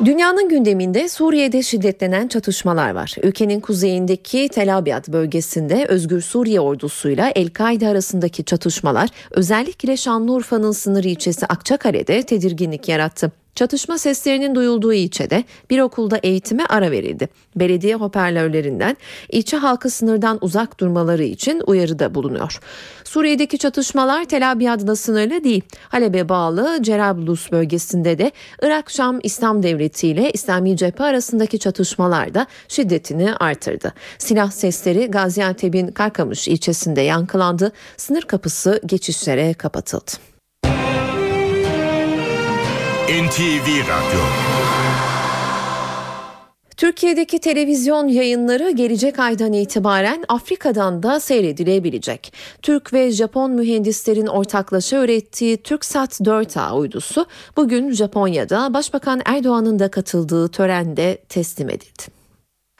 Dünyanın 0.05 0.49
gündeminde 0.49 1.09
Suriye'de 1.09 1.63
şiddetlenen 1.63 2.27
çatışmalar 2.27 2.91
var. 2.91 3.15
Ülkenin 3.23 3.59
kuzeyindeki 3.59 4.49
Tel 4.49 4.77
Abyad 4.77 5.07
bölgesinde 5.07 5.85
Özgür 5.85 6.21
Suriye 6.21 6.59
ordusuyla 6.59 7.31
El-Kaide 7.35 7.87
arasındaki 7.87 8.45
çatışmalar 8.45 9.09
özellikle 9.31 9.97
Şanlıurfa'nın 9.97 10.71
sınır 10.71 11.03
ilçesi 11.03 11.45
Akçakale'de 11.45 12.23
tedirginlik 12.23 12.89
yarattı. 12.89 13.31
Çatışma 13.59 13.97
seslerinin 13.97 14.55
duyulduğu 14.55 14.93
ilçede 14.93 15.43
bir 15.69 15.79
okulda 15.79 16.17
eğitime 16.17 16.65
ara 16.65 16.91
verildi. 16.91 17.29
Belediye 17.55 17.95
hoparlörlerinden 17.95 18.97
ilçe 19.29 19.57
halkı 19.57 19.89
sınırdan 19.89 20.37
uzak 20.41 20.79
durmaları 20.79 21.23
için 21.23 21.61
uyarıda 21.67 22.15
bulunuyor. 22.15 22.59
Suriye'deki 23.03 23.57
çatışmalar 23.57 24.25
Tel 24.25 24.51
Abyad'la 24.51 24.95
sınırlı 24.95 25.43
değil. 25.43 25.61
Halep'e 25.89 26.29
bağlı 26.29 26.77
Cerablus 26.81 27.51
bölgesinde 27.51 28.17
de 28.17 28.31
Irak-Şam 28.61 29.19
İslam 29.23 29.63
Devleti 29.63 30.07
ile 30.07 30.31
İslami 30.31 30.77
cephe 30.77 31.03
arasındaki 31.03 31.59
çatışmalar 31.59 32.33
da 32.33 32.47
şiddetini 32.67 33.35
artırdı. 33.35 33.93
Silah 34.17 34.51
sesleri 34.51 35.11
Gaziantep'in 35.11 35.87
Karkamış 35.87 36.47
ilçesinde 36.47 37.01
yankılandı. 37.01 37.71
Sınır 37.97 38.21
kapısı 38.21 38.81
geçişlere 38.85 39.53
kapatıldı. 39.53 40.28
NTV 43.09 43.67
Radyo 43.67 44.21
Türkiye'deki 46.77 47.39
televizyon 47.39 48.07
yayınları 48.07 48.71
gelecek 48.71 49.19
aydan 49.19 49.53
itibaren 49.53 50.25
Afrika'dan 50.27 51.03
da 51.03 51.19
seyredilebilecek. 51.19 52.33
Türk 52.61 52.93
ve 52.93 53.11
Japon 53.11 53.51
mühendislerin 53.51 54.27
ortaklaşa 54.27 55.03
ürettiği 55.03 55.57
TürkSat 55.57 56.21
4A 56.21 56.75
uydusu 56.77 57.25
bugün 57.57 57.91
Japonya'da 57.91 58.73
Başbakan 58.73 59.21
Erdoğan'ın 59.25 59.79
da 59.79 59.91
katıldığı 59.91 60.47
törende 60.47 61.17
teslim 61.29 61.69
edildi. 61.69 62.18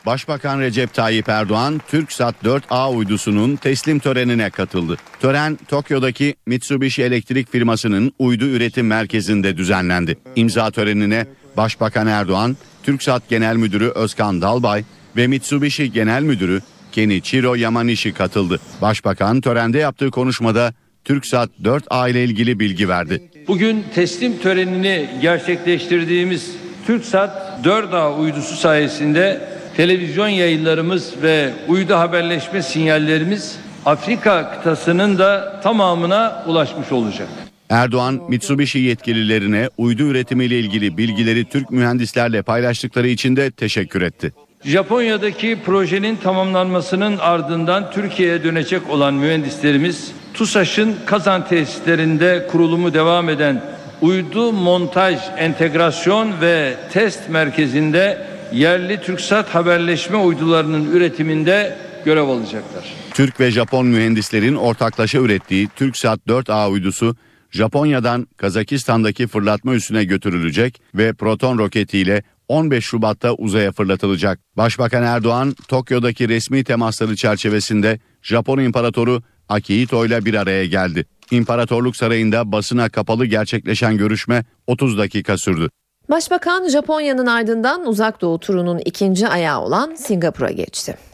Başbakan 0.05 0.59
Recep 0.59 0.93
Tayyip 0.93 1.29
Erdoğan, 1.29 1.81
TürkSat 1.87 2.35
4A 2.43 2.93
uydusunun 2.93 3.55
teslim 3.55 3.99
törenine 3.99 4.49
katıldı. 4.49 4.97
Tören 5.19 5.59
Tokyo'daki 5.67 6.35
Mitsubishi 6.45 7.03
elektrik 7.03 7.51
firmasının 7.51 8.13
uydu 8.19 8.45
üretim 8.45 8.87
merkezinde 8.87 9.57
düzenlendi. 9.57 10.17
İmza 10.35 10.71
törenine 10.71 11.25
Başbakan 11.57 12.07
Erdoğan, 12.07 12.57
TürkSat 12.83 13.29
Genel 13.29 13.55
Müdürü 13.55 13.89
Özkan 13.89 14.41
Dalbay 14.41 14.83
ve 15.17 15.27
Mitsubishi 15.27 15.91
Genel 15.91 16.23
Müdürü 16.23 16.61
Kenichiro 16.91 17.55
Yamanishi 17.55 18.13
katıldı. 18.13 18.59
Başbakan 18.81 19.41
törende 19.41 19.77
yaptığı 19.79 20.11
konuşmada 20.11 20.73
TürkSat 21.05 21.49
4A 21.63 22.11
ile 22.11 22.23
ilgili 22.23 22.59
bilgi 22.59 22.89
verdi. 22.89 23.31
Bugün 23.47 23.85
teslim 23.95 24.37
törenini 24.37 25.09
gerçekleştirdiğimiz 25.21 26.51
TürkSat 26.87 27.65
4A 27.65 28.19
uydusu 28.19 28.55
sayesinde 28.55 29.48
televizyon 29.79 30.27
yayınlarımız 30.27 31.13
ve 31.23 31.53
uydu 31.67 31.95
haberleşme 31.95 32.61
sinyallerimiz 32.61 33.55
Afrika 33.85 34.51
kıtasının 34.51 35.17
da 35.17 35.59
tamamına 35.63 36.43
ulaşmış 36.47 36.91
olacak. 36.91 37.27
Erdoğan, 37.69 38.21
Mitsubishi 38.27 38.79
yetkililerine 38.79 39.69
uydu 39.77 40.03
üretimiyle 40.03 40.59
ilgili 40.59 40.97
bilgileri 40.97 41.45
Türk 41.45 41.71
mühendislerle 41.71 42.41
paylaştıkları 42.41 43.07
için 43.07 43.35
de 43.35 43.51
teşekkür 43.51 44.01
etti. 44.01 44.33
Japonya'daki 44.65 45.57
projenin 45.65 46.15
tamamlanmasının 46.15 47.17
ardından 47.17 47.91
Türkiye'ye 47.91 48.43
dönecek 48.43 48.89
olan 48.89 49.13
mühendislerimiz 49.13 50.11
TUSAŞ'ın 50.33 50.95
Kazan 51.05 51.47
tesislerinde 51.47 52.47
kurulumu 52.51 52.93
devam 52.93 53.29
eden 53.29 53.61
uydu 54.01 54.53
montaj, 54.53 55.19
entegrasyon 55.37 56.41
ve 56.41 56.73
test 56.91 57.29
merkezinde 57.29 58.28
yerli 58.53 59.01
TürkSat 59.01 59.55
haberleşme 59.55 60.17
uydularının 60.17 60.91
üretiminde 60.91 61.77
görev 62.05 62.23
alacaklar. 62.23 62.83
Türk 63.13 63.39
ve 63.39 63.51
Japon 63.51 63.85
mühendislerin 63.85 64.55
ortaklaşa 64.55 65.19
ürettiği 65.19 65.67
TürkSat 65.67 66.19
4A 66.27 66.69
uydusu 66.69 67.15
Japonya'dan 67.51 68.27
Kazakistan'daki 68.37 69.27
fırlatma 69.27 69.75
üssüne 69.75 70.03
götürülecek 70.03 70.81
ve 70.95 71.13
Proton 71.13 71.57
roketiyle 71.57 72.23
15 72.47 72.85
Şubat'ta 72.85 73.33
uzaya 73.33 73.71
fırlatılacak. 73.71 74.39
Başbakan 74.57 75.03
Erdoğan, 75.03 75.55
Tokyo'daki 75.67 76.29
resmi 76.29 76.63
temasları 76.63 77.15
çerçevesinde 77.15 77.99
Japon 78.21 78.59
İmparatoru 78.59 79.21
Akihito 79.49 80.05
ile 80.05 80.25
bir 80.25 80.33
araya 80.33 80.65
geldi. 80.65 81.05
İmparatorluk 81.31 81.95
Sarayı'nda 81.95 82.51
basına 82.51 82.89
kapalı 82.89 83.25
gerçekleşen 83.25 83.97
görüşme 83.97 84.45
30 84.67 84.97
dakika 84.97 85.37
sürdü. 85.37 85.69
Başbakan 86.09 86.69
Japonya'nın 86.69 87.25
ardından 87.25 87.87
uzak 87.87 88.21
doğu 88.21 88.39
turunun 88.39 88.77
ikinci 88.85 89.27
ayağı 89.27 89.61
olan 89.61 89.95
Singapur'a 89.95 90.51
geçti. 90.51 91.08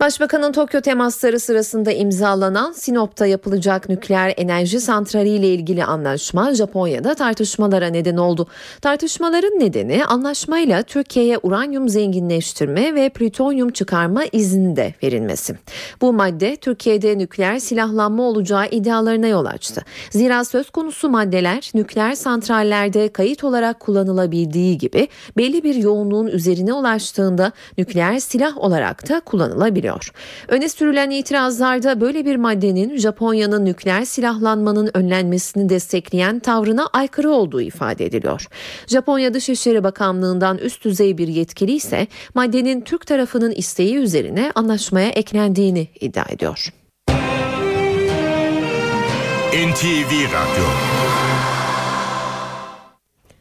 Başbakanın 0.00 0.52
Tokyo 0.52 0.80
temasları 0.80 1.40
sırasında 1.40 1.92
imzalanan 1.92 2.72
Sinop'ta 2.72 3.26
yapılacak 3.26 3.88
nükleer 3.88 4.34
enerji 4.36 4.80
santrali 4.80 5.28
ile 5.28 5.48
ilgili 5.48 5.84
anlaşma 5.84 6.54
Japonya'da 6.54 7.14
tartışmalara 7.14 7.86
neden 7.86 8.16
oldu. 8.16 8.46
Tartışmaların 8.82 9.60
nedeni 9.60 10.04
anlaşmayla 10.04 10.82
Türkiye'ye 10.82 11.38
uranyum 11.42 11.88
zenginleştirme 11.88 12.94
ve 12.94 13.08
plütonyum 13.08 13.70
çıkarma 13.70 14.24
izni 14.32 14.76
de 14.76 14.94
verilmesi. 15.02 15.56
Bu 16.00 16.12
madde 16.12 16.56
Türkiye'de 16.56 17.18
nükleer 17.18 17.58
silahlanma 17.58 18.22
olacağı 18.22 18.68
iddialarına 18.70 19.26
yol 19.26 19.44
açtı. 19.44 19.82
Zira 20.10 20.44
söz 20.44 20.70
konusu 20.70 21.08
maddeler 21.08 21.70
nükleer 21.74 22.14
santrallerde 22.14 23.08
kayıt 23.08 23.44
olarak 23.44 23.80
kullanılabildiği 23.80 24.78
gibi 24.78 25.08
belli 25.36 25.64
bir 25.64 25.74
yoğunluğun 25.74 26.26
üzerine 26.26 26.72
ulaştığında 26.72 27.52
nükleer 27.78 28.18
silah 28.18 28.58
olarak 28.58 29.08
da 29.08 29.20
kullanılabiliyor. 29.20 29.89
Öne 30.48 30.68
sürülen 30.68 31.10
itirazlarda 31.10 32.00
böyle 32.00 32.24
bir 32.24 32.36
maddenin 32.36 32.98
Japonya'nın 32.98 33.64
nükleer 33.64 34.04
silahlanmanın 34.04 34.90
önlenmesini 34.94 35.68
destekleyen 35.68 36.38
tavrına 36.38 36.86
aykırı 36.92 37.30
olduğu 37.30 37.60
ifade 37.60 38.06
ediliyor. 38.06 38.46
Japonya 38.86 39.34
Dışişleri 39.34 39.84
Bakanlığı'ndan 39.84 40.58
üst 40.58 40.84
düzey 40.84 41.18
bir 41.18 41.28
yetkili 41.28 41.72
ise 41.72 42.06
maddenin 42.34 42.80
Türk 42.80 43.06
tarafının 43.06 43.52
isteği 43.52 43.96
üzerine 43.96 44.52
anlaşmaya 44.54 45.08
eklendiğini 45.08 45.88
iddia 46.00 46.24
ediyor. 46.28 46.72
NTV 49.52 50.12
Radyo 50.32 50.64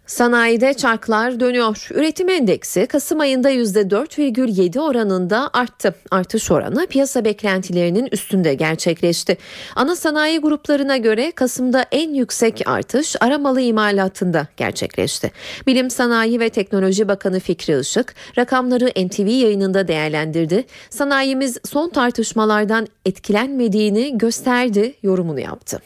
Sanayide 0.09 0.73
çarklar 0.73 1.39
dönüyor. 1.39 1.87
Üretim 1.93 2.29
endeksi 2.29 2.87
Kasım 2.87 3.19
ayında 3.19 3.51
%4,7 3.51 4.79
oranında 4.79 5.49
arttı. 5.53 5.95
Artış 6.11 6.51
oranı 6.51 6.87
piyasa 6.87 7.25
beklentilerinin 7.25 8.07
üstünde 8.11 8.53
gerçekleşti. 8.53 9.37
Ana 9.75 9.95
sanayi 9.95 10.39
gruplarına 10.39 10.97
göre 10.97 11.31
Kasım'da 11.31 11.85
en 11.91 12.13
yüksek 12.13 12.61
artış 12.65 13.15
aramalı 13.19 13.61
imalatında 13.61 14.47
gerçekleşti. 14.57 15.31
Bilim 15.67 15.89
Sanayi 15.89 16.39
ve 16.39 16.49
Teknoloji 16.49 17.07
Bakanı 17.07 17.39
Fikri 17.39 17.79
Işık 17.79 18.15
rakamları 18.37 19.07
NTV 19.07 19.27
yayınında 19.27 19.87
değerlendirdi. 19.87 20.65
Sanayimiz 20.89 21.57
son 21.65 21.89
tartışmalardan 21.89 22.87
etkilenmediğini 23.05 24.17
gösterdi 24.17 24.93
yorumunu 25.03 25.39
yaptı. 25.39 25.81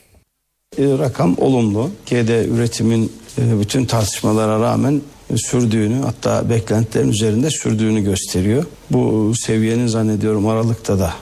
E, 0.77 0.97
rakam 0.97 1.35
olumlu. 1.37 1.89
Türkiye'de 1.99 2.45
üretimin 2.45 3.11
e, 3.37 3.59
bütün 3.59 3.85
tartışmalara 3.85 4.59
rağmen 4.59 5.01
sürdüğünü 5.35 6.01
hatta 6.01 6.49
beklentilerin 6.49 7.09
üzerinde 7.09 7.49
sürdüğünü 7.49 8.03
gösteriyor. 8.03 8.65
Bu 8.91 9.33
seviyenin 9.35 9.87
zannediyorum 9.87 10.47
Aralık'ta 10.47 10.99
da 10.99 11.13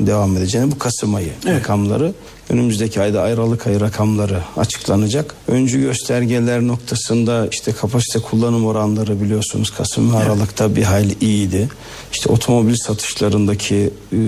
devam 0.00 0.36
edeceğini 0.36 0.72
bu 0.72 0.78
Kasım 0.78 1.14
ayı 1.14 1.30
rakamları 1.46 2.12
önümüzdeki 2.50 3.00
ayda 3.00 3.22
Aralık 3.22 3.66
ayı 3.66 3.80
rakamları 3.80 4.42
açıklanacak. 4.56 5.34
Öncü 5.48 5.80
göstergeler 5.80 6.60
noktasında 6.60 7.48
işte 7.50 7.72
kapasite 7.72 8.18
kullanım 8.18 8.66
oranları 8.66 9.20
biliyorsunuz 9.20 9.70
Kasım 9.70 10.12
ve 10.12 10.16
Aralık'ta 10.16 10.76
bir 10.76 10.82
hayli 10.82 11.16
iyiydi. 11.20 11.68
İşte 12.12 12.32
otomobil 12.32 12.76
satışlarındaki 12.76 13.90
e, 14.12 14.18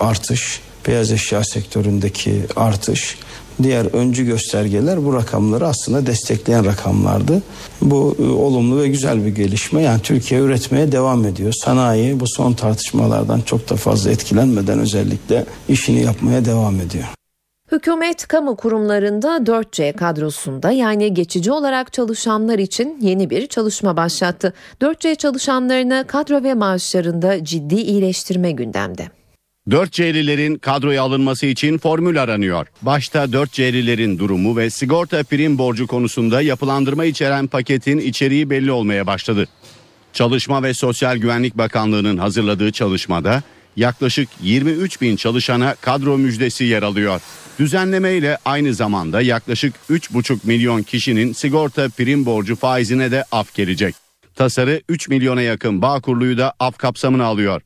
artış, 0.00 0.60
beyaz 0.86 1.12
eşya 1.12 1.44
sektöründeki 1.44 2.42
artış 2.56 3.16
diğer 3.62 3.86
öncü 3.94 4.24
göstergeler 4.24 5.04
bu 5.04 5.14
rakamları 5.14 5.66
aslında 5.66 6.06
destekleyen 6.06 6.64
rakamlardı. 6.64 7.42
Bu 7.82 8.16
e, 8.18 8.22
olumlu 8.22 8.82
ve 8.82 8.88
güzel 8.88 9.26
bir 9.26 9.34
gelişme. 9.34 9.82
Yani 9.82 10.00
Türkiye 10.02 10.40
üretmeye 10.40 10.92
devam 10.92 11.24
ediyor. 11.24 11.52
Sanayi 11.52 12.20
bu 12.20 12.24
son 12.26 12.52
tartışmalardan 12.52 13.40
çok 13.40 13.70
da 13.70 13.76
fazla 13.76 14.10
etkilenmeden 14.10 14.78
özellikle 14.78 15.44
işini 15.68 16.02
yapmaya 16.02 16.44
devam 16.44 16.80
ediyor. 16.80 17.04
Hükümet 17.72 18.28
kamu 18.28 18.56
kurumlarında 18.56 19.36
4C 19.36 19.92
kadrosunda 19.92 20.70
yani 20.70 21.14
geçici 21.14 21.52
olarak 21.52 21.92
çalışanlar 21.92 22.58
için 22.58 22.98
yeni 23.00 23.30
bir 23.30 23.46
çalışma 23.46 23.96
başlattı. 23.96 24.52
4C 24.80 25.16
çalışanlarına 25.16 26.06
kadro 26.06 26.42
ve 26.42 26.54
maaşlarında 26.54 27.44
ciddi 27.44 27.74
iyileştirme 27.74 28.52
gündemde. 28.52 29.08
4C'lilerin 29.70 30.58
kadroya 30.58 31.02
alınması 31.02 31.46
için 31.46 31.78
formül 31.78 32.22
aranıyor. 32.22 32.66
Başta 32.82 33.24
4C'lilerin 33.24 34.18
durumu 34.18 34.56
ve 34.56 34.70
sigorta 34.70 35.22
prim 35.22 35.58
borcu 35.58 35.86
konusunda 35.86 36.42
yapılandırma 36.42 37.04
içeren 37.04 37.46
paketin 37.46 37.98
içeriği 37.98 38.50
belli 38.50 38.72
olmaya 38.72 39.06
başladı. 39.06 39.48
Çalışma 40.12 40.62
ve 40.62 40.74
Sosyal 40.74 41.16
Güvenlik 41.16 41.58
Bakanlığı'nın 41.58 42.16
hazırladığı 42.16 42.72
çalışmada 42.72 43.42
yaklaşık 43.76 44.28
23 44.42 45.00
bin 45.00 45.16
çalışana 45.16 45.74
kadro 45.74 46.18
müjdesi 46.18 46.64
yer 46.64 46.82
alıyor. 46.82 47.20
Düzenleme 47.58 48.12
ile 48.12 48.38
aynı 48.44 48.74
zamanda 48.74 49.20
yaklaşık 49.20 49.74
3,5 49.90 50.38
milyon 50.44 50.82
kişinin 50.82 51.32
sigorta 51.32 51.88
prim 51.88 52.26
borcu 52.26 52.56
faizine 52.56 53.10
de 53.10 53.24
af 53.32 53.54
gelecek. 53.54 53.94
Tasarı 54.34 54.82
3 54.88 55.08
milyona 55.08 55.42
yakın 55.42 55.82
Bağkurlu'yu 55.82 56.38
da 56.38 56.54
af 56.58 56.78
kapsamına 56.78 57.24
alıyor. 57.24 57.62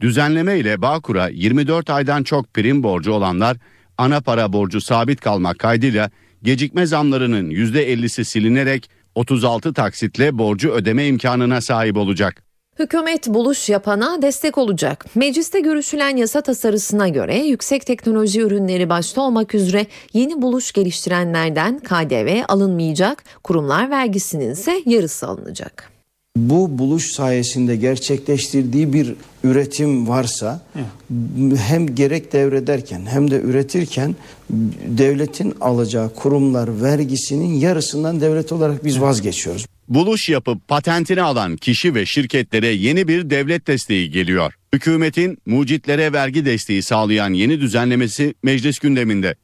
Düzenleme 0.00 0.58
ile 0.58 0.82
Bağkur'a 0.82 1.28
24 1.28 1.90
aydan 1.90 2.22
çok 2.22 2.54
prim 2.54 2.82
borcu 2.82 3.12
olanlar 3.12 3.56
ana 3.98 4.20
para 4.20 4.52
borcu 4.52 4.80
sabit 4.80 5.20
kalmak 5.20 5.58
kaydıyla 5.58 6.10
gecikme 6.42 6.86
zamlarının 6.86 7.50
%50'si 7.50 8.24
silinerek 8.24 8.90
36 9.14 9.74
taksitle 9.74 10.38
borcu 10.38 10.70
ödeme 10.70 11.06
imkanına 11.06 11.60
sahip 11.60 11.96
olacak. 11.96 12.42
Hükümet 12.78 13.28
buluş 13.28 13.68
yapana 13.68 14.22
destek 14.22 14.58
olacak. 14.58 15.06
Mecliste 15.14 15.60
görüşülen 15.60 16.16
yasa 16.16 16.40
tasarısına 16.40 17.08
göre 17.08 17.36
yüksek 17.38 17.86
teknoloji 17.86 18.40
ürünleri 18.40 18.88
başta 18.88 19.20
olmak 19.20 19.54
üzere 19.54 19.86
yeni 20.12 20.42
buluş 20.42 20.72
geliştirenlerden 20.72 21.78
KDV 21.78 22.42
alınmayacak, 22.48 23.24
kurumlar 23.44 23.90
vergisinin 23.90 24.50
ise 24.50 24.82
yarısı 24.86 25.26
alınacak. 25.26 25.99
Bu 26.36 26.78
buluş 26.78 27.06
sayesinde 27.06 27.76
gerçekleştirdiği 27.76 28.92
bir 28.92 29.14
üretim 29.44 30.08
varsa 30.08 30.66
hem 31.56 31.94
gerek 31.94 32.32
devrederken 32.32 33.06
hem 33.06 33.30
de 33.30 33.40
üretirken 33.40 34.16
devletin 34.86 35.54
alacağı 35.60 36.14
kurumlar 36.14 36.82
vergisinin 36.82 37.54
yarısından 37.54 38.20
devlet 38.20 38.52
olarak 38.52 38.84
biz 38.84 39.00
vazgeçiyoruz. 39.00 39.66
Buluş 39.88 40.28
yapıp 40.28 40.68
patentini 40.68 41.22
alan 41.22 41.56
kişi 41.56 41.94
ve 41.94 42.06
şirketlere 42.06 42.66
yeni 42.66 43.08
bir 43.08 43.30
devlet 43.30 43.66
desteği 43.66 44.10
geliyor. 44.10 44.52
Hükümetin 44.74 45.38
mucitlere 45.46 46.12
vergi 46.12 46.44
desteği 46.44 46.82
sağlayan 46.82 47.32
yeni 47.32 47.60
düzenlemesi 47.60 48.34
meclis 48.42 48.78
gündeminde. 48.78 49.34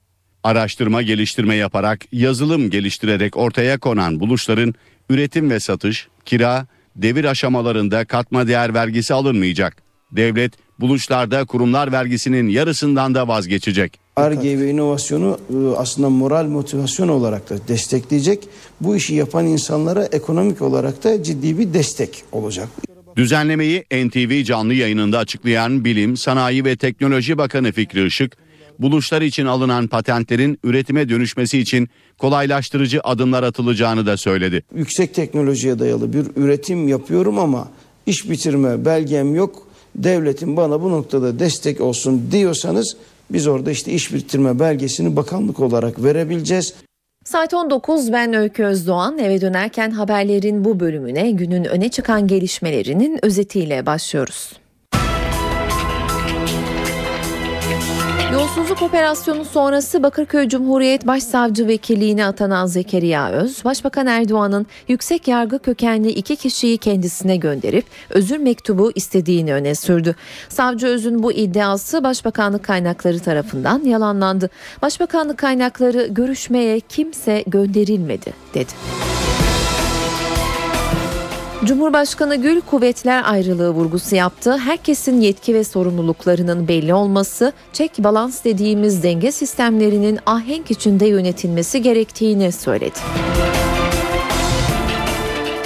Araştırma 0.43 1.03
geliştirme 1.03 1.55
yaparak 1.55 2.13
yazılım 2.13 2.71
geliştirerek 2.71 3.37
ortaya 3.37 3.79
konan 3.79 4.21
buluşların 4.21 4.75
üretim 5.11 5.51
ve 5.51 5.61
satış, 5.61 6.09
kira, 6.25 6.67
devir 6.97 7.25
aşamalarında 7.25 8.05
katma 8.05 8.49
değer 8.49 8.75
vergisi 8.75 9.15
alınmayacak. 9.15 9.77
Devlet 10.13 10.53
Buluşlarda 10.81 11.45
kurumlar 11.45 11.93
vergisinin 11.93 12.49
yarısından 12.49 13.15
da 13.15 13.29
vazgeçecek. 13.29 14.01
Arge 14.17 14.59
ve 14.59 14.71
inovasyonu 14.71 15.39
e, 15.51 15.77
aslında 15.77 16.11
moral 16.11 16.47
motivasyon 16.47 17.09
olarak 17.09 17.51
da 17.51 17.69
destekleyecek. 17.69 18.49
Bu 18.81 18.97
işi 18.97 19.15
yapan 19.15 19.47
insanlara 19.47 20.05
ekonomik 20.05 20.63
olarak 20.63 21.05
da 21.05 21.23
ciddi 21.23 21.59
bir 21.59 21.75
destek 21.75 22.25
olacak. 22.33 22.69
Düzenlemeyi 23.17 23.85
NTV 23.93 24.45
canlı 24.45 24.75
yayınında 24.75 25.19
açıklayan 25.19 25.85
Bilim, 25.85 26.17
Sanayi 26.17 26.65
ve 26.65 26.77
Teknoloji 26.77 27.39
Bakanı 27.39 27.73
Fikri 27.73 28.07
Işık, 28.07 28.37
buluşlar 28.79 29.23
için 29.23 29.47
alınan 29.47 29.87
patentlerin 29.87 30.59
üretime 30.65 31.09
dönüşmesi 31.09 31.59
için 31.59 31.89
kolaylaştırıcı 32.19 33.01
adımlar 33.05 33.43
atılacağını 33.43 34.07
da 34.07 34.17
söyledi. 34.17 34.63
Yüksek 34.75 35.15
teknolojiye 35.15 35.79
dayalı 35.79 36.13
bir 36.13 36.27
üretim 36.37 36.89
yapıyorum 36.89 37.39
ama 37.39 37.69
iş 38.07 38.31
bitirme 38.31 38.85
belgem 38.85 39.35
yok. 39.35 39.67
Devletin 39.95 40.57
bana 40.57 40.83
bu 40.83 40.91
noktada 40.91 41.39
destek 41.39 41.81
olsun 41.81 42.29
diyorsanız 42.33 42.97
biz 43.31 43.47
orada 43.47 43.71
işte 43.71 43.93
iş 43.93 44.15
bitirme 44.15 44.59
belgesini 44.59 45.17
bakanlık 45.17 45.61
olarak 45.61 46.05
verebileceğiz. 46.05 46.75
Saat 47.25 47.55
19 47.55 48.13
ben 48.13 48.35
Öykü 48.35 48.65
Özdoğan 48.65 49.19
eve 49.19 49.41
dönerken 49.41 49.91
haberlerin 49.91 50.65
bu 50.65 50.81
bölümüne 50.81 51.31
günün 51.31 51.65
öne 51.65 51.89
çıkan 51.89 52.27
gelişmelerinin 52.27 53.19
özetiyle 53.23 53.87
başlıyoruz. 53.87 54.53
Yolsuzluk 58.57 58.83
operasyonu 58.83 59.45
sonrası 59.45 60.03
Bakırköy 60.03 60.49
Cumhuriyet 60.49 61.07
Başsavcı 61.07 61.69
Vekilliğine 61.69 62.27
atanan 62.27 62.67
Zekeriya 62.67 63.31
Öz, 63.31 63.65
Başbakan 63.65 64.07
Erdoğan'ın 64.07 64.67
yüksek 64.89 65.29
yargı 65.29 65.59
kökenli 65.59 66.09
iki 66.09 66.37
kişiyi 66.37 66.79
kendisine 66.79 67.37
gönderip 67.37 67.85
özür 68.11 68.39
mektubu 68.39 68.93
istediğini 68.95 69.55
öne 69.55 69.75
sürdü. 69.75 70.17
Savcı 70.49 70.87
Öz'ün 70.87 71.23
bu 71.23 71.33
iddiası 71.33 72.05
Başbakanlık 72.05 72.65
kaynakları 72.65 73.19
tarafından 73.19 73.85
yalanlandı. 73.85 74.51
Başbakanlık 74.83 75.39
kaynakları 75.39 76.07
görüşmeye 76.07 76.81
kimse 76.81 77.45
gönderilmedi 77.47 78.33
dedi. 78.55 78.73
Cumhurbaşkanı 81.67 82.37
Gül 82.37 82.61
kuvvetler 82.61 83.23
ayrılığı 83.27 83.71
vurgusu 83.71 84.17
yaptı. 84.17 84.59
Herkesin 84.59 85.21
yetki 85.21 85.55
ve 85.55 85.65
sorumluluklarının 85.65 86.69
belli 86.69 86.95
olması, 86.95 87.53
çek 87.73 87.93
balans 87.99 88.45
dediğimiz 88.45 89.03
denge 89.03 89.33
sistemlerinin 89.33 90.19
ahenk 90.27 90.71
içinde 90.71 91.07
yönetilmesi 91.07 91.83
gerektiğini 91.83 92.53
söyledi. 92.53 92.99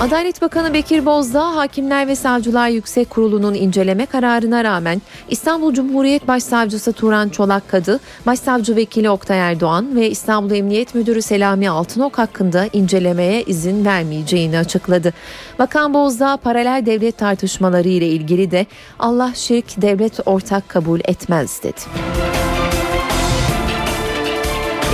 Adalet 0.01 0.43
Bakanı 0.43 0.75
Bekir 0.75 1.07
Bozdağ, 1.07 1.57
Hakimler 1.57 2.09
ve 2.09 2.17
Savcılar 2.17 2.69
Yüksek 2.69 3.11
Kurulu'nun 3.11 3.55
inceleme 3.55 4.07
kararına 4.07 4.65
rağmen 4.65 5.03
İstanbul 5.29 5.75
Cumhuriyet 5.75 6.29
Başsavcısı 6.29 6.93
Turan 6.93 7.29
Çolakkadı, 7.29 8.01
Başsavcı 8.27 8.77
Vekili 8.77 9.11
Oktay 9.11 9.39
Erdoğan 9.39 9.97
ve 9.97 10.11
İstanbul 10.11 10.51
Emniyet 10.51 10.95
Müdürü 10.95 11.23
Selami 11.23 11.71
Altınok 11.71 12.19
hakkında 12.19 12.67
incelemeye 12.73 13.43
izin 13.43 13.85
vermeyeceğini 13.85 14.59
açıkladı. 14.59 15.13
Bakan 15.59 15.95
Bozdağ, 15.95 16.37
paralel 16.37 16.87
devlet 16.87 17.19
tartışmaları 17.19 17.89
ile 17.89 18.07
ilgili 18.09 18.51
de 18.51 18.67
Allah 18.99 19.33
şirk 19.35 19.83
devlet 19.83 20.21
ortak 20.27 20.69
kabul 20.69 21.01
etmez 21.05 21.63
dedi. 21.63 21.81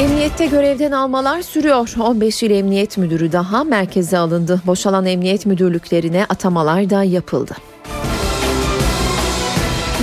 Emniyette 0.01 0.47
görevden 0.47 0.92
almalar 0.92 1.42
sürüyor. 1.42 1.94
15 2.01 2.42
il 2.42 2.51
emniyet 2.51 2.99
müdürü 2.99 3.32
daha 3.32 3.64
merkeze 3.64 4.18
alındı. 4.18 4.62
Boşalan 4.66 5.07
emniyet 5.07 5.47
müdürlüklerine 5.47 6.26
atamalar 6.28 6.90
da 6.90 7.03
yapıldı. 7.03 7.57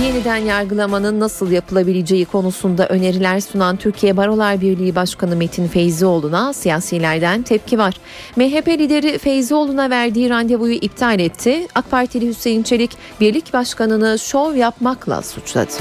Yeniden 0.02 0.36
yargılamanın 0.36 1.20
nasıl 1.20 1.50
yapılabileceği 1.50 2.24
konusunda 2.24 2.88
öneriler 2.88 3.40
sunan 3.40 3.76
Türkiye 3.76 4.16
Barolar 4.16 4.60
Birliği 4.60 4.94
Başkanı 4.94 5.36
Metin 5.36 5.68
Feyzioğlu'na 5.68 6.52
siyasilerden 6.52 7.42
tepki 7.42 7.78
var. 7.78 7.94
MHP 8.36 8.68
lideri 8.68 9.18
Feyzioğlu'na 9.18 9.90
verdiği 9.90 10.30
randevuyu 10.30 10.74
iptal 10.74 11.20
etti. 11.20 11.68
AK 11.74 11.90
Partili 11.90 12.28
Hüseyin 12.28 12.62
Çelik 12.62 12.90
birlik 13.20 13.52
başkanını 13.52 14.18
şov 14.18 14.54
yapmakla 14.54 15.22
suçladı. 15.22 15.72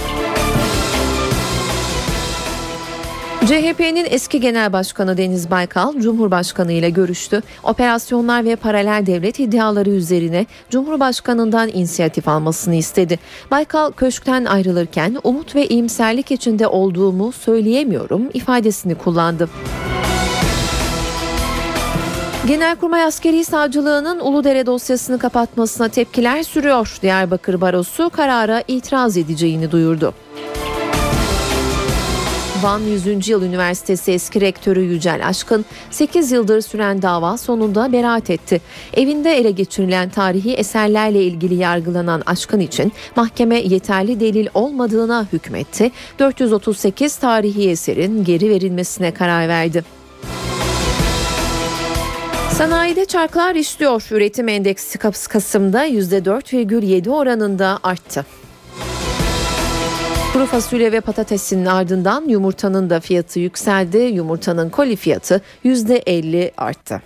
CHP'nin 3.46 4.08
eski 4.10 4.40
genel 4.40 4.74
başkanı 4.74 5.18
Deniz 5.18 5.52
Baykal, 5.52 6.00
Cumhurbaşkanı 6.00 6.72
ile 6.72 6.90
görüştü. 6.90 7.42
Operasyonlar 7.64 8.46
ve 8.46 8.56
paralel 8.56 9.06
devlet 9.06 9.40
iddiaları 9.40 9.90
üzerine 9.90 10.46
Cumhurbaşkanından 10.70 11.70
inisiyatif 11.70 12.28
almasını 12.28 12.76
istedi. 12.76 13.20
Baykal 13.52 13.92
köşkten 13.92 14.46
ayrılırken 14.46 15.18
umut 15.24 15.56
ve 15.56 15.68
iyimserlik 15.68 16.32
içinde 16.32 16.68
olduğumu 16.68 17.32
söyleyemiyorum 17.32 18.30
ifadesini 18.34 18.96
kullandı. 18.96 19.50
Genelkurmay 22.48 23.04
Askeri 23.04 23.46
Savcılığı'nın 23.46 24.20
Uludere 24.20 24.66
dosyasını 24.66 25.20
kapatmasına 25.20 25.88
tepkiler 25.90 26.44
sürüyor. 26.44 26.98
Diyarbakır 27.02 27.62
Barosu 27.62 28.10
karara 28.10 28.64
itiraz 28.68 29.18
edeceğini 29.18 29.72
duyurdu. 29.72 30.14
Van 32.64 32.80
100. 32.80 33.28
Yıl 33.28 33.44
Üniversitesi 33.44 34.12
eski 34.12 34.42
rektörü 34.42 34.82
Yücel 34.82 35.28
Aşkın 35.28 35.66
8 35.92 36.32
yıldır 36.32 36.62
süren 36.62 37.02
dava 37.02 37.38
sonunda 37.38 37.92
beraat 37.92 38.30
etti. 38.30 38.62
Evinde 38.94 39.32
ele 39.32 39.52
geçirilen 39.52 40.10
tarihi 40.10 40.54
eserlerle 40.54 41.24
ilgili 41.24 41.56
yargılanan 41.56 42.24
Aşkın 42.26 42.60
için 42.60 42.94
mahkeme 43.16 43.56
yeterli 43.56 44.20
delil 44.20 44.48
olmadığına 44.54 45.28
hükmetti. 45.34 45.92
438 46.20 47.16
tarihi 47.16 47.70
eserin 47.70 48.24
geri 48.24 48.50
verilmesine 48.50 49.14
karar 49.14 49.48
verdi. 49.48 49.84
Sanayide 52.52 53.06
çarklar 53.06 53.56
işliyor. 53.56 54.08
Üretim 54.12 54.48
endeksi 54.48 54.98
Kasım'da 54.98 55.88
%4,7 55.88 57.10
oranında 57.10 57.80
arttı. 57.84 58.26
Kuru 60.34 60.46
fasulye 60.46 60.92
ve 60.92 61.02
patatesin 61.02 61.66
ardından 61.66 62.30
yumurtanın 62.30 62.90
da 62.90 63.00
fiyatı 63.00 63.40
yükseldi. 63.40 63.98
Yumurtanın 63.98 64.70
koli 64.70 64.96
fiyatı 64.96 65.42
%50 65.66 66.52
arttı. 66.58 67.02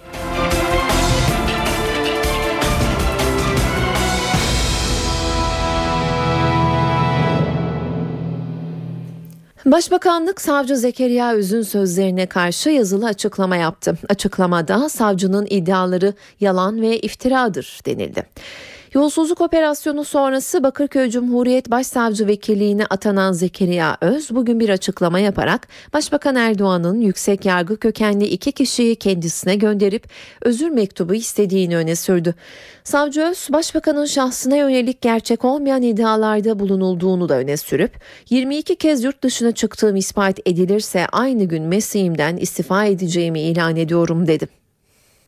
Başbakanlık 9.65 10.41
savcı 10.41 10.77
Zekeriya 10.77 11.35
Üz'ün 11.35 11.61
sözlerine 11.61 12.25
karşı 12.25 12.69
yazılı 12.69 13.05
açıklama 13.05 13.55
yaptı. 13.55 13.97
Açıklamada 14.09 14.89
savcının 14.89 15.47
iddiaları 15.49 16.13
yalan 16.39 16.81
ve 16.81 16.99
iftiradır 16.99 17.79
denildi. 17.85 18.23
Yolsuzluk 18.93 19.41
operasyonu 19.41 20.03
sonrası 20.03 20.63
Bakırköy 20.63 21.09
Cumhuriyet 21.09 21.71
Başsavcı 21.71 22.27
Vekilliğine 22.27 22.85
atanan 22.85 23.31
Zekeriya 23.31 23.97
Öz 24.01 24.29
bugün 24.31 24.59
bir 24.59 24.69
açıklama 24.69 25.19
yaparak 25.19 25.67
Başbakan 25.93 26.35
Erdoğan'ın 26.35 27.01
yüksek 27.01 27.45
yargı 27.45 27.77
kökenli 27.77 28.25
iki 28.25 28.51
kişiyi 28.51 28.95
kendisine 28.95 29.55
gönderip 29.55 30.09
özür 30.41 30.69
mektubu 30.69 31.13
istediğini 31.13 31.77
öne 31.77 31.95
sürdü. 31.95 32.35
Savcı 32.83 33.21
Öz, 33.21 33.47
Başbakanın 33.51 34.05
şahsına 34.05 34.55
yönelik 34.55 35.01
gerçek 35.01 35.45
olmayan 35.45 35.81
iddialarda 35.81 36.59
bulunulduğunu 36.59 37.29
da 37.29 37.37
öne 37.37 37.57
sürüp 37.57 37.91
22 38.29 38.75
kez 38.75 39.03
yurt 39.03 39.23
dışına 39.23 39.51
çıktığım 39.51 39.95
ispat 39.95 40.39
edilirse 40.45 41.05
aynı 41.11 41.43
gün 41.43 41.63
mesleğimden 41.63 42.37
istifa 42.37 42.85
edeceğimi 42.85 43.39
ilan 43.39 43.75
ediyorum 43.75 44.27
dedi. 44.27 44.56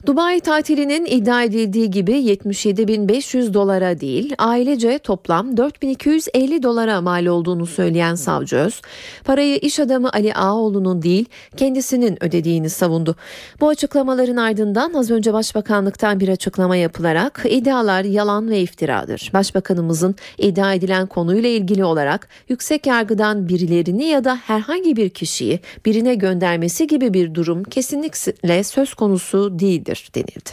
Dubai 0.05 0.39
tatilinin 0.39 1.05
iddia 1.05 1.43
edildiği 1.43 1.91
gibi 1.91 2.11
77.500 2.11 3.53
dolara 3.53 3.99
değil 3.99 4.33
ailece 4.37 4.99
toplam 4.99 5.57
4250 5.57 6.63
dolara 6.63 7.01
mal 7.01 7.25
olduğunu 7.25 7.65
söyleyen 7.65 8.15
savcı 8.15 8.55
Öz, 8.55 8.81
parayı 9.23 9.55
iş 9.57 9.79
adamı 9.79 10.09
Ali 10.13 10.33
Ağoğlu'nun 10.33 11.01
değil 11.01 11.25
kendisinin 11.57 12.23
ödediğini 12.23 12.69
savundu. 12.69 13.15
Bu 13.61 13.67
açıklamaların 13.67 14.35
ardından 14.37 14.93
az 14.93 15.11
önce 15.11 15.33
Başbakanlıktan 15.33 16.19
bir 16.19 16.29
açıklama 16.29 16.75
yapılarak 16.75 17.45
iddialar 17.49 18.03
yalan 18.03 18.49
ve 18.49 18.59
iftiradır. 18.59 19.29
Başbakanımızın 19.33 20.15
iddia 20.37 20.73
edilen 20.73 21.07
konuyla 21.07 21.49
ilgili 21.49 21.83
olarak 21.83 22.27
yüksek 22.49 22.87
yargıdan 22.87 23.49
birilerini 23.49 24.05
ya 24.05 24.23
da 24.23 24.35
herhangi 24.35 24.95
bir 24.95 25.09
kişiyi 25.09 25.59
birine 25.85 26.15
göndermesi 26.15 26.87
gibi 26.87 27.13
bir 27.13 27.33
durum 27.35 27.63
kesinlikle 27.63 28.63
söz 28.63 28.93
konusu 28.93 29.59
değildir 29.59 29.88
denildi. 30.15 30.49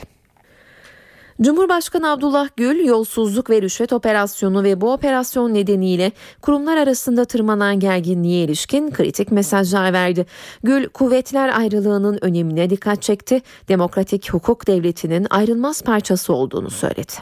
Cumhurbaşkanı 1.42 2.10
Abdullah 2.10 2.48
Gül 2.56 2.84
yolsuzluk 2.84 3.50
ve 3.50 3.62
rüşvet 3.62 3.92
operasyonu 3.92 4.62
ve 4.62 4.80
bu 4.80 4.92
operasyon 4.92 5.54
nedeniyle 5.54 6.12
kurumlar 6.42 6.76
arasında 6.76 7.24
tırmanan 7.24 7.80
gerginliğe 7.80 8.44
ilişkin 8.44 8.90
kritik 8.90 9.32
mesajlar 9.32 9.92
verdi. 9.92 10.26
Gül 10.62 10.88
kuvvetler 10.88 11.58
ayrılığının 11.58 12.18
önemine 12.20 12.70
dikkat 12.70 13.02
çekti. 13.02 13.42
Demokratik 13.68 14.32
hukuk 14.32 14.66
devletinin 14.66 15.26
ayrılmaz 15.30 15.82
parçası 15.82 16.32
olduğunu 16.32 16.70
söyledi. 16.70 17.12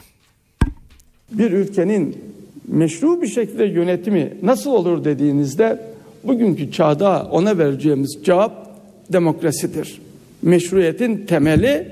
Bir 1.31 1.51
ülkenin 1.51 2.35
Meşru 2.67 3.21
bir 3.21 3.27
şekilde 3.27 3.65
yönetimi 3.65 4.33
nasıl 4.43 4.71
olur 4.71 5.03
dediğinizde 5.03 5.79
bugünkü 6.23 6.71
çağda 6.71 7.27
ona 7.31 7.57
vereceğimiz 7.57 8.17
cevap 8.23 8.79
demokrasidir. 9.13 10.01
Meşruiyetin 10.41 11.25
temeli 11.25 11.87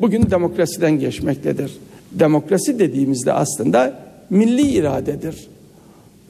bugün 0.00 0.30
demokrasiden 0.30 0.98
geçmektedir. 0.98 1.78
Demokrasi 2.12 2.78
dediğimizde 2.78 3.32
aslında 3.32 3.94
milli 4.30 4.62
iradedir. 4.62 5.48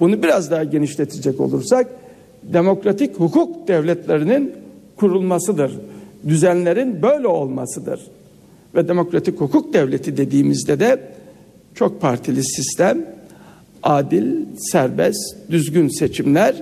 Bunu 0.00 0.22
biraz 0.22 0.50
daha 0.50 0.64
genişletecek 0.64 1.40
olursak 1.40 1.86
demokratik 2.42 3.20
hukuk 3.20 3.68
devletlerinin 3.68 4.52
kurulmasıdır. 4.96 5.72
Düzenlerin 6.28 7.02
böyle 7.02 7.26
olmasıdır. 7.26 8.00
Ve 8.74 8.88
demokratik 8.88 9.40
hukuk 9.40 9.72
devleti 9.72 10.16
dediğimizde 10.16 10.80
de 10.80 11.00
çok 11.74 12.00
partili 12.00 12.44
sistem, 12.44 13.06
adil, 13.82 14.44
serbest, 14.58 15.36
düzgün 15.50 15.88
seçimler 15.88 16.54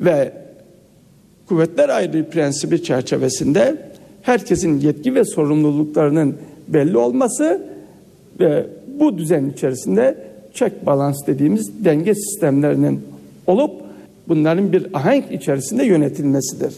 ve 0.00 0.32
kuvvetler 1.46 1.88
ayrılığı 1.88 2.30
prensibi 2.30 2.82
çerçevesinde 2.82 3.89
herkesin 4.22 4.80
yetki 4.80 5.14
ve 5.14 5.24
sorumluluklarının 5.24 6.36
belli 6.68 6.98
olması 6.98 7.62
ve 8.40 8.66
bu 9.00 9.18
düzen 9.18 9.46
içerisinde 9.46 10.16
check 10.54 10.86
balans 10.86 11.26
dediğimiz 11.26 11.84
denge 11.84 12.14
sistemlerinin 12.14 13.00
olup 13.46 13.70
bunların 14.28 14.72
bir 14.72 14.86
ahenk 14.94 15.32
içerisinde 15.32 15.84
yönetilmesidir. 15.84 16.74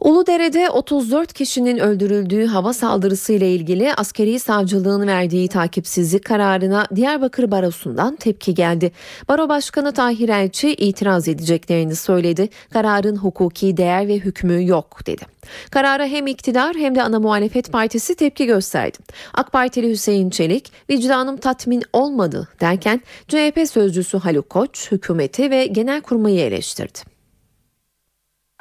Uludere'de 0.00 0.70
34 0.70 1.32
kişinin 1.32 1.78
öldürüldüğü 1.78 2.46
hava 2.46 2.72
saldırısı 2.72 3.32
ile 3.32 3.52
ilgili 3.52 3.94
askeri 3.94 4.38
savcılığın 4.38 5.06
verdiği 5.06 5.48
takipsizlik 5.48 6.24
kararına 6.24 6.86
Diyarbakır 6.94 7.50
Barosu'ndan 7.50 8.16
tepki 8.16 8.54
geldi. 8.54 8.92
Baro 9.28 9.48
Başkanı 9.48 9.92
Tahir 9.92 10.28
Elçi 10.28 10.74
itiraz 10.74 11.28
edeceklerini 11.28 11.96
söyledi. 11.96 12.48
Kararın 12.72 13.16
hukuki 13.16 13.76
değer 13.76 14.08
ve 14.08 14.16
hükmü 14.16 14.66
yok 14.66 15.06
dedi. 15.06 15.22
Karara 15.70 16.06
hem 16.06 16.26
iktidar 16.26 16.76
hem 16.76 16.94
de 16.94 17.02
ana 17.02 17.20
muhalefet 17.20 17.72
partisi 17.72 18.14
tepki 18.14 18.46
gösterdi. 18.46 18.98
AK 19.34 19.52
Partili 19.52 19.90
Hüseyin 19.90 20.30
Çelik 20.30 20.72
vicdanım 20.90 21.36
tatmin 21.36 21.82
olmadı 21.92 22.48
derken 22.60 23.02
CHP 23.28 23.68
sözcüsü 23.68 24.18
Haluk 24.18 24.50
Koç 24.50 24.92
hükümeti 24.92 25.50
ve 25.50 25.66
genelkurmayı 25.66 26.40
eleştirdi. 26.40 27.15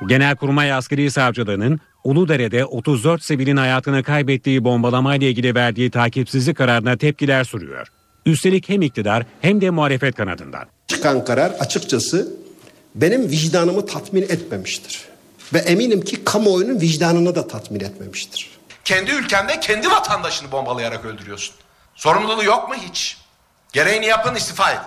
Genelkurmay 0.08 0.74
Askeri 0.74 1.12
Savcılığı'nın 1.12 1.80
Uludere'de 2.04 2.66
34 2.66 3.24
sivilin 3.24 3.58
hayatını 3.58 4.04
kaybettiği 4.04 4.64
bombalamayla 4.64 5.28
ilgili 5.28 5.56
verdiği 5.56 5.92
takipsizlik 5.92 6.58
kararına 6.58 6.98
tepkiler 6.98 7.44
sürüyor. 7.44 7.88
Üstelik 8.26 8.70
hem 8.70 8.82
iktidar 8.82 9.24
hem 9.42 9.62
de 9.62 9.70
muhalefet 9.70 10.16
kanadından. 10.16 10.66
Çıkan 10.88 11.26
karar 11.26 11.52
açıkçası 11.52 12.34
benim 12.96 13.30
vicdanımı 13.30 13.86
tatmin 13.86 14.22
etmemiştir. 14.22 15.06
Ve 15.54 15.58
eminim 15.60 16.02
ki 16.02 16.24
kamuoyunun 16.26 16.82
vicdanını 16.82 17.36
da 17.36 17.48
tatmin 17.48 17.80
etmemiştir. 17.80 18.50
Kendi 18.86 19.12
ülkende 19.12 19.60
kendi 19.60 19.90
vatandaşını 19.90 20.52
bombalayarak 20.52 21.06
öldürüyorsun. 21.06 21.56
Sorumluluğu 21.96 22.44
yok 22.44 22.70
mu 22.70 22.76
hiç? 22.90 23.18
Gereğini 23.74 24.06
yapın 24.06 24.36
istifa 24.36 24.72
edin. 24.72 24.82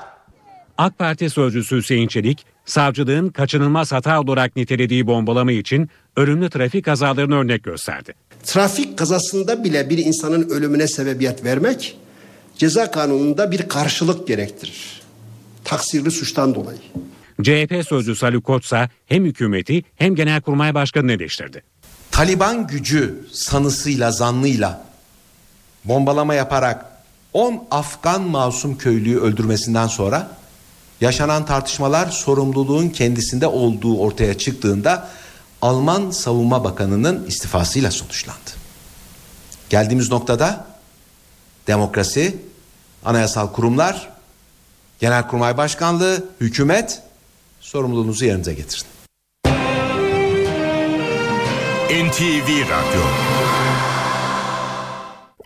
AK 0.79 0.99
Parti 0.99 1.31
sözcüsü 1.31 1.77
Hüseyin 1.77 2.09
Çelik, 2.09 2.47
savcılığın 2.69 3.29
kaçınılmaz 3.29 3.93
hata 3.93 4.21
olarak 4.21 4.57
nitelediği 4.57 5.07
bombalama 5.07 5.53
için 5.53 5.91
ölümlü 6.17 6.51
trafik 6.51 6.85
kazalarını 6.85 7.35
örnek 7.35 7.65
gösterdi. 7.65 8.15
Trafik 8.43 8.99
kazasında 8.99 9.65
bile 9.65 9.91
bir 9.91 9.99
insanın 9.99 10.49
ölümüne 10.49 10.89
sebebiyet 10.89 11.45
vermek 11.45 11.99
ceza 12.59 12.91
kanununda 12.91 13.51
bir 13.51 13.69
karşılık 13.69 14.29
gerektirir. 14.29 15.03
Taksirli 15.65 16.11
suçtan 16.11 16.55
dolayı. 16.55 16.79
CHP 17.43 17.89
sözcüsü 17.89 18.27
Ali 18.27 18.41
Koç 18.41 18.65
ise 18.65 18.89
hem 19.07 19.25
hükümeti 19.25 19.83
hem 19.97 20.15
Genelkurmay 20.15 20.75
Başkanı'nı 20.75 21.13
eleştirdi. 21.13 21.63
Taliban 22.11 22.67
gücü 22.67 23.15
sanısıyla 23.33 24.11
zanlıyla 24.11 24.85
bombalama 25.85 26.35
yaparak 26.35 26.85
10 27.33 27.65
Afgan 27.71 28.23
masum 28.23 28.79
köylüyü 28.79 29.21
öldürmesinden 29.21 29.87
sonra 29.87 30.38
yaşanan 31.01 31.47
tartışmalar 31.47 32.07
sorumluluğun 32.07 32.89
kendisinde 32.89 33.47
olduğu 33.47 33.99
ortaya 33.99 34.39
çıktığında 34.39 35.09
Alman 35.63 36.11
Savunma 36.11 36.65
Bakanı'nın 36.65 37.27
istifasıyla 37.27 37.91
sonuçlandı. 37.91 38.51
Geldiğimiz 39.71 40.11
noktada 40.11 40.67
demokrasi, 41.67 42.37
anayasal 43.05 43.53
kurumlar, 43.53 44.09
Genelkurmay 45.01 45.57
Başkanlığı, 45.57 46.25
hükümet 46.41 47.03
sorumluluğunuzu 47.61 48.25
yerinize 48.25 48.55
getirin. 48.55 48.87
NTV 51.91 52.49
Radyo 52.49 53.03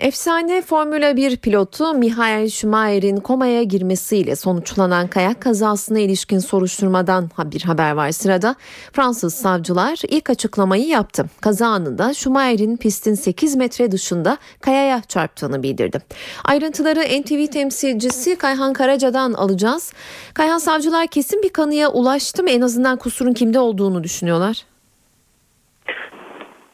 Efsane 0.02 0.62
Formula 0.62 1.16
1 1.16 1.36
pilotu 1.36 1.94
Michael 1.94 2.48
Schumacher'in 2.48 3.16
komaya 3.16 3.62
girmesiyle 3.62 4.36
sonuçlanan 4.36 5.08
kayak 5.08 5.40
kazasına 5.40 5.98
ilişkin 5.98 6.38
soruşturmadan 6.38 7.30
bir 7.44 7.62
haber 7.62 7.92
var 7.92 8.12
sırada. 8.12 8.54
Fransız 8.92 9.34
savcılar 9.34 10.00
ilk 10.08 10.30
açıklamayı 10.30 10.86
yaptı. 10.86 11.24
Kaza 11.40 11.66
anında 11.66 12.14
Schumacher'in 12.14 12.76
pistin 12.76 13.14
8 13.14 13.56
metre 13.56 13.92
dışında 13.92 14.38
kayaya 14.60 15.02
çarptığını 15.08 15.62
bildirdi. 15.62 15.98
Ayrıntıları 16.44 17.22
NTV 17.22 17.46
temsilcisi 17.46 18.36
Kayhan 18.36 18.72
Karaca'dan 18.72 19.32
alacağız. 19.32 19.92
Kayhan 20.34 20.58
savcılar 20.58 21.06
kesin 21.06 21.42
bir 21.42 21.48
kanıya 21.48 21.88
ulaştı 21.88 22.42
mı? 22.42 22.50
En 22.50 22.60
azından 22.60 22.98
kusurun 22.98 23.32
kimde 23.32 23.60
olduğunu 23.60 24.04
düşünüyorlar. 24.04 24.71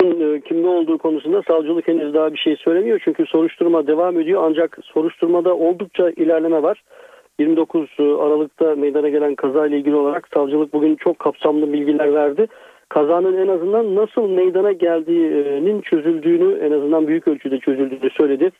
E, 0.05 0.41
kimde 0.41 0.69
olduğu 0.69 0.99
konusunda 0.99 1.43
savcılık 1.43 1.89
henüz 1.89 2.15
daha 2.15 2.33
bir 2.33 2.39
şey 2.39 2.57
söylemiyor. 2.57 3.01
Çünkü 3.05 3.27
soruşturma 3.27 3.87
devam 3.87 4.21
ediyor. 4.21 4.43
Ancak 4.45 4.79
soruşturmada 4.83 5.57
oldukça 5.57 6.11
ilerleme 6.11 6.63
var. 6.63 6.83
29 7.39 7.89
Aralık'ta 7.99 8.75
meydana 8.75 9.09
gelen 9.09 9.35
kaza 9.35 9.67
ile 9.67 9.77
ilgili 9.79 9.95
olarak 9.95 10.29
savcılık 10.35 10.73
bugün 10.73 10.97
çok 10.97 11.19
kapsamlı 11.19 11.73
bilgiler 11.73 12.15
verdi. 12.15 12.47
Kazanın 12.89 13.37
en 13.37 13.49
azından 13.49 13.95
nasıl 13.95 14.29
meydana 14.29 14.73
geldiğinin 14.73 15.81
çözüldüğünü 15.81 16.59
en 16.59 16.73
azından 16.73 17.09
büyük 17.09 17.29
ölçüde 17.29 17.59
çözüldüğünü 17.59 18.11
söyledi. 18.11 18.51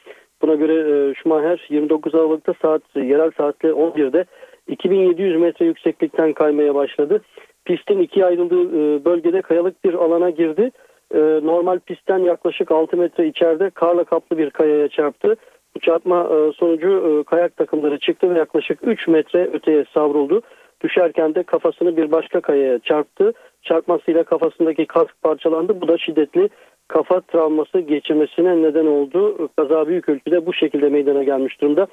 Buna 0.43 0.55
göre 0.55 0.73
e, 0.73 1.15
Schumacher 1.15 1.67
29 1.69 2.15
Aralık'ta 2.15 2.55
saat 2.63 2.83
yerel 2.97 3.31
saatle 3.37 3.69
11'de 3.69 4.25
2700 4.69 5.41
metre 5.41 5.67
yükseklikten 5.67 6.33
kaymaya 6.33 6.75
başladı. 6.75 7.23
Pistin 7.65 8.01
ikiye 8.01 8.27
ayrıldığı 8.27 8.63
e, 8.63 9.05
bölgede 9.05 9.43
kayalık 9.43 9.85
bir 9.85 9.95
alana 9.95 10.31
girdi 10.31 10.71
e, 11.15 11.19
normal 11.43 11.79
pistten 11.79 12.19
yaklaşık 12.19 12.71
6 12.71 12.97
metre 12.97 13.27
içeride 13.27 13.71
karla 13.71 14.05
kaplı 14.05 14.39
bir 14.39 14.51
kayaya 14.51 14.89
çarptı. 14.89 15.37
Bu 15.77 15.81
çarpma 15.81 16.23
e, 16.23 16.53
sonucu 16.53 16.89
e, 16.89 17.25
kayak 17.25 17.57
takımları 17.57 17.99
çıktı 17.99 18.35
ve 18.35 18.39
yaklaşık 18.39 18.79
3 18.83 19.09
metre 19.09 19.51
öteye 19.53 19.85
savruldu. 19.95 20.43
Düşerken 20.81 21.35
de 21.35 21.43
kafasını 21.43 21.97
bir 21.97 22.13
başka 22.13 22.41
kayaya 22.41 22.79
çarptı. 22.79 23.33
Çarpmasıyla 23.63 24.25
kafasındaki 24.25 24.87
kask 24.87 25.23
parçalandı. 25.23 25.81
Bu 25.81 25.89
da 25.89 25.99
şiddetli 25.99 26.49
kafa 26.89 27.21
travması 27.21 27.81
geçirmesine 27.81 28.63
neden 28.63 28.87
oldu. 28.87 29.49
Kaza 29.57 29.89
büyük 29.89 30.09
ölçüde 30.09 30.47
bu 30.47 30.53
şekilde 30.53 30.89
meydana 30.89 31.23
gelmiş 31.23 31.61
durumda. 31.61 31.87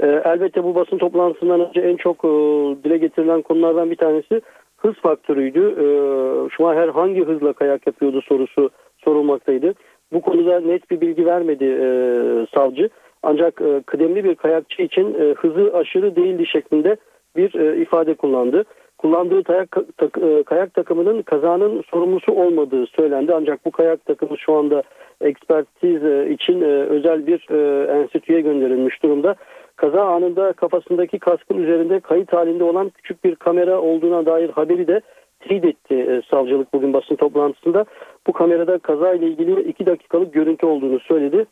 E, 0.00 0.06
elbette 0.06 0.64
bu 0.64 0.74
basın 0.74 0.98
toplantısından 0.98 1.68
önce 1.68 1.80
en 1.80 1.96
çok 1.96 2.24
e, 2.24 2.28
dile 2.84 2.98
getirilen 2.98 3.42
konulardan 3.42 3.90
bir 3.90 3.96
tanesi 3.96 4.40
hız 4.82 4.94
faktörüydü. 4.94 5.60
E, 5.60 5.84
Schumacher 6.50 6.88
hangi 6.88 7.24
hızla 7.24 7.52
kayak 7.52 7.86
yapıyordu 7.86 8.22
sorusu 8.22 8.70
sorulmaktaydı. 9.04 9.74
Bu 10.12 10.20
konuda 10.20 10.60
net 10.60 10.90
bir 10.90 11.00
bilgi 11.00 11.26
vermedi 11.26 11.64
e, 11.64 11.86
savcı. 12.54 12.88
Ancak 13.22 13.60
e, 13.60 13.82
kıdemli 13.86 14.24
bir 14.24 14.34
kayakçı 14.34 14.82
için 14.82 15.14
e, 15.14 15.34
hızı 15.34 15.76
aşırı 15.76 16.16
değildi 16.16 16.46
şeklinde 16.46 16.96
bir 17.36 17.54
e, 17.54 17.82
ifade 17.82 18.14
kullandı. 18.14 18.64
Kullandığı 18.98 19.42
kayak, 19.42 19.76
tak, 19.96 20.18
kayak 20.46 20.74
takımının 20.74 21.22
kazanın 21.22 21.82
sorumlusu 21.90 22.32
olmadığı 22.32 22.86
söylendi. 22.86 23.34
Ancak 23.34 23.64
bu 23.64 23.70
kayak 23.70 24.06
takımı 24.06 24.38
şu 24.38 24.52
anda 24.52 24.82
ekspertiz 25.20 26.30
için 26.30 26.60
özel 26.62 27.26
bir 27.26 27.50
enstitüye 27.88 28.40
gönderilmiş 28.40 29.02
durumda. 29.02 29.34
Kaza 29.82 30.02
anında 30.02 30.52
kafasındaki 30.52 31.18
kaskın 31.18 31.58
üzerinde 31.58 32.00
kayıt 32.00 32.32
halinde 32.32 32.64
olan 32.64 32.90
küçük 32.90 33.24
bir 33.24 33.34
kamera 33.34 33.80
olduğuna 33.80 34.26
dair 34.26 34.50
haberi 34.50 34.86
de 34.86 35.00
teyit 35.40 35.64
etti 35.64 35.94
e, 35.94 36.22
savcılık 36.30 36.74
bugün 36.74 36.92
basın 36.92 37.16
toplantısında. 37.16 37.84
Bu 38.26 38.32
kamerada 38.32 38.78
kaza 38.78 39.12
ile 39.12 39.26
ilgili 39.26 39.60
2 39.60 39.86
dakikalık 39.86 40.32
görüntü 40.32 40.66
olduğunu 40.66 41.00
söyledi. 41.00 41.46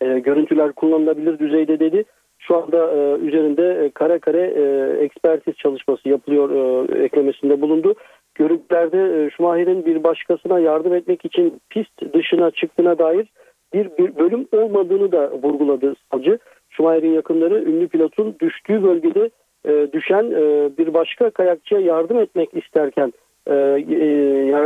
E, 0.00 0.18
görüntüler 0.18 0.72
kullanılabilir 0.72 1.38
düzeyde 1.38 1.80
dedi. 1.80 2.04
Şu 2.38 2.56
anda 2.56 2.92
e, 2.92 3.18
üzerinde 3.26 3.84
e, 3.84 3.90
kare 3.90 4.18
kare 4.18 4.54
e, 4.56 4.96
ekspertiz 5.04 5.54
çalışması 5.54 6.08
yapılıyor 6.08 6.50
e, 6.50 7.04
eklemesinde 7.04 7.60
bulundu. 7.60 7.94
Görüntülerde 8.34 9.24
e, 9.24 9.30
Schumacher'in 9.30 9.86
bir 9.86 10.04
başkasına 10.04 10.58
yardım 10.58 10.94
etmek 10.94 11.24
için 11.24 11.60
pist 11.70 12.14
dışına 12.14 12.50
çıktığına 12.50 12.98
dair 12.98 13.26
bir, 13.74 13.90
bir 13.98 14.16
bölüm 14.16 14.48
olmadığını 14.52 15.12
da 15.12 15.30
vurguladı 15.32 15.94
savcı. 16.12 16.38
Schumacher'in 16.70 17.12
yakınları 17.12 17.64
ünlü 17.64 17.88
pilotun 17.88 18.36
düştüğü 18.40 18.82
bölgede 18.82 19.30
e, 19.64 19.92
düşen 19.92 20.24
e, 20.24 20.70
bir 20.78 20.94
başka 20.94 21.30
kayakçıya 21.30 21.80
yardım 21.80 22.18
etmek 22.18 22.54
isterken 22.54 23.12
e, 23.46 23.54
e, 23.90 24.06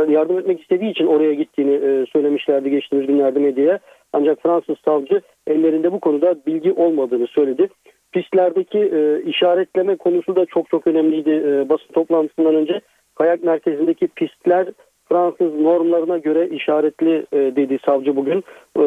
yardım 0.09 0.39
etmek 0.39 0.61
istediği 0.61 0.91
için 0.91 1.05
oraya 1.05 1.33
gittiğini 1.33 1.73
e, 1.73 2.05
söylemişlerdi 2.05 2.69
geçtiğimiz 2.69 3.07
günlerde 3.07 3.39
medyaya. 3.39 3.79
Ancak 4.13 4.41
Fransız 4.41 4.75
savcı 4.85 5.21
ellerinde 5.47 5.91
bu 5.91 5.99
konuda 5.99 6.35
bilgi 6.47 6.71
olmadığını 6.71 7.27
söyledi. 7.27 7.69
Pistlerdeki 8.11 8.79
e, 8.79 9.21
işaretleme 9.21 9.95
konusu 9.95 10.35
da 10.35 10.45
çok 10.45 10.69
çok 10.69 10.87
önemliydi 10.87 11.29
e, 11.29 11.69
basın 11.69 11.93
toplantısından 11.93 12.55
önce. 12.55 12.81
Kayak 13.15 13.43
merkezindeki 13.43 14.07
pistler 14.07 14.67
Fransız 15.09 15.55
normlarına 15.55 16.17
göre 16.17 16.47
işaretli 16.47 17.25
e, 17.33 17.37
dedi 17.37 17.79
savcı 17.85 18.15
bugün. 18.15 18.43
E, 18.77 18.83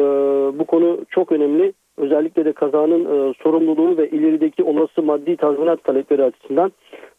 bu 0.59 0.65
konu 0.65 1.05
çok 1.09 1.31
önemli. 1.31 1.73
Özellikle 1.97 2.45
de 2.45 2.53
kazanın 2.53 3.05
e, 3.05 3.33
sorumluluğu 3.43 3.97
ve 3.97 4.09
ilerideki 4.09 4.63
olası 4.63 5.01
maddi 5.01 5.37
tazminat 5.37 5.83
talepleri 5.83 6.23
açısından. 6.23 6.71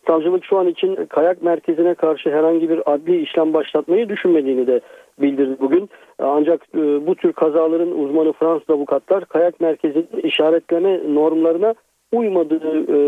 Savcılık 0.06 0.44
şu 0.44 0.58
an 0.58 0.68
için 0.68 1.06
kayak 1.08 1.42
merkezine 1.42 1.94
karşı 1.94 2.30
herhangi 2.30 2.70
bir 2.70 2.92
adli 2.92 3.22
işlem 3.22 3.54
başlatmayı 3.54 4.08
düşünmediğini 4.08 4.66
de 4.66 4.80
bildirdi 5.20 5.56
bugün. 5.60 5.90
Ancak 6.18 6.60
e, 6.74 7.06
bu 7.06 7.14
tür 7.14 7.32
kazaların 7.32 7.98
uzmanı 7.98 8.32
Fransız 8.32 8.70
avukatlar 8.70 9.24
kayak 9.24 9.60
merkezinin 9.60 10.08
işaretleme 10.22 11.14
normlarına 11.14 11.74
uymadığı 12.12 12.80
e, 12.80 12.98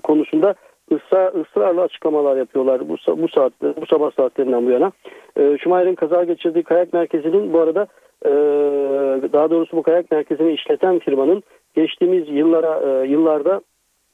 konusunda 0.00 0.54
ısrar, 0.92 1.34
ısrarla 1.40 1.82
açıklamalar 1.82 2.36
yapıyorlar 2.36 2.88
bu, 2.88 2.96
bu 3.22 3.28
saatte 3.28 3.74
bu 3.80 3.86
sabah 3.86 4.10
saatlerinden 4.10 4.66
bu 4.66 4.70
yana. 4.70 4.92
E, 5.36 5.58
Schumacher'in 5.58 5.94
kaza 5.94 6.24
geçirdiği 6.24 6.62
kayak 6.62 6.92
merkezinin 6.92 7.52
bu 7.52 7.60
arada 7.60 7.86
e, 8.24 8.32
daha 9.32 9.50
doğrusu 9.50 9.76
bu 9.76 9.82
kayak 9.82 10.10
merkezini 10.10 10.52
işleten 10.52 10.98
firmanın 10.98 11.42
geçtiğimiz 11.74 12.28
yıllara 12.28 12.80
e, 12.80 13.08
yıllarda 13.08 13.60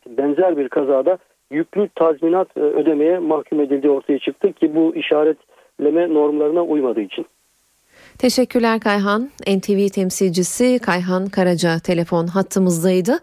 benzer 0.06 0.56
bir 0.56 0.68
kazada 0.68 1.18
yüklü 1.50 1.88
tazminat 1.94 2.56
e, 2.56 2.60
ödemeye 2.60 3.18
mahkum 3.18 3.60
edildiği 3.60 3.92
ortaya 3.92 4.18
çıktı 4.18 4.52
ki 4.52 4.74
bu 4.74 4.96
işaretleme 4.96 6.14
normlarına 6.14 6.62
uymadığı 6.62 7.00
için. 7.00 7.26
Teşekkürler 8.18 8.80
Kayhan. 8.80 9.30
NTV 9.46 9.88
temsilcisi 9.88 10.78
Kayhan 10.78 11.26
Karaca 11.26 11.78
telefon 11.78 12.26
hattımızdaydı. 12.26 13.18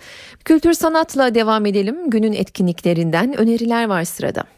Kültür 0.45 0.73
sanatla 0.73 1.35
devam 1.35 1.65
edelim. 1.65 2.09
Günün 2.09 2.33
etkinliklerinden 2.33 3.37
öneriler 3.37 3.89
var 3.89 4.03
sırada. 4.03 4.54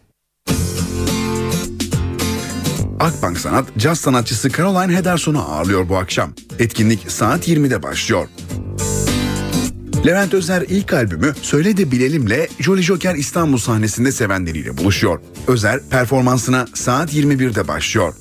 Akbank 2.99 3.39
Sanat 3.39 3.65
caz 3.77 3.99
sanatçısı 3.99 4.51
Caroline 4.51 4.95
Henderson'u 4.97 5.41
ağırlıyor 5.41 5.89
bu 5.89 5.97
akşam. 5.97 6.29
Etkinlik 6.59 7.11
saat 7.11 7.47
20'de 7.47 7.83
başlıyor. 7.83 8.27
Levent 10.05 10.33
Özer 10.33 10.61
ilk 10.61 10.93
albümü 10.93 11.33
Söyle 11.41 11.77
de 11.77 11.91
Bilelim'le 11.91 12.47
Jolly 12.59 12.81
Joker 12.81 13.15
İstanbul 13.15 13.57
sahnesinde 13.57 14.11
sevenleriyle 14.11 14.77
buluşuyor. 14.77 15.19
Özer 15.47 15.79
performansına 15.89 16.67
saat 16.73 17.13
21'de 17.13 17.67
başlıyor. 17.67 18.13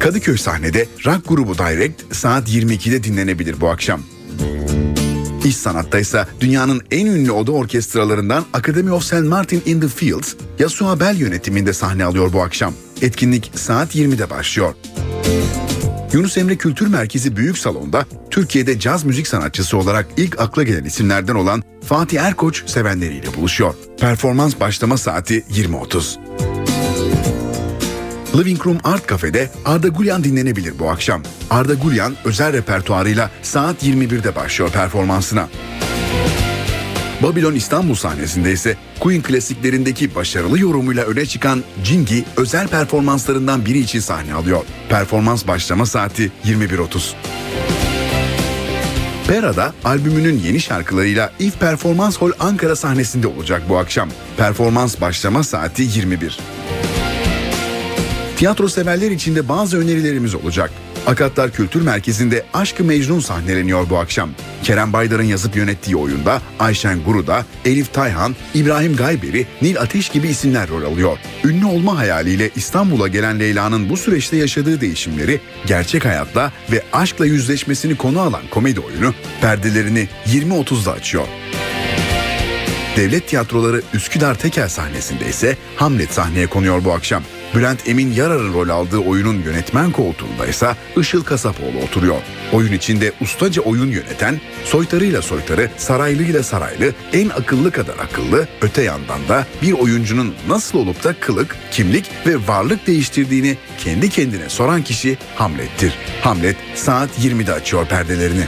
Kadıköy 0.00 0.36
sahnede 0.36 0.86
rock 1.06 1.28
grubu 1.28 1.58
Direct 1.58 2.16
saat 2.16 2.48
22'de 2.48 3.04
dinlenebilir 3.04 3.60
bu 3.60 3.68
akşam. 3.68 4.00
İş 5.46 5.56
sanatta 5.56 5.98
ise 5.98 6.26
dünyanın 6.40 6.82
en 6.90 7.06
ünlü 7.06 7.30
oda 7.30 7.52
orkestralarından 7.52 8.44
Academy 8.52 8.92
of 8.92 9.04
St. 9.04 9.22
Martin 9.22 9.62
in 9.66 9.80
the 9.80 9.88
Fields, 9.88 10.34
Yasuo 10.58 11.00
Bell 11.00 11.16
yönetiminde 11.16 11.72
sahne 11.72 12.04
alıyor 12.04 12.32
bu 12.32 12.42
akşam. 12.42 12.74
Etkinlik 13.02 13.52
saat 13.54 13.96
20'de 13.96 14.30
başlıyor. 14.30 14.74
Yunus 16.12 16.38
Emre 16.38 16.56
Kültür 16.56 16.86
Merkezi 16.86 17.36
Büyük 17.36 17.58
Salon'da 17.58 18.04
Türkiye'de 18.30 18.80
caz 18.80 19.04
müzik 19.04 19.26
sanatçısı 19.26 19.78
olarak 19.78 20.06
ilk 20.16 20.40
akla 20.40 20.62
gelen 20.62 20.84
isimlerden 20.84 21.34
olan 21.34 21.62
Fatih 21.84 22.20
Erkoç 22.20 22.62
sevenleriyle 22.70 23.34
buluşuyor. 23.36 23.74
Performans 24.00 24.60
başlama 24.60 24.98
saati 24.98 25.40
20.30. 25.40 26.45
Living 28.38 28.66
Room 28.66 28.78
Art 28.84 29.08
Cafe'de 29.08 29.50
Arda 29.64 29.88
Gulyan 29.88 30.24
dinlenebilir 30.24 30.78
bu 30.78 30.90
akşam. 30.90 31.22
Arda 31.50 31.74
Gulyan 31.74 32.14
özel 32.24 32.52
repertuarıyla 32.52 33.30
saat 33.42 33.84
21'de 33.84 34.36
başlıyor 34.36 34.70
performansına. 34.70 35.48
Babylon 37.22 37.54
İstanbul 37.54 37.94
sahnesinde 37.94 38.52
ise 38.52 38.76
Queen 39.00 39.22
klasiklerindeki 39.22 40.14
başarılı 40.14 40.58
yorumuyla 40.58 41.04
öne 41.04 41.26
çıkan 41.26 41.64
Jingi 41.84 42.24
özel 42.36 42.68
performanslarından 42.68 43.66
biri 43.66 43.78
için 43.78 44.00
sahne 44.00 44.34
alıyor. 44.34 44.64
Performans 44.88 45.46
başlama 45.46 45.86
saati 45.86 46.32
21.30. 46.44 47.12
Pera'da 49.28 49.74
albümünün 49.84 50.38
yeni 50.38 50.60
şarkılarıyla 50.60 51.32
If 51.38 51.60
Performans 51.60 52.16
Hall 52.16 52.32
Ankara 52.40 52.76
sahnesinde 52.76 53.26
olacak 53.26 53.62
bu 53.68 53.78
akşam. 53.78 54.08
Performans 54.36 55.00
başlama 55.00 55.42
saati 55.44 55.82
21. 55.82 56.38
Tiyatro 58.36 58.68
severler 58.68 59.10
için 59.10 59.36
de 59.36 59.48
bazı 59.48 59.78
önerilerimiz 59.78 60.34
olacak. 60.34 60.70
Akatlar 61.06 61.52
Kültür 61.52 61.82
Merkezi'nde 61.82 62.44
Aşkı 62.54 62.84
Mecnun 62.84 63.20
sahneleniyor 63.20 63.90
bu 63.90 63.98
akşam. 63.98 64.30
Kerem 64.62 64.92
Baydar'ın 64.92 65.22
yazıp 65.22 65.56
yönettiği 65.56 65.96
oyunda 65.96 66.42
Ayşen 66.58 67.02
Guruda, 67.04 67.44
Elif 67.64 67.92
Tayhan, 67.92 68.36
İbrahim 68.54 68.96
Gayberi, 68.96 69.46
Nil 69.62 69.80
Ateş 69.80 70.08
gibi 70.08 70.28
isimler 70.28 70.68
rol 70.68 70.92
alıyor. 70.92 71.18
Ünlü 71.44 71.64
olma 71.64 71.98
hayaliyle 71.98 72.50
İstanbul'a 72.56 73.08
gelen 73.08 73.40
Leyla'nın 73.40 73.90
bu 73.90 73.96
süreçte 73.96 74.36
yaşadığı 74.36 74.80
değişimleri, 74.80 75.40
gerçek 75.66 76.04
hayatla 76.04 76.52
ve 76.72 76.82
aşkla 76.92 77.26
yüzleşmesini 77.26 77.96
konu 77.96 78.20
alan 78.20 78.42
komedi 78.50 78.80
oyunu 78.80 79.14
perdelerini 79.40 80.08
20.30'da 80.26 80.92
açıyor. 80.92 81.26
Devlet 82.96 83.28
Tiyatroları 83.28 83.82
Üsküdar 83.94 84.34
Tekel 84.34 84.68
sahnesinde 84.68 85.28
ise 85.28 85.56
Hamlet 85.76 86.12
sahneye 86.12 86.46
konuyor 86.46 86.84
bu 86.84 86.92
akşam. 86.92 87.22
Bülent 87.54 87.88
Emin 87.88 88.12
Yarar'ın 88.12 88.54
rol 88.54 88.68
aldığı 88.68 88.98
oyunun 88.98 89.42
yönetmen 89.42 89.90
koltuğunda 89.90 90.46
ise 90.46 90.76
Işıl 90.96 91.24
Kasapoğlu 91.24 91.78
oturuyor. 91.84 92.16
Oyun 92.52 92.72
içinde 92.72 93.12
ustaca 93.20 93.62
oyun 93.62 93.90
yöneten, 93.90 94.40
soytarıyla 94.64 95.22
soytarı, 95.22 95.70
saraylıyla 95.76 96.42
saraylı, 96.42 96.94
en 97.12 97.28
akıllı 97.28 97.70
kadar 97.70 97.94
akıllı, 97.98 98.48
öte 98.60 98.82
yandan 98.82 99.28
da 99.28 99.46
bir 99.62 99.72
oyuncunun 99.72 100.34
nasıl 100.48 100.78
olup 100.78 101.04
da 101.04 101.14
kılık, 101.20 101.56
kimlik 101.70 102.10
ve 102.26 102.48
varlık 102.48 102.86
değiştirdiğini 102.86 103.56
kendi 103.78 104.10
kendine 104.10 104.48
soran 104.48 104.82
kişi 104.82 105.18
Hamlet'tir. 105.34 105.94
Hamlet 106.22 106.56
saat 106.74 107.10
20'de 107.18 107.52
açıyor 107.52 107.86
perdelerini. 107.86 108.44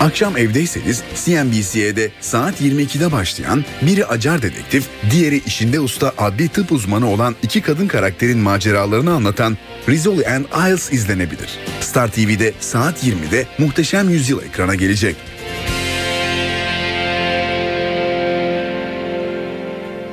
Akşam 0.00 0.36
evdeyseniz 0.36 1.02
CNBC'de 1.14 2.10
saat 2.20 2.60
22'de 2.60 3.12
başlayan 3.12 3.64
biri 3.82 4.06
acar 4.06 4.42
dedektif, 4.42 4.88
diğeri 5.10 5.36
işinde 5.36 5.80
usta 5.80 6.12
adli 6.18 6.48
tıp 6.48 6.72
uzmanı 6.72 7.10
olan 7.10 7.34
iki 7.42 7.60
kadın 7.62 7.86
karakterin 7.86 8.38
maceralarını 8.38 9.12
anlatan 9.12 9.56
Rizzoli 9.88 10.28
and 10.28 10.44
Isles 10.44 10.92
izlenebilir. 10.92 11.58
Star 11.80 12.12
TV'de 12.12 12.52
saat 12.60 13.04
20'de 13.04 13.46
Muhteşem 13.58 14.10
Yüzyıl 14.10 14.42
ekrana 14.42 14.74
gelecek. 14.74 15.16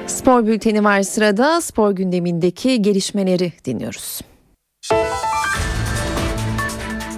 Spor 0.07 0.47
bülteni 0.47 0.83
var 0.83 1.01
sırada. 1.01 1.61
Spor 1.61 1.91
gündemindeki 1.91 2.81
gelişmeleri 2.81 3.53
dinliyoruz. 3.65 4.21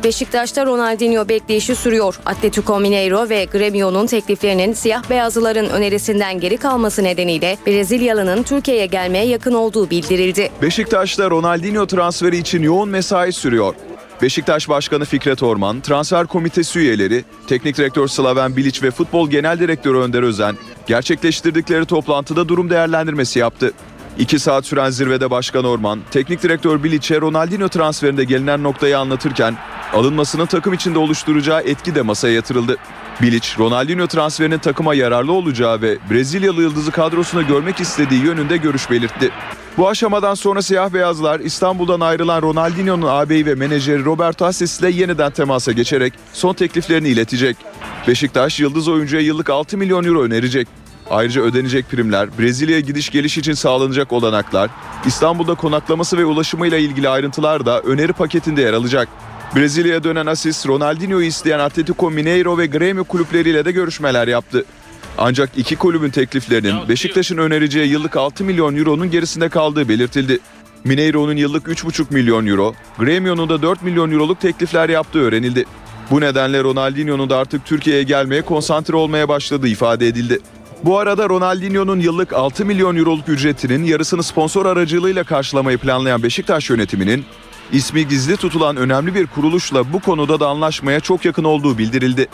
Beşiktaş'ta 0.08 0.66
Ronaldinho 0.66 1.30
bekleyişi 1.30 1.76
sürüyor. 1.76 2.20
Atletico 2.26 2.80
Mineiro 2.80 3.30
ve 3.30 3.46
Gremio'nun 3.46 4.08
tekliflerinin 4.08 4.74
siyah 4.74 5.10
beyazlıların 5.10 5.70
önerisinden 5.70 6.40
geri 6.40 6.58
kalması 6.58 7.04
nedeniyle 7.04 7.58
Brezilyalı'nın 7.68 8.44
Türkiye'ye 8.44 8.86
gelmeye 8.86 9.26
yakın 9.26 9.54
olduğu 9.54 9.90
bildirildi. 9.90 10.50
Beşiktaş'ta 10.62 11.30
Ronaldinho 11.30 11.86
transferi 11.86 12.38
için 12.38 12.64
yoğun 12.64 12.90
mesai 12.90 13.34
sürüyor. 13.34 13.76
Beşiktaş 14.22 14.70
Başkanı 14.70 15.06
Fikret 15.06 15.44
Orman, 15.44 15.82
transfer 15.82 16.28
komitesi 16.28 16.80
üyeleri, 16.80 17.26
teknik 17.48 17.78
direktör 17.78 18.08
Slaven 18.08 18.56
Bilic 18.56 18.82
ve 18.88 18.92
futbol 18.92 19.30
genel 19.30 19.60
direktörü 19.60 19.98
Önder 19.98 20.24
Özen 20.24 20.56
gerçekleştirdikleri 20.86 21.86
toplantıda 21.86 22.50
durum 22.50 22.70
değerlendirmesi 22.70 23.40
yaptı. 23.40 23.74
İki 24.20 24.40
saat 24.40 24.66
süren 24.66 24.90
zirvede 24.90 25.32
Başkan 25.32 25.64
Orman, 25.64 26.00
teknik 26.12 26.44
direktör 26.44 26.84
Bilic'e 26.84 27.22
Ronaldinho 27.22 27.70
transferinde 27.70 28.24
gelinen 28.24 28.64
noktayı 28.64 29.00
anlatırken 29.00 29.58
alınmasının 29.94 30.46
takım 30.46 30.74
içinde 30.74 31.00
oluşturacağı 31.00 31.62
etki 31.62 31.96
de 31.96 32.02
masaya 32.02 32.34
yatırıldı. 32.34 32.78
Bilic, 33.22 33.48
Ronaldinho 33.60 34.08
transferinin 34.08 34.58
takıma 34.60 34.96
yararlı 34.96 35.32
olacağı 35.32 35.82
ve 35.82 35.98
Brezilyalı 36.12 36.62
yıldızı 36.62 36.92
kadrosuna 36.92 37.42
görmek 37.42 37.80
istediği 37.80 38.24
yönünde 38.24 38.58
görüş 38.58 38.92
belirtti. 38.92 39.32
Bu 39.78 39.90
aşamadan 39.90 40.34
sonra 40.34 40.62
siyah 40.62 40.94
beyazlar 40.94 41.40
İstanbul'dan 41.40 42.00
ayrılan 42.00 42.42
Ronaldinho'nun 42.42 43.08
ağabeyi 43.08 43.46
ve 43.46 43.56
menajeri 43.56 44.06
Roberto 44.06 44.46
Assis 44.46 44.80
ile 44.80 44.90
yeniden 44.90 45.32
temasa 45.32 45.72
geçerek 45.72 46.14
son 46.34 46.54
tekliflerini 46.54 47.10
iletecek. 47.10 47.58
Beşiktaş 48.08 48.60
yıldız 48.60 48.88
oyuncuya 48.88 49.22
yıllık 49.22 49.50
6 49.50 49.78
milyon 49.78 50.04
euro 50.04 50.22
önerecek. 50.22 50.68
Ayrıca 51.10 51.42
ödenecek 51.42 51.90
primler, 51.90 52.30
Brezilya'ya 52.40 52.80
gidiş 52.80 53.10
geliş 53.10 53.38
için 53.38 53.54
sağlanacak 53.54 54.14
olanaklar, 54.14 54.70
İstanbul'da 55.06 55.56
konaklaması 55.56 56.18
ve 56.18 56.26
ulaşımıyla 56.26 56.78
ilgili 56.78 57.10
ayrıntılar 57.10 57.66
da 57.66 57.82
öneri 57.82 58.14
paketinde 58.14 58.62
yer 58.62 58.74
alacak. 58.74 59.08
Brezilya'ya 59.56 60.04
dönen 60.04 60.26
Asis, 60.26 60.68
Ronaldinho'yu 60.68 61.26
isteyen 61.26 61.60
Atletico 61.60 62.12
Mineiro 62.12 62.58
ve 62.58 62.66
Grêmio 62.66 63.04
kulüpleriyle 63.04 63.66
de 63.66 63.72
görüşmeler 63.72 64.28
yaptı. 64.28 64.66
Ancak 65.18 65.50
iki 65.58 65.76
kulübün 65.76 66.10
tekliflerinin 66.10 66.90
Beşiktaş'ın 66.90 67.38
önereceği 67.38 67.92
yıllık 67.92 68.18
6 68.18 68.44
milyon 68.44 68.76
euronun 68.76 69.12
gerisinde 69.12 69.50
kaldığı 69.50 69.90
belirtildi. 69.90 70.40
Mineiro'nun 70.84 71.36
yıllık 71.36 71.68
3,5 71.68 72.14
milyon 72.14 72.46
euro, 72.46 72.74
Gremio'nun 73.00 73.50
da 73.50 73.62
4 73.62 73.84
milyon 73.84 74.12
euroluk 74.12 74.42
teklifler 74.42 74.90
yaptığı 74.90 75.20
öğrenildi. 75.20 75.66
Bu 76.12 76.22
nedenle 76.22 76.64
Ronaldinho'nun 76.64 77.30
da 77.30 77.38
artık 77.38 77.66
Türkiye'ye 77.66 78.04
gelmeye 78.04 78.42
konsantre 78.42 78.96
olmaya 78.96 79.30
başladığı 79.30 79.68
ifade 79.68 80.08
edildi. 80.08 80.40
Bu 80.84 81.00
arada 81.00 81.30
Ronaldinho'nun 81.30 82.00
yıllık 82.00 82.34
6 82.34 82.66
milyon 82.66 82.96
euroluk 82.96 83.30
ücretinin 83.30 83.84
yarısını 83.84 84.24
sponsor 84.24 84.66
aracılığıyla 84.66 85.24
karşılamayı 85.24 85.78
planlayan 85.78 86.24
Beşiktaş 86.24 86.70
yönetiminin 86.70 87.26
ismi 87.72 88.08
gizli 88.08 88.38
tutulan 88.38 88.78
önemli 88.78 89.16
bir 89.16 89.28
kuruluşla 89.28 89.94
bu 89.94 90.00
konuda 90.00 90.40
da 90.40 90.48
anlaşmaya 90.48 91.00
çok 91.00 91.26
yakın 91.26 91.44
olduğu 91.44 91.78
bildirildi. 91.78 92.28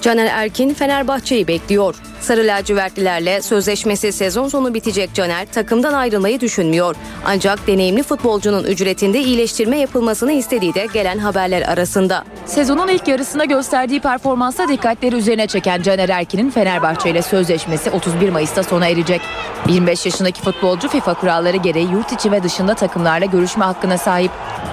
Caner 0.00 0.26
Erkin 0.26 0.74
Fenerbahçe'yi 0.74 1.48
bekliyor. 1.48 1.94
Sarı 2.24 2.46
lacivertlilerle 2.46 3.42
sözleşmesi 3.42 4.12
sezon 4.12 4.48
sonu 4.48 4.74
bitecek 4.74 5.14
Caner 5.14 5.46
takımdan 5.46 5.92
ayrılmayı 5.92 6.40
düşünmüyor. 6.40 6.96
Ancak 7.24 7.66
deneyimli 7.66 8.02
futbolcunun 8.02 8.64
ücretinde 8.64 9.20
iyileştirme 9.20 9.78
yapılmasını 9.78 10.32
istediği 10.32 10.74
de 10.74 10.86
gelen 10.92 11.18
haberler 11.18 11.62
arasında. 11.62 12.24
Sezonun 12.46 12.88
ilk 12.88 13.08
yarısında 13.08 13.44
gösterdiği 13.44 14.00
performansa 14.00 14.68
dikkatleri 14.68 15.16
üzerine 15.16 15.46
çeken 15.46 15.82
Caner 15.82 16.08
Erkin'in 16.08 16.50
Fenerbahçe 16.50 17.10
ile 17.10 17.22
sözleşmesi 17.22 17.90
31 17.90 18.28
Mayıs'ta 18.28 18.62
sona 18.62 18.86
erecek. 18.86 19.20
25 19.68 20.06
yaşındaki 20.06 20.42
futbolcu 20.42 20.88
FIFA 20.88 21.14
kuralları 21.14 21.56
gereği 21.56 21.90
yurt 21.92 22.12
içi 22.12 22.32
ve 22.32 22.42
dışında 22.42 22.74
takımlarla 22.74 23.26
görüşme 23.26 23.64
hakkına 23.64 23.98
sahip. 23.98 24.30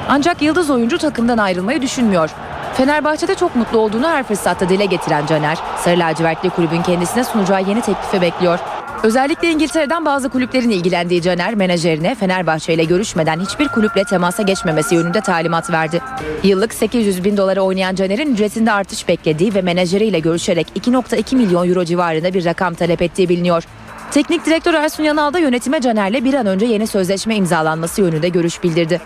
Ancak 0.10 0.42
yıldız 0.42 0.70
oyuncu 0.70 0.98
takımdan 0.98 1.38
ayrılmayı 1.38 1.82
düşünmüyor. 1.82 2.30
Fenerbahçe'de 2.78 3.36
çok 3.36 3.56
mutlu 3.56 3.78
olduğunu 3.78 4.08
her 4.08 4.24
fırsatta 4.24 4.70
dile 4.70 4.86
getiren 4.86 5.26
Caner, 5.26 5.58
Sarı 5.78 6.00
lacivertli 6.00 6.50
kulübün 6.50 6.82
kendisine 6.82 7.24
sunacağı 7.24 7.64
yeni 7.64 7.82
teklifi 7.82 8.22
bekliyor. 8.22 8.60
Özellikle 9.04 9.52
İngiltere'den 9.52 10.06
bazı 10.06 10.30
kulüplerin 10.30 10.70
ilgilendiği 10.70 11.22
Caner, 11.22 11.56
menajerine 11.56 12.16
Fenerbahçe 12.16 12.74
ile 12.74 12.84
görüşmeden 12.84 13.40
hiçbir 13.40 13.68
kulüple 13.68 14.04
temasa 14.04 14.44
geçmemesi 14.44 14.96
yönünde 14.96 15.22
talimat 15.22 15.72
verdi. 15.72 16.02
Yıllık 16.44 16.74
800 16.74 17.24
bin 17.24 17.38
dolara 17.38 17.62
oynayan 17.62 17.96
Caner'in 17.96 18.34
ücretinde 18.34 18.72
artış 18.72 19.08
beklediği 19.08 19.54
ve 19.54 19.62
menajeriyle 19.62 20.20
görüşerek 20.20 20.68
2.2 20.80 21.36
milyon 21.36 21.70
euro 21.70 21.86
civarında 21.86 22.34
bir 22.34 22.46
rakam 22.46 22.74
talep 22.74 23.02
ettiği 23.02 23.30
biliniyor. 23.30 23.64
Teknik 24.12 24.46
direktör 24.46 24.74
Ersun 24.74 25.04
Yanal 25.04 25.34
da 25.34 25.40
yönetime 25.40 25.82
Caner'le 25.82 26.26
bir 26.26 26.34
an 26.34 26.46
önce 26.46 26.66
yeni 26.66 26.88
sözleşme 26.88 27.36
imzalanması 27.36 28.02
yönünde 28.02 28.30
görüş 28.30 28.64
bildirdi. 28.64 29.02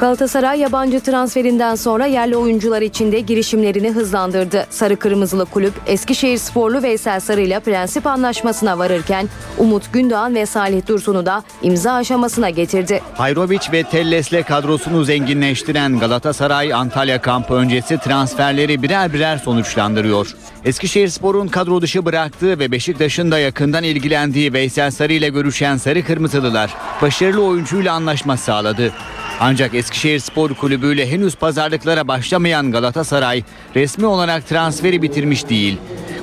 Galatasaray 0.00 0.60
yabancı 0.60 1.00
transferinden 1.00 1.74
sonra 1.74 2.06
yerli 2.06 2.36
oyuncular 2.36 2.82
için 2.82 3.12
de 3.12 3.20
girişimlerini 3.20 3.90
hızlandırdı. 3.90 4.66
Sarı 4.70 4.96
Kırmızılı 4.96 5.44
kulüp 5.46 5.74
Eskişehir 5.86 6.38
Sporlu 6.38 6.82
Veysel 6.82 7.20
Sarı 7.20 7.40
ile 7.40 7.60
prensip 7.60 8.06
anlaşmasına 8.06 8.78
varırken 8.78 9.28
Umut 9.58 9.92
Gündoğan 9.92 10.34
ve 10.34 10.46
Salih 10.46 10.86
Dursun'u 10.86 11.26
da 11.26 11.42
imza 11.62 11.92
aşamasına 11.92 12.50
getirdi. 12.50 13.02
Hayrovic 13.14 13.60
ve 13.72 13.82
Telles'le 13.82 14.46
kadrosunu 14.48 15.04
zenginleştiren 15.04 15.98
Galatasaray 15.98 16.74
Antalya 16.74 17.20
kampı 17.20 17.54
öncesi 17.54 17.98
transferleri 17.98 18.82
birer 18.82 19.12
birer 19.12 19.38
sonuçlandırıyor. 19.38 20.36
Eskişehirspor'un 20.64 21.48
kadro 21.48 21.82
dışı 21.82 22.04
bıraktığı 22.04 22.58
ve 22.58 22.72
Beşiktaş'ın 22.72 23.30
da 23.30 23.38
yakından 23.38 23.84
ilgilendiği 23.84 24.52
Veysel 24.52 24.90
Sarı 24.90 25.12
ile 25.12 25.28
görüşen 25.28 25.76
Sarı 25.76 26.04
Kırmızılılar 26.04 26.74
başarılı 27.02 27.42
oyuncuyla 27.42 27.94
anlaşma 27.94 28.36
sağladı. 28.36 28.92
Ancak 29.42 29.74
Eskişehir 29.74 30.18
Spor 30.18 30.54
Kulübü 30.54 30.94
ile 30.94 31.10
henüz 31.10 31.34
pazarlıklara 31.34 32.08
başlamayan 32.08 32.72
Galatasaray 32.72 33.42
resmi 33.76 34.06
olarak 34.06 34.48
transferi 34.48 35.02
bitirmiş 35.02 35.48
değil. 35.48 35.78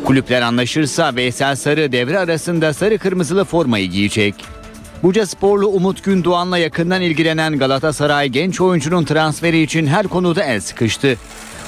Kulüpler 0.05 0.41
anlaşırsa 0.41 1.15
Veysel 1.15 1.55
Sarı 1.55 1.91
devre 1.91 2.19
arasında 2.19 2.73
sarı 2.73 2.97
kırmızılı 2.97 3.45
formayı 3.45 3.89
giyecek. 3.89 4.35
Buca 5.03 5.25
sporlu 5.25 5.67
Umut 5.67 6.03
Gündoğan'la 6.03 6.57
yakından 6.57 7.01
ilgilenen 7.01 7.59
Galatasaray 7.59 8.29
genç 8.29 8.61
oyuncunun 8.61 9.05
transferi 9.05 9.61
için 9.61 9.87
her 9.87 10.07
konuda 10.07 10.43
el 10.43 10.61
sıkıştı. 10.61 11.17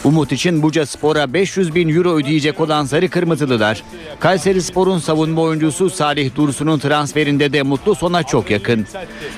Umut 0.04 0.32
için 0.32 0.62
Buca 0.64 0.86
Spor'a 0.86 1.34
500 1.34 1.76
bin 1.76 1.95
euro 1.95 2.16
ödeyecek 2.16 2.60
olan 2.60 2.86
Sarı 2.86 3.10
Kırmızılılar, 3.10 3.84
Kayseri 4.20 4.62
Spor'un 4.62 5.00
savunma 5.00 5.41
oyuncusu 5.41 5.89
Salih 5.89 6.36
Dursun'un 6.36 6.80
transferinde 6.80 7.54
de 7.54 7.62
mutlu 7.62 7.95
sona 7.95 8.24
çok 8.24 8.52
yakın. 8.52 8.86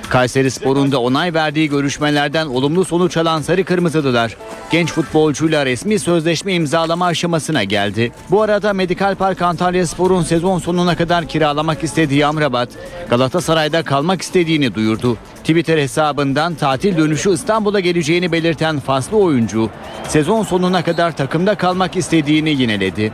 Kayseri 0.10 0.52
Spor'un 0.52 0.92
da 0.92 1.02
onay 1.02 1.34
verdiği 1.34 1.70
görüşmelerden 1.70 2.46
olumlu 2.46 2.86
sonuç 2.86 3.18
alan 3.18 3.42
Sarı 3.42 3.64
Kırmızılılar, 3.64 4.38
genç 4.72 4.92
futbolcuyla 4.92 5.66
resmi 5.66 6.00
sözleşme 6.00 6.54
imzalama 6.54 7.06
aşamasına 7.06 7.64
geldi. 7.64 8.12
Bu 8.32 8.42
arada 8.42 8.74
Medikal 8.74 9.16
Park 9.16 9.42
Antalya 9.42 9.88
Spor'un 9.88 10.24
sezon 10.24 10.60
sonuna 10.60 10.96
kadar 10.96 11.28
kiralamak 11.28 11.84
istediği 11.84 12.26
Amrabat, 12.26 12.70
Galatasaray'da 13.10 13.84
kalmak 13.84 14.22
istediğini 14.22 14.76
duyurdu. 14.76 15.18
Twitter 15.42 15.78
hesabından 15.78 16.56
tatil 16.56 16.98
dönüşü 16.98 17.34
İstanbul'a 17.34 17.80
geleceğini 17.80 18.32
belirten 18.32 18.80
faslı 18.80 19.18
oyuncu, 19.18 19.70
sezon 20.08 20.44
sonuna 20.44 20.84
kadar 20.84 21.18
takımda 21.18 21.56
kalmak 21.56 21.96
istediğini 21.96 22.50
yineledi. 22.50 23.14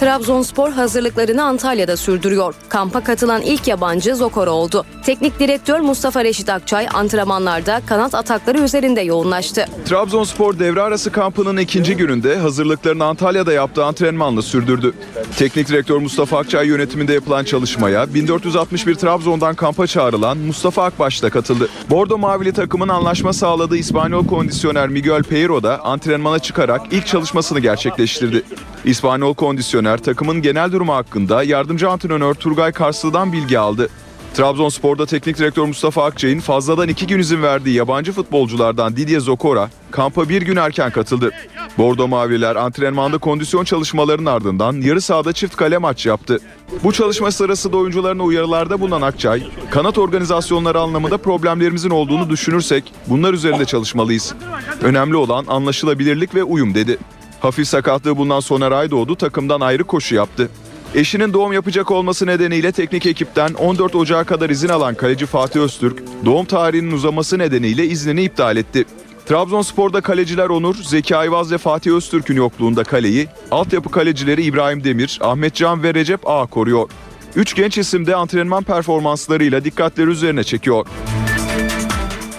Trabzonspor 0.00 0.70
hazırlıklarını 0.70 1.44
Antalya'da 1.44 1.96
sürdürüyor. 1.96 2.54
Kampa 2.68 3.04
katılan 3.04 3.42
ilk 3.42 3.68
yabancı 3.68 4.16
Zokor 4.16 4.46
oldu. 4.46 4.84
Teknik 5.04 5.40
direktör 5.40 5.80
Mustafa 5.80 6.24
Reşit 6.24 6.48
Akçay 6.48 6.86
antrenmanlarda 6.94 7.80
kanat 7.86 8.14
atakları 8.14 8.58
üzerinde 8.58 9.00
yoğunlaştı. 9.00 9.64
Trabzonspor 9.84 10.58
devre 10.58 10.82
arası 10.82 11.12
kampının 11.12 11.56
ikinci 11.56 11.96
gününde 11.96 12.36
hazırlıklarını 12.36 13.04
Antalya'da 13.04 13.52
yaptığı 13.52 13.84
antrenmanla 13.84 14.42
sürdürdü. 14.42 14.92
Teknik 15.38 15.68
direktör 15.68 15.96
Mustafa 15.96 16.38
Akçay 16.38 16.66
yönetiminde 16.66 17.12
yapılan 17.12 17.44
çalışmaya 17.44 18.14
1461 18.14 18.94
Trabzon'dan 18.94 19.54
kampa 19.54 19.86
çağrılan 19.86 20.38
Mustafa 20.38 20.84
Akbaş 20.84 21.22
da 21.22 21.30
katıldı. 21.30 21.68
Bordo 21.90 22.18
Mavili 22.18 22.52
takımın 22.52 22.88
anlaşma 22.88 23.32
sağladığı 23.32 23.76
İspanyol 23.76 24.26
kondisyoner 24.26 24.88
Miguel 24.88 25.22
Peiro 25.22 25.62
da 25.62 25.84
antrenmana 25.84 26.38
çıkarak 26.38 26.80
ilk 26.90 27.06
çalışmasını 27.06 27.60
gerçekleştirdi. 27.60 28.42
İspanyol 28.84 29.34
kondisyoner 29.34 29.89
takımın 29.98 30.42
genel 30.42 30.72
durumu 30.72 30.94
hakkında 30.94 31.42
yardımcı 31.42 31.90
antrenör 31.90 32.34
Turgay 32.34 32.72
Karslı'dan 32.72 33.32
bilgi 33.32 33.58
aldı. 33.58 33.88
Trabzonspor'da 34.34 35.06
teknik 35.06 35.38
direktör 35.38 35.64
Mustafa 35.64 36.04
Akçay'ın 36.04 36.40
fazladan 36.40 36.88
iki 36.88 37.06
gün 37.06 37.18
izin 37.18 37.42
verdiği 37.42 37.76
yabancı 37.76 38.12
futbolculardan 38.12 38.96
Didier 38.96 39.20
Zokora 39.20 39.70
kampa 39.90 40.28
bir 40.28 40.42
gün 40.42 40.56
erken 40.56 40.90
katıldı. 40.90 41.30
Bordo 41.78 42.08
Mavililer 42.08 42.56
antrenmanda 42.56 43.18
kondisyon 43.18 43.64
çalışmalarının 43.64 44.26
ardından 44.26 44.72
yarı 44.72 45.00
sahada 45.00 45.32
çift 45.32 45.56
kale 45.56 45.78
maç 45.78 46.06
yaptı. 46.06 46.38
Bu 46.84 46.92
çalışma 46.92 47.30
sırasında 47.30 47.76
oyuncularına 47.76 48.22
uyarılarda 48.22 48.80
bulunan 48.80 49.02
Akçay, 49.02 49.42
kanat 49.70 49.98
organizasyonları 49.98 50.80
anlamında 50.80 51.18
problemlerimizin 51.18 51.90
olduğunu 51.90 52.30
düşünürsek 52.30 52.92
bunlar 53.06 53.34
üzerinde 53.34 53.64
çalışmalıyız. 53.64 54.34
Önemli 54.82 55.16
olan 55.16 55.44
anlaşılabilirlik 55.48 56.34
ve 56.34 56.42
uyum 56.44 56.74
dedi. 56.74 56.98
Hafif 57.40 57.68
sakatlığı 57.68 58.16
bulunan 58.16 58.40
Soner 58.40 58.72
Aydoğdu 58.72 59.16
takımdan 59.16 59.60
ayrı 59.60 59.84
koşu 59.84 60.14
yaptı. 60.14 60.50
Eşinin 60.94 61.32
doğum 61.32 61.52
yapacak 61.52 61.90
olması 61.90 62.26
nedeniyle 62.26 62.72
teknik 62.72 63.06
ekipten 63.06 63.54
14 63.54 63.94
Ocağı 63.94 64.24
kadar 64.24 64.50
izin 64.50 64.68
alan 64.68 64.94
kaleci 64.94 65.26
Fatih 65.26 65.60
Öztürk, 65.60 66.02
doğum 66.24 66.46
tarihinin 66.46 66.92
uzaması 66.92 67.38
nedeniyle 67.38 67.86
iznini 67.86 68.22
iptal 68.22 68.56
etti. 68.56 68.84
Trabzonspor'da 69.26 70.00
kaleciler 70.00 70.48
Onur, 70.48 70.74
Zeki 70.74 71.16
Ayvaz 71.16 71.52
ve 71.52 71.58
Fatih 71.58 71.92
Öztürk'ün 71.92 72.36
yokluğunda 72.36 72.84
kaleyi, 72.84 73.28
altyapı 73.50 73.90
kalecileri 73.90 74.42
İbrahim 74.42 74.84
Demir, 74.84 75.18
Ahmet 75.22 75.54
Can 75.54 75.82
ve 75.82 75.94
Recep 75.94 76.28
Ağ 76.28 76.46
koruyor. 76.46 76.90
Üç 77.36 77.54
genç 77.54 77.78
isim 77.78 78.06
de 78.06 78.16
antrenman 78.16 78.62
performanslarıyla 78.62 79.64
dikkatleri 79.64 80.10
üzerine 80.10 80.44
çekiyor. 80.44 80.86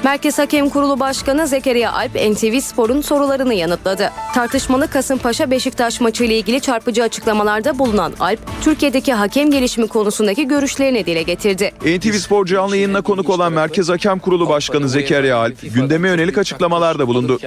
Merkez 0.04 0.40
Hakem 0.40 0.70
Kurulu 0.70 1.00
Başkanı 1.00 1.48
Zekeriya 1.48 1.94
Alp 1.94 2.16
NTV 2.16 2.60
Spor'un 2.60 3.02
sorularını 3.02 3.54
yanıtladı. 3.54 4.12
Tartışmalı 4.34 4.88
Kasımpaşa 4.88 5.52
Beşiktaş 5.52 6.02
maçı 6.02 6.24
ile 6.24 6.38
ilgili 6.38 6.62
çarpıcı 6.62 7.04
açıklamalarda 7.04 7.80
bulunan 7.80 8.14
Alp, 8.20 8.40
Türkiye'deki 8.64 9.14
hakem 9.14 9.52
gelişimi 9.52 9.88
konusundaki 9.88 10.48
görüşlerini 10.48 11.06
dile 11.06 11.24
getirdi. 11.24 11.72
NTV 11.82 12.14
Spor 12.14 12.46
canlı 12.46 12.76
yayınına 12.76 13.02
konuk 13.02 13.30
olan 13.30 13.54
Merkez 13.54 13.90
Hakem 13.90 14.20
Kurulu 14.20 14.50
Başkanı 14.50 14.90
Zekeriya 14.90 15.38
Alp, 15.38 15.74
gündeme 15.74 16.08
yönelik 16.08 16.38
açıklamalarda 16.38 17.08
bulundu. 17.08 17.40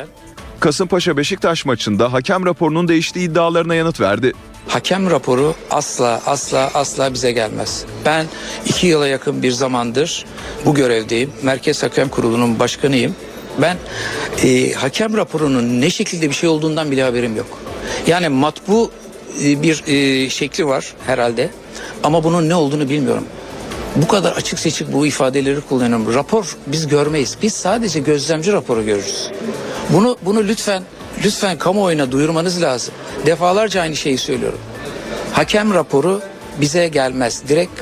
Kasımpaşa 0.61 1.17
Beşiktaş 1.17 1.65
maçında 1.65 2.13
hakem 2.13 2.47
raporunun 2.47 2.89
değiştiği 2.89 3.31
iddialarına 3.31 3.75
yanıt 3.75 4.01
verdi. 4.01 4.33
Hakem 4.69 5.11
raporu 5.11 5.55
asla 5.71 6.21
asla 6.27 6.71
asla 6.75 7.15
bize 7.15 7.33
gelmez. 7.33 7.85
Ben 8.05 8.27
iki 8.67 8.87
yıla 8.87 9.09
yakın 9.09 9.43
bir 9.43 9.53
zamandır 9.53 10.25
bu 10.67 10.75
görevdeyim. 10.75 11.33
Merkez 11.43 11.83
Hakem 11.83 12.09
Kurulu'nun 12.09 12.59
başkanıyım. 12.59 13.17
Ben 13.59 13.77
e, 14.45 14.73
hakem 14.73 15.17
raporunun 15.17 15.81
ne 15.81 15.91
şekilde 15.91 16.31
bir 16.31 16.35
şey 16.35 16.49
olduğundan 16.49 16.91
bile 16.91 17.03
haberim 17.03 17.37
yok. 17.37 17.59
Yani 18.07 18.29
matbu 18.29 18.91
e, 19.45 19.63
bir 19.63 19.85
e, 19.87 20.31
şekli 20.31 20.67
var 20.67 20.95
herhalde 21.07 21.51
ama 22.03 22.25
bunun 22.25 22.49
ne 22.49 22.55
olduğunu 22.55 22.89
bilmiyorum. 22.89 23.25
Bu 23.97 24.09
kadar 24.09 24.33
açık 24.33 24.59
seçik 24.59 24.93
bu 24.93 25.07
ifadeleri 25.07 25.61
kullanıyorum. 25.61 26.15
Rapor 26.15 26.57
biz 26.67 26.87
görmeyiz. 26.89 27.37
Biz 27.43 27.53
sadece 27.53 28.01
gözlemci 28.01 28.53
raporu 28.53 28.85
görürüz. 28.85 29.31
Bunu 29.91 30.17
bunu 30.23 30.45
lütfen 30.45 30.83
lütfen 31.25 31.59
kamuoyuna 31.59 32.13
duyurmanız 32.13 32.63
lazım. 32.63 32.95
Defalarca 33.27 33.81
aynı 33.81 33.97
şeyi 33.97 34.19
söylüyorum. 34.19 34.59
Hakem 35.33 35.75
raporu 35.75 36.21
bize 36.61 36.89
gelmez. 36.89 37.43
Direkt 37.49 37.81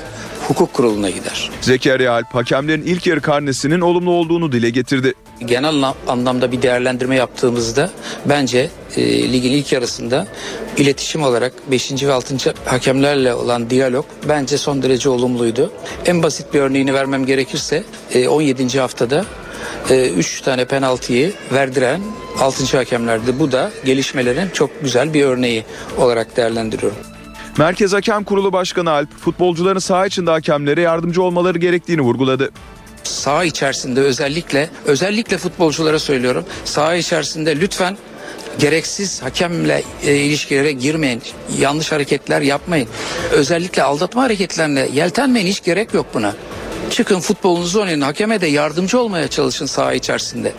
hukuk 0.49 0.75
kuruluna 0.75 1.11
gider. 1.11 1.51
Zekeriya 1.61 2.13
Alp 2.13 2.35
hakemlerin 2.35 2.83
ilk 2.83 3.07
yarı 3.07 3.21
karnesinin 3.21 3.81
olumlu 3.81 4.11
olduğunu 4.11 4.53
dile 4.53 4.71
getirdi. 4.71 5.15
Genel 5.45 5.85
anlamda 6.09 6.53
bir 6.53 6.63
değerlendirme 6.63 7.17
yaptığımızda 7.17 7.91
bence 8.27 8.71
e, 8.97 9.33
ligin 9.33 9.53
ilk 9.53 9.73
yarısında 9.73 10.27
iletişim 10.77 11.23
olarak 11.23 11.53
5. 11.71 12.03
ve 12.03 12.13
6. 12.13 12.55
hakemlerle 12.65 13.35
olan 13.35 13.71
diyalog 13.71 14.05
bence 14.29 14.59
son 14.59 14.83
derece 14.83 15.09
olumluydu. 15.09 15.73
En 16.07 16.23
basit 16.23 16.55
bir 16.55 16.61
örneğini 16.61 16.95
vermem 16.95 17.27
gerekirse 17.27 17.85
e, 18.15 18.29
17. 18.29 18.81
haftada 18.81 19.25
3 19.91 20.41
e, 20.41 20.45
tane 20.45 20.65
penaltıyı 20.65 21.33
verdiren 21.53 22.01
6. 22.41 22.77
hakemlerdi. 22.77 23.39
Bu 23.39 23.53
da 23.53 23.71
gelişmelerin 23.85 24.51
çok 24.51 24.83
güzel 24.83 25.15
bir 25.15 25.25
örneği 25.25 25.65
olarak 25.99 26.37
değerlendiriyorum. 26.37 26.99
Merkez 27.59 27.93
Hakem 27.93 28.25
Kurulu 28.25 28.53
Başkanı 28.53 28.91
Alp, 28.91 29.19
futbolcuların 29.19 29.79
saha 29.79 30.07
içinde 30.07 30.31
hakemlere 30.31 30.81
yardımcı 30.81 31.23
olmaları 31.23 31.59
gerektiğini 31.59 32.01
vurguladı. 32.01 32.51
Saha 33.05 33.45
içerisinde 33.45 34.01
özellikle 34.01 34.71
özellikle 34.87 35.39
futbolculara 35.39 35.99
söylüyorum. 35.99 36.45
Saha 36.65 36.95
içerisinde 36.95 37.61
lütfen 37.61 37.97
gereksiz 38.59 39.23
hakemle 39.23 39.83
e, 40.07 40.17
ilişkilere 40.17 40.73
girmeyin. 40.73 41.23
Yanlış 41.59 41.93
hareketler 41.93 42.41
yapmayın. 42.41 42.89
Özellikle 43.33 43.83
aldatma 43.83 44.23
hareketlerine 44.23 44.89
yeltenmeyin. 44.95 45.47
Hiç 45.47 45.63
gerek 45.65 45.95
yok 45.95 46.07
buna. 46.15 46.35
Çıkın 46.93 47.21
futbolunuzu 47.21 47.81
oynayın. 47.81 48.01
Hakeme 48.01 48.41
de 48.41 48.47
yardımcı 48.47 49.01
olmaya 49.01 49.29
çalışın 49.29 49.67
saha 49.67 49.93
içerisinde. 49.93 50.53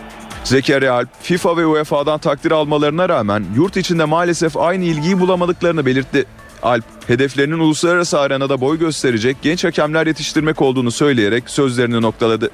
Zekeriya 0.44 0.92
Alp, 0.94 1.08
FIFA 1.22 1.56
ve 1.56 1.66
UEFA'dan 1.66 2.18
takdir 2.18 2.50
almalarına 2.50 3.08
rağmen 3.08 3.44
yurt 3.56 3.76
içinde 3.76 4.04
maalesef 4.04 4.56
aynı 4.56 4.84
ilgiyi 4.84 5.20
bulamadıklarını 5.20 5.86
belirtti. 5.86 6.24
Alp, 6.62 6.84
hedeflerinin 7.06 7.58
uluslararası 7.58 8.20
arenada 8.20 8.60
boy 8.60 8.78
gösterecek 8.78 9.36
genç 9.42 9.64
hakemler 9.64 10.06
yetiştirmek 10.06 10.62
olduğunu 10.62 10.90
söyleyerek 10.90 11.50
sözlerini 11.50 12.02
noktaladı. 12.02 12.50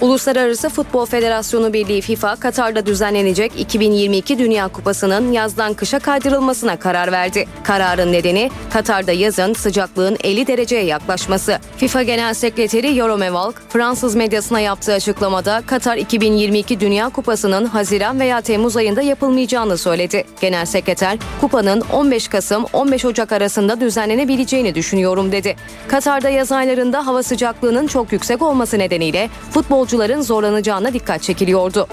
Uluslararası 0.00 0.68
Futbol 0.68 1.06
Federasyonu 1.06 1.72
Birliği 1.72 2.00
FIFA, 2.00 2.36
Katar'da 2.36 2.86
düzenlenecek 2.86 3.52
2022 3.58 4.38
Dünya 4.38 4.68
Kupası'nın 4.68 5.32
yazdan 5.32 5.74
kışa 5.74 5.98
kaydırılmasına 5.98 6.78
karar 6.78 7.12
verdi. 7.12 7.46
Kararın 7.62 8.12
nedeni 8.12 8.50
Katar'da 8.72 9.12
yazın 9.12 9.52
sıcaklığın 9.52 10.16
50 10.24 10.46
dereceye 10.46 10.84
yaklaşması. 10.84 11.58
FIFA 11.76 12.02
Genel 12.02 12.34
Sekreteri 12.34 12.96
Yorome 12.96 13.32
Valk, 13.32 13.62
Fransız 13.68 14.14
medyasına 14.14 14.60
yaptığı 14.60 14.92
açıklamada 14.92 15.62
Katar 15.66 15.96
2022 15.96 16.80
Dünya 16.80 17.08
Kupası'nın 17.08 17.64
Haziran 17.64 18.20
veya 18.20 18.40
Temmuz 18.40 18.76
ayında 18.76 19.02
yapılmayacağını 19.02 19.78
söyledi. 19.78 20.24
Genel 20.40 20.66
Sekreter, 20.66 21.18
kupanın 21.40 21.82
15 21.92 22.28
Kasım 22.28 22.64
15 22.72 23.04
Ocak 23.04 23.32
arasında 23.32 23.80
düzenlenebileceğini 23.80 24.74
düşünüyorum 24.74 25.32
dedi. 25.32 25.56
Katar'da 25.88 26.28
yaz 26.28 26.52
aylarında 26.52 27.06
hava 27.06 27.22
sıcaklığının 27.22 27.86
çok 27.86 28.12
yüksek 28.12 28.42
olması 28.42 28.78
nedeniyle 28.78 29.30
futbol 29.50 29.89
yolcuların 29.90 30.20
zorlanacağına 30.20 30.92
dikkat 30.92 31.22
çekiliyordu. 31.22 31.86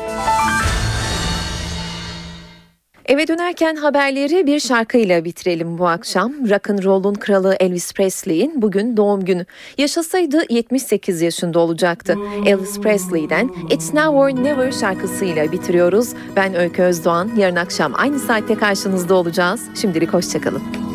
Eve 3.06 3.28
dönerken 3.28 3.76
haberleri 3.76 4.48
bir 4.48 4.60
şarkıyla 4.60 5.26
bitirelim 5.26 5.78
bu 5.78 5.88
akşam. 5.88 6.50
Rock 6.50 6.70
and 6.70 6.84
Roll'un 6.84 7.14
kralı 7.14 7.56
Elvis 7.60 7.94
Presley'in 7.94 8.62
bugün 8.62 8.98
doğum 8.98 9.26
günü. 9.26 9.46
Yaşasaydı 9.78 10.44
78 10.50 11.22
yaşında 11.22 11.60
olacaktı. 11.60 12.16
Elvis 12.46 12.80
Presley'den 12.80 13.50
It's 13.70 13.94
Now 13.94 14.18
or 14.18 14.30
Never 14.30 14.72
şarkısıyla 14.72 15.52
bitiriyoruz. 15.52 16.10
Ben 16.36 16.56
Öykü 16.56 16.82
Özdoğan. 16.82 17.32
Yarın 17.38 17.56
akşam 17.56 17.94
aynı 17.96 18.20
saatte 18.20 18.56
karşınızda 18.56 19.16
olacağız. 19.16 19.62
Şimdilik 19.82 20.14
hoşçakalın. 20.14 20.87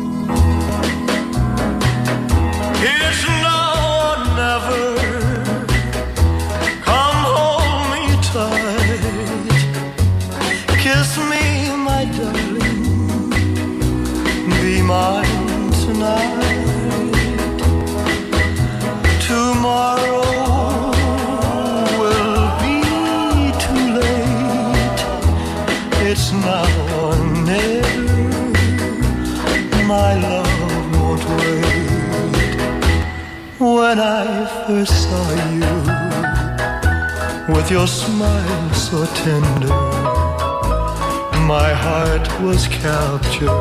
When 33.93 34.01
I 34.01 34.25
first 34.65 34.95
saw 35.03 35.27
you 35.53 35.69
with 37.53 37.69
your 37.69 37.85
smile 37.85 38.73
so 38.73 39.05
tender, 39.05 39.77
my 41.45 41.71
heart 41.71 42.27
was 42.41 42.67
captured 42.67 43.51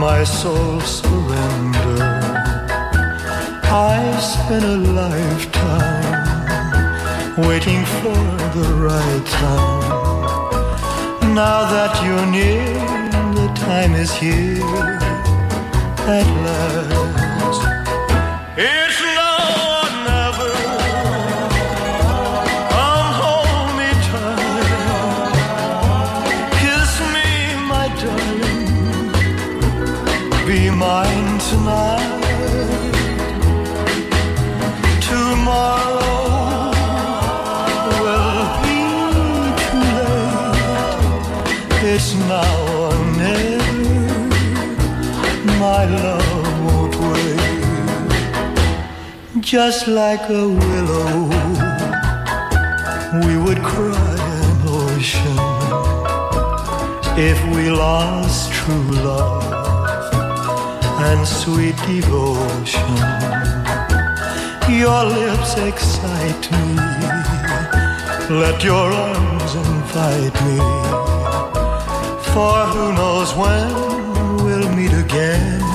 my 0.00 0.24
soul 0.24 0.80
surrendered. 0.80 2.00
I 3.68 4.18
spent 4.32 4.64
a 4.64 4.78
lifetime 5.02 6.24
waiting 7.46 7.84
for 8.00 8.16
the 8.56 8.68
right 8.88 9.26
time. 9.26 11.34
Now 11.34 11.66
that 11.74 11.92
you're 12.02 12.28
near, 12.38 12.72
the 13.34 13.48
time 13.56 13.94
is 13.94 14.10
here 14.14 14.98
at 16.08 16.26
last. 16.46 17.23
Just 49.54 49.86
like 49.86 50.28
a 50.30 50.48
willow. 50.48 51.28
We 53.24 53.34
would 53.44 53.62
cry 53.62 54.16
an 54.42 54.56
ocean 54.66 55.38
if 57.16 57.38
we 57.54 57.70
lost 57.70 58.52
true 58.52 58.90
love 59.08 60.02
and 61.08 61.20
sweet 61.24 61.76
devotion. 61.86 62.96
Your 64.82 65.04
lips 65.18 65.52
excite 65.70 66.44
me. 66.54 66.68
Let 68.42 68.64
your 68.64 68.88
arms 69.06 69.54
invite 69.54 70.36
me. 70.46 70.58
For 72.32 72.56
who 72.72 72.92
knows 72.98 73.30
when 73.36 73.68
we'll 74.44 74.68
meet 74.74 74.94
again 75.06 75.73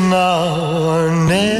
now 0.00 0.96
or 0.96 1.10
never, 1.10 1.53